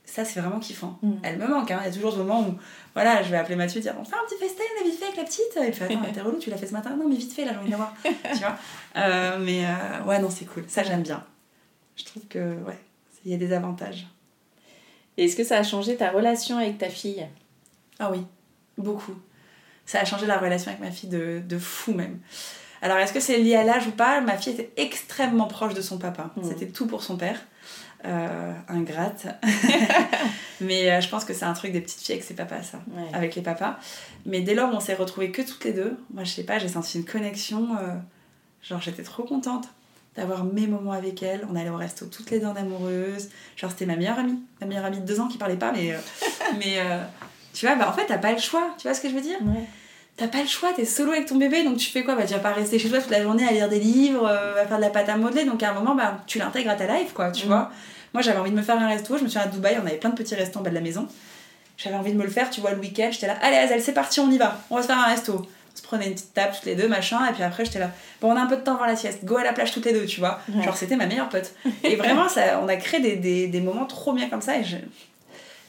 Ça 0.06 0.24
c'est 0.24 0.40
vraiment 0.40 0.58
kiffant. 0.60 0.98
Mm. 1.02 1.12
Elle 1.22 1.38
me 1.38 1.46
manque, 1.46 1.70
hein. 1.70 1.78
il 1.82 1.86
y 1.86 1.90
a 1.90 1.92
toujours 1.92 2.12
ce 2.12 2.18
moment 2.18 2.40
où 2.48 2.54
voilà, 2.94 3.22
je 3.22 3.30
vais 3.30 3.36
appeler 3.36 3.54
Mathieu 3.56 3.78
et 3.78 3.82
dire 3.82 3.94
on 3.98 4.04
fait 4.04 4.14
un 4.16 4.24
petit 4.28 4.40
là, 4.40 4.84
vite 4.84 4.98
fait 4.98 5.04
avec 5.04 5.16
la 5.16 5.24
petite. 5.24 5.56
Me 5.56 5.72
fait 5.72 5.84
attends, 5.84 6.12
t'es 6.14 6.20
relou, 6.20 6.38
tu 6.38 6.50
l'as 6.50 6.56
fait 6.56 6.66
ce 6.66 6.72
matin? 6.72 6.96
Non, 6.96 7.06
mais 7.08 7.16
vite 7.16 7.32
fait 7.32 7.44
là, 7.44 7.52
j'ai 7.52 7.58
envie 7.58 7.66
de 7.66 7.70
la 7.72 7.76
voir. 7.76 7.94
tu 8.02 8.38
vois? 8.38 8.56
Euh, 8.96 9.38
Mais 9.40 9.64
ouais, 10.06 10.18
non, 10.20 10.30
c'est 10.30 10.46
cool, 10.46 10.64
ça 10.68 10.82
j'aime 10.82 11.02
bien. 11.02 11.24
Je 11.96 12.04
trouve 12.04 12.26
que 12.28 12.54
ouais, 12.62 12.78
il 13.24 13.32
y 13.32 13.34
a 13.34 13.38
des 13.38 13.52
avantages. 13.52 14.06
Et 15.16 15.24
est-ce 15.24 15.36
que 15.36 15.44
ça 15.44 15.58
a 15.58 15.62
changé 15.62 15.96
ta 15.96 16.10
relation 16.10 16.56
avec 16.56 16.78
ta 16.78 16.88
fille? 16.88 17.26
Ah 17.98 18.10
oui, 18.10 18.22
beaucoup. 18.78 19.14
Ça 19.84 20.00
a 20.00 20.04
changé 20.04 20.26
la 20.26 20.38
relation 20.38 20.70
avec 20.70 20.80
ma 20.80 20.90
fille 20.90 21.10
de, 21.10 21.42
de 21.46 21.58
fou 21.58 21.92
même. 21.92 22.20
Alors 22.82 22.96
est-ce 22.98 23.12
que 23.12 23.20
c'est 23.20 23.38
lié 23.38 23.56
à 23.56 23.64
l'âge 23.64 23.86
ou 23.86 23.90
pas? 23.90 24.20
Ma 24.20 24.38
fille 24.38 24.54
était 24.54 24.72
extrêmement 24.76 25.46
proche 25.46 25.74
de 25.74 25.82
son 25.82 25.98
papa. 25.98 26.30
Mhm. 26.36 26.44
C'était 26.44 26.68
tout 26.68 26.86
pour 26.86 27.02
son 27.02 27.16
père. 27.16 27.38
Euh, 28.06 28.54
ingrate. 28.68 29.26
Mais 30.62 30.90
euh, 30.90 31.00
je 31.02 31.08
pense 31.10 31.26
que 31.26 31.34
c'est 31.34 31.44
un 31.44 31.52
truc 31.52 31.72
des 31.72 31.82
petites 31.82 32.00
filles 32.00 32.14
avec 32.14 32.24
ses 32.24 32.34
papas, 32.34 32.62
ça. 32.62 32.78
Ouais. 32.92 33.08
Avec 33.12 33.34
les 33.34 33.42
papas. 33.42 33.78
Mais 34.24 34.40
dès 34.40 34.54
lors 34.54 34.72
on 34.72 34.80
s'est 34.80 34.94
retrouvés 34.94 35.30
que 35.30 35.42
toutes 35.42 35.64
les 35.64 35.72
deux, 35.74 35.98
moi 36.14 36.24
je 36.24 36.30
sais 36.30 36.44
pas, 36.44 36.58
j'ai 36.58 36.68
senti 36.68 36.96
une 36.98 37.04
connexion. 37.04 37.76
euh, 37.76 37.94
genre 38.62 38.80
j'étais 38.80 39.02
trop 39.02 39.24
contente 39.24 39.68
d'avoir 40.16 40.44
mes 40.44 40.66
moments 40.66 40.92
avec 40.92 41.22
elle. 41.22 41.46
On 41.52 41.56
allait 41.56 41.70
au 41.70 41.76
resto 41.76 42.06
toutes 42.06 42.30
les 42.30 42.40
deux 42.40 42.46
en 42.46 42.56
amoureuses. 42.56 43.28
Genre 43.56 43.70
c'était 43.70 43.86
ma 43.86 43.96
meilleure 43.96 44.18
amie. 44.18 44.38
Ma 44.60 44.66
meilleure 44.66 44.84
amie 44.84 45.00
de 45.00 45.06
deux 45.06 45.20
ans 45.20 45.28
qui 45.28 45.38
parlait 45.38 45.56
pas, 45.56 45.72
mais... 45.72 45.92
euh, 45.92 45.98
mais 46.58 46.78
euh, 46.78 46.98
tu 47.52 47.66
vois, 47.66 47.76
bah 47.76 47.88
en 47.88 47.92
fait 47.92 48.06
t'as 48.06 48.18
pas 48.18 48.32
le 48.32 48.38
choix. 48.38 48.74
Tu 48.78 48.86
vois 48.88 48.94
ce 48.94 49.00
que 49.00 49.08
je 49.08 49.14
veux 49.14 49.20
dire? 49.20 49.38
Ouais. 49.42 49.64
T'as 50.16 50.28
pas 50.28 50.42
le 50.42 50.46
choix, 50.48 50.72
t'es 50.74 50.84
solo 50.84 51.12
avec 51.12 51.26
ton 51.26 51.36
bébé, 51.36 51.64
donc 51.64 51.78
tu 51.78 51.90
fais 51.90 52.02
quoi? 52.04 52.14
Bah 52.14 52.26
tu 52.26 52.34
vas 52.34 52.40
pas 52.40 52.52
rester 52.52 52.78
chez 52.78 52.90
toi 52.90 52.98
toute 53.00 53.10
la 53.10 53.22
journée 53.22 53.46
à 53.48 53.52
lire 53.52 53.68
des 53.68 53.78
livres, 53.80 54.26
euh, 54.28 54.62
à 54.62 54.66
faire 54.66 54.76
de 54.76 54.82
la 54.82 54.90
pâte 54.90 55.08
à 55.08 55.16
modeler, 55.16 55.44
donc 55.44 55.62
à 55.62 55.70
un 55.70 55.72
moment, 55.74 55.94
bah 55.94 56.18
tu 56.26 56.38
l'intègres 56.38 56.70
à 56.70 56.74
ta 56.74 56.86
life, 56.86 57.12
quoi, 57.14 57.30
tu 57.30 57.46
Mm. 57.46 57.48
vois. 57.48 57.70
Moi 58.12 58.22
j'avais 58.22 58.38
envie 58.38 58.50
de 58.50 58.56
me 58.56 58.62
faire 58.62 58.76
un 58.78 58.88
resto, 58.88 59.16
je 59.16 59.22
me 59.22 59.28
suis 59.28 59.38
à 59.38 59.46
Dubaï, 59.46 59.78
on 59.82 59.86
avait 59.86 59.96
plein 59.96 60.10
de 60.10 60.16
petits 60.16 60.34
restos 60.34 60.58
en 60.58 60.62
bas 60.62 60.70
de 60.70 60.74
la 60.74 60.80
maison. 60.80 61.06
J'avais 61.78 61.96
envie 61.96 62.12
de 62.12 62.18
me 62.18 62.24
le 62.24 62.30
faire, 62.30 62.50
tu 62.50 62.60
vois, 62.60 62.72
le 62.72 62.78
week-end, 62.80 63.08
j'étais 63.10 63.28
là, 63.28 63.36
allez 63.40 63.56
Azel, 63.56 63.80
c'est 63.80 63.94
parti, 63.94 64.20
on 64.20 64.30
y 64.30 64.36
va, 64.36 64.60
on 64.68 64.76
va 64.76 64.82
se 64.82 64.88
faire 64.88 64.98
un 64.98 65.04
resto. 65.06 65.46
On 65.72 65.76
se 65.76 65.82
prenait 65.82 66.06
une 66.06 66.14
petite 66.14 66.34
table 66.34 66.52
toutes 66.54 66.66
les 66.66 66.74
deux, 66.76 66.88
machin, 66.88 67.24
et 67.28 67.32
puis 67.32 67.42
après 67.42 67.64
j'étais 67.64 67.78
là. 67.78 67.90
Bon, 68.20 68.32
on 68.32 68.36
a 68.36 68.40
un 68.40 68.46
peu 68.46 68.56
de 68.56 68.62
temps 68.62 68.74
avant 68.76 68.86
la 68.86 68.96
sieste, 68.96 69.24
go 69.24 69.36
à 69.36 69.44
la 69.44 69.52
plage 69.52 69.72
toutes 69.72 69.84
les 69.86 69.92
deux, 69.92 70.04
tu 70.06 70.20
vois. 70.20 70.40
Genre, 70.62 70.76
c'était 70.76 70.96
ma 70.96 71.06
meilleure 71.06 71.28
pote. 71.28 71.52
Et 71.84 71.96
vraiment, 71.96 72.28
ça, 72.28 72.60
on 72.62 72.68
a 72.68 72.76
créé 72.76 73.00
des, 73.00 73.16
des, 73.16 73.46
des 73.48 73.60
moments 73.60 73.86
trop 73.86 74.12
bien 74.12 74.28
comme 74.28 74.42
ça, 74.42 74.56
et 74.58 74.64
je, 74.64 74.76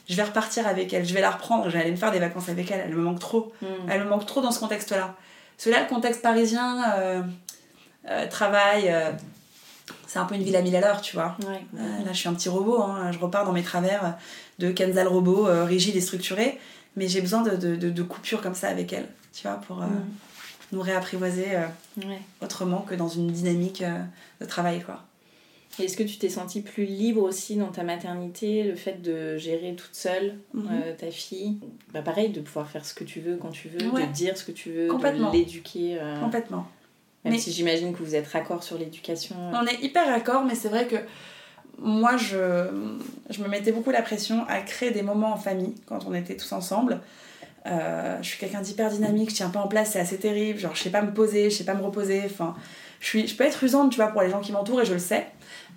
je 0.08 0.14
vais 0.16 0.22
repartir 0.24 0.66
avec 0.66 0.92
elle, 0.92 1.04
je 1.06 1.14
vais 1.14 1.20
la 1.20 1.30
reprendre, 1.30 1.70
j'allais 1.70 1.90
me 1.90 1.96
faire 1.96 2.10
des 2.10 2.18
vacances 2.18 2.48
avec 2.48 2.70
elle, 2.70 2.82
elle 2.86 2.94
me 2.94 3.02
manque 3.02 3.20
trop. 3.20 3.52
Mm. 3.62 3.66
Elle 3.88 4.04
me 4.04 4.08
manque 4.08 4.26
trop 4.26 4.40
dans 4.40 4.50
ce 4.50 4.58
contexte-là. 4.60 5.14
Celui-là, 5.58 5.82
le 5.82 5.88
contexte 5.88 6.22
parisien, 6.22 6.82
euh, 6.98 7.22
euh, 8.08 8.26
travail, 8.28 8.88
euh, 8.90 9.12
c'est 10.08 10.18
un 10.18 10.24
peu 10.24 10.34
une 10.34 10.42
ville 10.42 10.56
à 10.56 10.62
mille 10.62 10.74
à 10.76 10.80
l'heure, 10.80 11.00
tu 11.00 11.14
vois. 11.14 11.36
Ouais. 11.46 11.60
Là, 12.04 12.12
je 12.12 12.16
suis 12.18 12.28
un 12.28 12.34
petit 12.34 12.48
robot, 12.48 12.82
hein, 12.82 13.12
je 13.12 13.18
repars 13.18 13.44
dans 13.44 13.52
mes 13.52 13.62
travers 13.62 14.16
de 14.58 14.70
Kenzal 14.72 15.06
robot, 15.06 15.46
rigide 15.64 15.94
et 15.96 16.00
structuré, 16.00 16.58
mais 16.96 17.06
j'ai 17.08 17.20
besoin 17.20 17.42
de, 17.42 17.56
de, 17.56 17.76
de- 17.76 17.90
de 17.90 18.02
coupures 18.02 18.42
comme 18.42 18.54
ça 18.54 18.68
avec 18.68 18.92
elle, 18.92 19.06
tu 19.32 19.46
vois, 19.46 19.56
pour 19.56 19.82
euh, 19.82 19.86
Mm. 19.86 20.04
nous 20.72 20.80
réapprivoiser 20.80 21.56
euh, 21.56 21.66
Ouais. 22.06 22.20
autrement 22.40 22.80
que 22.80 22.94
dans 22.94 23.08
une 23.08 23.28
dynamique 23.30 23.82
euh, 23.82 23.98
de 24.40 24.46
travail, 24.46 24.82
quoi. 24.82 25.02
Et 25.78 25.84
Est-ce 25.84 25.96
que 25.96 26.02
tu 26.02 26.18
t'es 26.18 26.28
sentie 26.28 26.60
plus 26.60 26.84
libre 26.84 27.22
aussi 27.22 27.56
dans 27.56 27.68
ta 27.70 27.82
maternité, 27.82 28.62
le 28.62 28.74
fait 28.76 29.00
de 29.00 29.38
gérer 29.38 29.74
toute 29.74 29.94
seule 29.94 30.34
Mhm. 30.52 30.68
ta 30.98 31.10
fille? 31.10 31.56
Bah 31.94 32.02
Pareil, 32.02 32.28
de 32.28 32.40
pouvoir 32.42 32.68
faire 32.68 32.84
ce 32.84 32.92
que 32.92 33.04
tu 33.04 33.20
veux 33.20 33.36
quand 33.36 33.50
tu 33.50 33.68
veux, 33.68 33.88
Ouais. 33.90 34.06
de 34.06 34.12
dire 34.12 34.36
ce 34.36 34.44
que 34.44 34.52
tu 34.52 34.70
veux, 34.70 34.88
de 34.88 35.32
l'éduquer. 35.32 35.98
Complètement. 36.20 36.66
Même 37.24 37.34
Mais- 37.34 37.38
si 37.40 37.52
j'imagine 37.52 37.92
que 37.94 38.02
vous 38.02 38.14
êtes 38.14 38.26
raccord 38.28 38.62
sur 38.64 38.76
l'éducation. 38.76 39.36
On 39.54 39.64
est 39.66 39.80
hyper 39.82 40.04
d'accord, 40.06 40.44
mais 40.44 40.54
c'est 40.54 40.68
vrai 40.68 40.86
que 40.88 40.96
moi, 41.78 42.16
je, 42.18 42.66
je 43.30 43.42
me 43.42 43.48
mettais 43.48 43.72
beaucoup 43.72 43.90
la 43.92 44.02
pression 44.02 44.44
à 44.48 44.60
créer 44.60 44.90
des 44.90 45.02
moments 45.02 45.32
en 45.32 45.36
famille 45.38 45.74
quand 45.86 46.00
on 46.06 46.12
était 46.14 46.36
tous 46.36 46.52
ensemble. 46.52 47.00
Euh, 47.66 48.18
je 48.20 48.28
suis 48.28 48.38
quelqu'un 48.38 48.60
d'hyper 48.60 48.90
dynamique, 48.90 49.30
je 49.30 49.36
tiens 49.36 49.50
pas 49.50 49.60
en 49.60 49.68
place, 49.68 49.92
c'est 49.92 50.00
assez 50.00 50.18
terrible. 50.18 50.58
Genre, 50.58 50.74
je 50.74 50.82
sais 50.82 50.90
pas 50.90 51.02
me 51.02 51.12
poser, 51.12 51.50
je 51.50 51.56
sais 51.56 51.64
pas 51.64 51.74
me 51.74 51.82
reposer. 51.82 52.22
Enfin, 52.24 52.54
je, 53.00 53.06
suis, 53.06 53.26
je 53.26 53.36
peux 53.36 53.44
être 53.44 53.62
usante, 53.62 53.90
tu 53.90 53.96
vois, 53.96 54.08
pour 54.08 54.22
les 54.22 54.30
gens 54.30 54.40
qui 54.40 54.52
m'entourent 54.52 54.80
et 54.80 54.84
je 54.84 54.94
le 54.94 54.98
sais. 54.98 55.26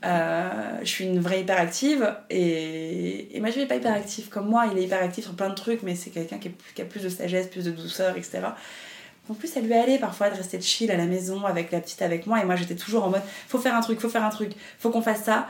Euh, 0.03 0.79
je 0.81 0.87
suis 0.87 1.05
une 1.05 1.19
vraie 1.19 1.41
hyperactive 1.41 2.15
et, 2.29 3.37
et 3.37 3.41
je 3.45 3.51
suis 3.51 3.65
pas 3.65 3.75
hyperactive 3.75 4.29
comme 4.29 4.47
moi, 4.47 4.65
il 4.71 4.77
est 4.77 4.83
hyperactif 4.83 5.25
sur 5.25 5.35
plein 5.35 5.49
de 5.49 5.55
trucs, 5.55 5.83
mais 5.83 5.95
c'est 5.95 6.09
quelqu'un 6.09 6.37
qui, 6.37 6.51
qui 6.75 6.81
a 6.81 6.85
plus 6.85 7.01
de 7.01 7.09
sagesse, 7.09 7.47
plus 7.47 7.65
de 7.65 7.71
douceur, 7.71 8.17
etc. 8.17 8.41
En 9.29 9.33
plus, 9.33 9.47
ça 9.47 9.59
lui 9.59 9.73
allait 9.73 9.97
parfois 9.97 10.29
de 10.29 10.35
rester 10.35 10.61
chill 10.61 10.91
à 10.91 10.97
la 10.97 11.05
maison 11.05 11.45
avec 11.45 11.71
la 11.71 11.79
petite 11.79 12.01
avec 12.03 12.27
moi 12.27 12.41
et 12.41 12.45
moi 12.45 12.55
j'étais 12.55 12.75
toujours 12.75 13.05
en 13.05 13.09
mode 13.09 13.23
faut 13.47 13.57
faire 13.57 13.73
un 13.75 13.81
truc, 13.81 13.99
faut 13.99 14.09
faire 14.09 14.23
un 14.23 14.29
truc, 14.29 14.51
faut 14.77 14.91
qu'on 14.91 15.01
fasse 15.01 15.23
ça. 15.23 15.47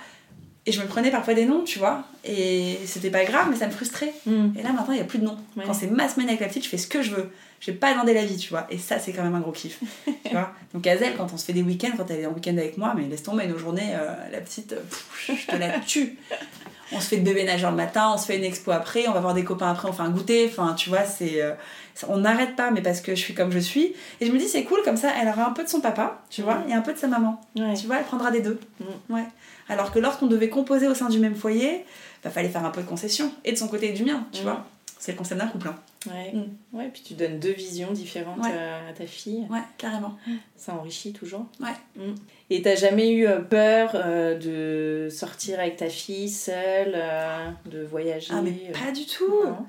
Et 0.67 0.71
je 0.71 0.81
me 0.81 0.87
prenais 0.87 1.11
parfois 1.11 1.35
des 1.35 1.45
noms, 1.45 1.63
tu 1.63 1.77
vois, 1.77 2.03
et 2.23 2.79
c'était 2.85 3.11
pas 3.11 3.23
grave, 3.23 3.47
mais 3.51 3.55
ça 3.55 3.67
me 3.67 3.71
frustrait. 3.71 4.13
Mm. 4.25 4.47
Et 4.57 4.63
là 4.63 4.73
maintenant, 4.73 4.93
il 4.93 4.97
y 4.97 5.01
a 5.01 5.05
plus 5.05 5.19
de 5.19 5.25
noms. 5.25 5.37
Ouais. 5.55 5.63
Quand 5.65 5.73
c'est 5.73 5.87
ma 5.87 6.09
semaine 6.09 6.27
avec 6.27 6.41
la 6.41 6.47
petite, 6.47 6.63
je 6.63 6.69
fais 6.69 6.77
ce 6.77 6.87
que 6.87 7.03
je 7.03 7.11
veux. 7.11 7.29
Je 7.59 7.71
vais 7.71 7.77
pas 7.77 7.93
demander 7.93 8.13
la 8.13 8.25
vie, 8.25 8.37
tu 8.37 8.49
vois. 8.49 8.65
Et 8.69 8.77
ça, 8.77 8.99
c'est 8.99 9.11
quand 9.11 9.23
même 9.23 9.35
un 9.35 9.39
gros 9.39 9.51
kiff. 9.51 9.79
tu 10.25 10.31
vois. 10.31 10.51
Donc 10.73 10.85
Azel, 10.87 11.15
quand 11.15 11.31
on 11.33 11.37
se 11.37 11.45
fait 11.45 11.53
des 11.53 11.61
week-ends, 11.61 11.91
quand 11.97 12.09
elle 12.09 12.21
est 12.21 12.25
en 12.25 12.33
week-end 12.33 12.57
avec 12.57 12.77
moi, 12.77 12.93
mais 12.95 13.07
laisse 13.07 13.23
tomber 13.23 13.47
nos 13.47 13.57
journées, 13.57 13.93
euh, 13.93 14.13
la 14.31 14.41
petite, 14.41 14.75
pff, 14.75 15.31
je 15.39 15.51
te 15.51 15.55
la 15.55 15.79
tue. 15.79 16.17
On 16.91 16.99
se 16.99 17.07
fait 17.07 17.17
de 17.17 17.23
bébé 17.23 17.43
nageur 17.43 17.71
le 17.71 17.77
matin, 17.77 18.11
on 18.13 18.17
se 18.17 18.25
fait 18.27 18.37
une 18.37 18.43
expo 18.43 18.71
après, 18.71 19.07
on 19.07 19.11
va 19.11 19.19
voir 19.19 19.33
des 19.33 19.43
copains 19.43 19.71
après, 19.71 19.87
on 19.89 19.93
fait 19.93 20.03
un 20.03 20.09
goûter. 20.09 20.47
Enfin, 20.49 20.73
tu 20.75 20.89
vois, 20.89 21.03
c'est. 21.03 21.41
euh, 21.41 21.53
on 22.07 22.17
n'arrête 22.17 22.55
pas, 22.55 22.69
mais 22.71 22.81
parce 22.81 23.01
que 23.01 23.15
je 23.15 23.19
suis 23.21 23.33
comme 23.33 23.51
je 23.51 23.59
suis. 23.59 23.93
Et 24.21 24.25
je 24.27 24.31
me 24.31 24.37
dis, 24.37 24.47
c'est 24.47 24.63
cool, 24.63 24.79
comme 24.83 24.97
ça, 24.97 25.09
elle 25.19 25.27
aura 25.27 25.47
un 25.47 25.51
peu 25.51 25.63
de 25.63 25.69
son 25.69 25.81
papa, 25.81 26.21
tu 26.29 26.41
vois, 26.43 26.59
et 26.69 26.73
un 26.73 26.81
peu 26.81 26.93
de 26.93 26.97
sa 26.97 27.07
maman. 27.07 27.41
Ouais. 27.55 27.73
Tu 27.73 27.87
vois, 27.87 27.97
elle 27.97 28.03
prendra 28.05 28.29
des 28.31 28.41
deux. 28.41 28.59
Mm. 28.79 29.13
Ouais. 29.13 29.25
Alors 29.69 29.91
que 29.91 29.99
lorsqu'on 29.99 30.27
devait 30.27 30.49
composer 30.49 30.87
au 30.87 30.93
sein 30.93 31.09
du 31.09 31.17
même 31.19 31.35
foyer, 31.35 31.85
bah, 32.23 32.29
fallait 32.29 32.49
faire 32.49 32.63
un 32.65 32.69
peu 32.69 32.81
de 32.81 32.87
concession. 32.87 33.31
Et 33.45 33.51
de 33.51 33.57
son 33.57 33.67
côté 33.67 33.89
et 33.89 33.93
du 33.93 34.03
mien, 34.05 34.25
tu 34.31 34.41
Mm. 34.41 34.43
vois. 34.43 34.65
C'est 34.99 35.11
le 35.13 35.17
concept 35.17 35.39
d'un 35.41 35.47
couple. 35.47 35.67
hein. 35.69 35.75
Ouais. 36.07 36.31
Mm. 36.33 36.77
ouais, 36.77 36.89
puis 36.93 37.01
tu 37.05 37.13
donnes 37.13 37.39
deux 37.39 37.51
visions 37.53 37.91
différentes 37.91 38.39
Ouais. 38.43 38.51
euh, 38.53 38.89
à 38.89 38.93
ta 38.93 39.05
fille. 39.07 39.45
Ouais, 39.49 39.61
carrément. 39.77 40.17
Ça 40.55 40.73
enrichit 40.75 41.13
toujours. 41.13 41.45
Ouais. 41.59 41.75
Mm. 41.95 42.15
Et 42.49 42.61
t'as 42.61 42.75
jamais 42.75 43.09
eu 43.11 43.27
euh, 43.27 43.39
peur 43.39 43.91
euh, 43.95 44.37
de 44.37 45.09
sortir 45.09 45.59
avec 45.59 45.77
ta 45.77 45.89
fille 45.89 46.29
seule, 46.29 46.93
euh, 46.95 47.49
de 47.65 47.83
voyager 47.83 48.27
Ah, 48.31 48.41
mais 48.41 48.53
euh, 48.69 48.73
pas 48.85 48.91
du 48.91 49.05
tout. 49.05 49.43
non 49.45 49.65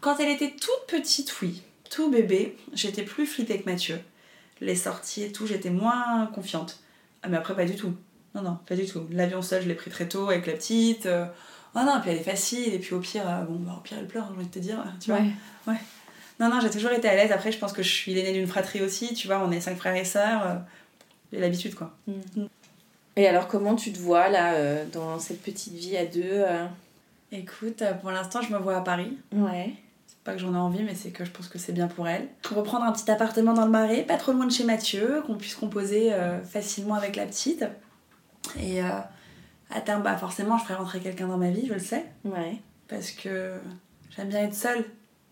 Quand 0.00 0.18
elle 0.20 0.30
était 0.30 0.50
toute 0.52 0.86
petite, 0.88 1.40
oui. 1.40 1.62
Tout 1.90 2.10
bébé, 2.10 2.56
j'étais 2.72 3.02
plus 3.02 3.26
flippée 3.26 3.60
que 3.60 3.68
Mathieu. 3.68 3.98
Les 4.60 4.76
sorties 4.76 5.22
et 5.24 5.32
tout, 5.32 5.46
j'étais 5.46 5.70
moins 5.70 6.26
confiante. 6.34 6.78
Ah, 7.22 7.28
mais 7.28 7.36
après, 7.38 7.56
pas 7.56 7.64
du 7.64 7.74
tout. 7.76 7.92
Non, 8.34 8.42
non, 8.42 8.58
pas 8.66 8.76
du 8.76 8.86
tout. 8.86 9.06
L'avion 9.10 9.42
seul, 9.42 9.62
je 9.62 9.68
l'ai 9.68 9.74
pris 9.74 9.90
très 9.90 10.06
tôt 10.08 10.28
avec 10.28 10.46
la 10.46 10.52
petite. 10.52 11.08
Oh 11.74 11.80
non, 11.84 12.00
puis 12.00 12.10
elle 12.10 12.18
est 12.18 12.22
facile. 12.22 12.74
Et 12.74 12.78
puis 12.78 12.94
au 12.94 13.00
pire, 13.00 13.22
euh, 13.26 13.42
bon, 13.44 13.56
bah, 13.60 13.74
au 13.78 13.80
pire, 13.80 13.98
elle 14.00 14.06
pleure, 14.06 14.26
j'ai 14.28 14.34
envie 14.36 14.46
de 14.46 14.50
te 14.50 14.58
dire. 14.58 14.82
Tu 15.00 15.10
vois. 15.10 15.20
Ouais. 15.66 15.78
Non, 16.38 16.48
non, 16.48 16.60
j'ai 16.60 16.70
toujours 16.70 16.90
été 16.90 17.08
à 17.08 17.14
l'aise. 17.14 17.32
Après, 17.32 17.52
je 17.52 17.58
pense 17.58 17.72
que 17.72 17.82
je 17.82 17.88
suis 17.92 18.14
l'aînée 18.14 18.32
d'une 18.32 18.46
fratrie 18.46 18.80
aussi. 18.82 19.14
Tu 19.14 19.26
vois, 19.26 19.40
on 19.44 19.50
est 19.52 19.60
cinq 19.60 19.76
frères 19.76 19.94
et 19.94 20.04
sœurs. 20.04 20.46
euh, 20.46 20.54
J'ai 21.32 21.38
l'habitude, 21.40 21.74
quoi. 21.74 21.92
Et 23.16 23.26
alors, 23.28 23.46
comment 23.48 23.74
tu 23.74 23.92
te 23.92 23.98
vois 23.98 24.28
là, 24.28 24.54
euh, 24.54 24.84
dans 24.92 25.18
cette 25.18 25.42
petite 25.42 25.74
vie 25.74 25.96
à 25.96 26.06
deux 26.06 26.22
euh? 26.24 26.64
Écoute, 27.32 27.82
pour 28.00 28.10
l'instant, 28.10 28.40
je 28.42 28.52
me 28.52 28.58
vois 28.58 28.76
à 28.78 28.80
Paris. 28.80 29.16
Ouais. 29.32 29.74
C'est 30.08 30.18
pas 30.24 30.32
que 30.32 30.38
j'en 30.38 30.54
ai 30.54 30.58
envie, 30.58 30.82
mais 30.82 30.94
c'est 30.96 31.10
que 31.10 31.24
je 31.24 31.30
pense 31.30 31.46
que 31.48 31.58
c'est 31.58 31.72
bien 31.72 31.86
pour 31.86 32.08
elle. 32.08 32.26
Reprendre 32.52 32.84
un 32.84 32.92
petit 32.92 33.08
appartement 33.10 33.52
dans 33.52 33.64
le 33.66 33.70
Marais, 33.70 34.02
pas 34.02 34.16
trop 34.16 34.32
loin 34.32 34.46
de 34.46 34.52
chez 34.52 34.64
Mathieu, 34.64 35.22
qu'on 35.26 35.36
puisse 35.36 35.54
composer 35.54 36.12
euh, 36.12 36.40
facilement 36.42 36.94
avec 36.94 37.14
la 37.16 37.26
petite. 37.26 37.64
Et 38.58 38.82
euh, 38.82 38.88
à 39.70 39.80
terme, 39.80 40.02
bah 40.02 40.16
forcément, 40.16 40.58
je 40.58 40.64
ferai 40.64 40.74
rentrer 40.74 41.00
quelqu'un 41.00 41.28
dans 41.28 41.38
ma 41.38 41.50
vie, 41.50 41.66
je 41.68 41.74
le 41.74 41.78
sais, 41.80 42.04
Ouais. 42.24 42.56
parce 42.88 43.10
que 43.10 43.54
j'aime 44.16 44.28
bien 44.28 44.40
être 44.44 44.54
seule, 44.54 44.84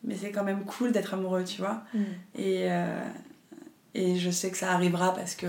mais 0.05 0.15
c'est 0.17 0.31
quand 0.31 0.45
même 0.45 0.65
cool 0.65 0.93
d'être 0.93 1.15
amoureux, 1.15 1.45
tu 1.45 1.61
vois. 1.61 1.83
Mm. 1.95 1.99
Et, 2.37 2.71
euh, 2.71 3.01
et 3.95 4.17
je 4.17 4.31
sais 4.31 4.51
que 4.51 4.57
ça 4.57 4.73
arrivera 4.73 5.15
parce 5.15 5.35
que 5.35 5.47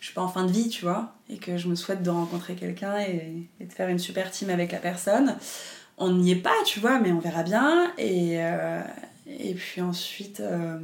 je 0.00 0.06
suis 0.06 0.14
pas 0.14 0.22
en 0.22 0.28
fin 0.28 0.44
de 0.44 0.50
vie, 0.52 0.68
tu 0.68 0.82
vois, 0.84 1.14
et 1.28 1.36
que 1.38 1.56
je 1.56 1.68
me 1.68 1.74
souhaite 1.76 2.02
de 2.02 2.10
rencontrer 2.10 2.54
quelqu'un 2.56 2.98
et, 2.98 3.48
et 3.60 3.64
de 3.66 3.72
faire 3.72 3.88
une 3.88 4.00
super 4.00 4.30
team 4.32 4.50
avec 4.50 4.72
la 4.72 4.78
personne. 4.78 5.36
On 5.98 6.12
n'y 6.12 6.32
est 6.32 6.36
pas, 6.36 6.54
tu 6.66 6.80
vois, 6.80 6.98
mais 6.98 7.12
on 7.12 7.20
verra 7.20 7.44
bien. 7.44 7.92
Et, 7.98 8.42
euh, 8.42 8.80
et 9.28 9.54
puis 9.54 9.80
ensuite, 9.80 10.40
euh, 10.40 10.78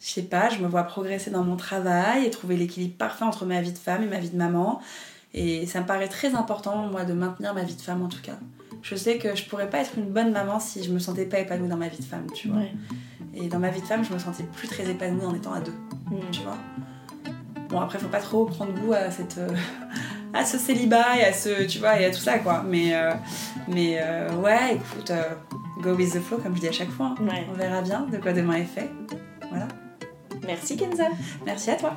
je 0.00 0.06
sais 0.10 0.22
pas, 0.22 0.48
je 0.48 0.58
me 0.58 0.66
vois 0.66 0.82
progresser 0.82 1.30
dans 1.30 1.44
mon 1.44 1.56
travail 1.56 2.24
et 2.26 2.30
trouver 2.30 2.56
l'équilibre 2.56 2.96
parfait 2.96 3.24
entre 3.24 3.44
ma 3.44 3.60
vie 3.60 3.72
de 3.72 3.78
femme 3.78 4.02
et 4.02 4.06
ma 4.06 4.18
vie 4.18 4.30
de 4.30 4.36
maman. 4.36 4.80
Et 5.34 5.66
ça 5.66 5.80
me 5.80 5.86
paraît 5.86 6.08
très 6.08 6.34
important, 6.34 6.86
moi, 6.88 7.04
de 7.04 7.12
maintenir 7.12 7.54
ma 7.54 7.62
vie 7.62 7.76
de 7.76 7.80
femme 7.80 8.02
en 8.02 8.08
tout 8.08 8.20
cas. 8.22 8.38
Je 8.82 8.94
sais 8.96 9.18
que 9.18 9.36
je 9.36 9.44
pourrais 9.44 9.68
pas 9.70 9.78
être 9.78 9.92
une 9.98 10.10
bonne 10.10 10.32
maman 10.32 10.58
si 10.58 10.82
je 10.82 10.90
me 10.90 10.98
sentais 10.98 11.26
pas 11.26 11.38
épanouie 11.38 11.68
dans 11.68 11.76
ma 11.76 11.88
vie 11.88 11.98
de 11.98 12.04
femme, 12.04 12.26
tu 12.34 12.48
vois. 12.48 12.58
Ouais. 12.58 12.72
Et 13.34 13.48
dans 13.48 13.58
ma 13.58 13.68
vie 13.70 13.80
de 13.80 13.86
femme, 13.86 14.04
je 14.04 14.12
me 14.12 14.18
sentais 14.18 14.42
plus 14.42 14.66
très 14.68 14.88
épanouie 14.90 15.24
en 15.24 15.34
étant 15.34 15.52
à 15.52 15.60
deux, 15.60 15.74
Mm. 16.10 16.16
tu 16.32 16.40
vois. 16.42 16.56
Bon, 17.68 17.78
après, 17.80 17.98
faut 18.00 18.08
pas 18.08 18.18
trop 18.20 18.46
prendre 18.46 18.72
goût 18.72 18.92
à 18.92 19.10
cette. 19.12 19.38
euh, 19.38 19.48
à 20.34 20.44
ce 20.44 20.58
célibat 20.58 21.16
et 21.18 21.24
à 21.24 21.32
ce. 21.32 21.64
tu 21.66 21.78
vois, 21.78 22.00
et 22.00 22.04
à 22.06 22.10
tout 22.10 22.18
ça, 22.20 22.38
quoi. 22.40 22.64
Mais, 22.66 22.94
euh, 22.94 23.12
mais 23.68 23.98
euh, 24.00 24.34
ouais, 24.36 24.74
écoute, 24.74 25.12
go 25.80 25.94
with 25.94 26.12
the 26.14 26.20
flow, 26.20 26.38
comme 26.38 26.56
je 26.56 26.60
dis 26.60 26.68
à 26.68 26.72
chaque 26.72 26.90
fois. 26.90 27.14
hein. 27.20 27.24
Ouais. 27.24 27.46
On 27.50 27.54
verra 27.54 27.82
bien 27.82 28.06
de 28.10 28.16
quoi 28.16 28.32
demain 28.32 28.54
est 28.54 28.64
fait. 28.64 28.90
Voilà. 29.50 29.68
Merci 30.46 30.76
Kenza. 30.76 31.04
Merci 31.46 31.70
à 31.70 31.76
toi. 31.76 31.96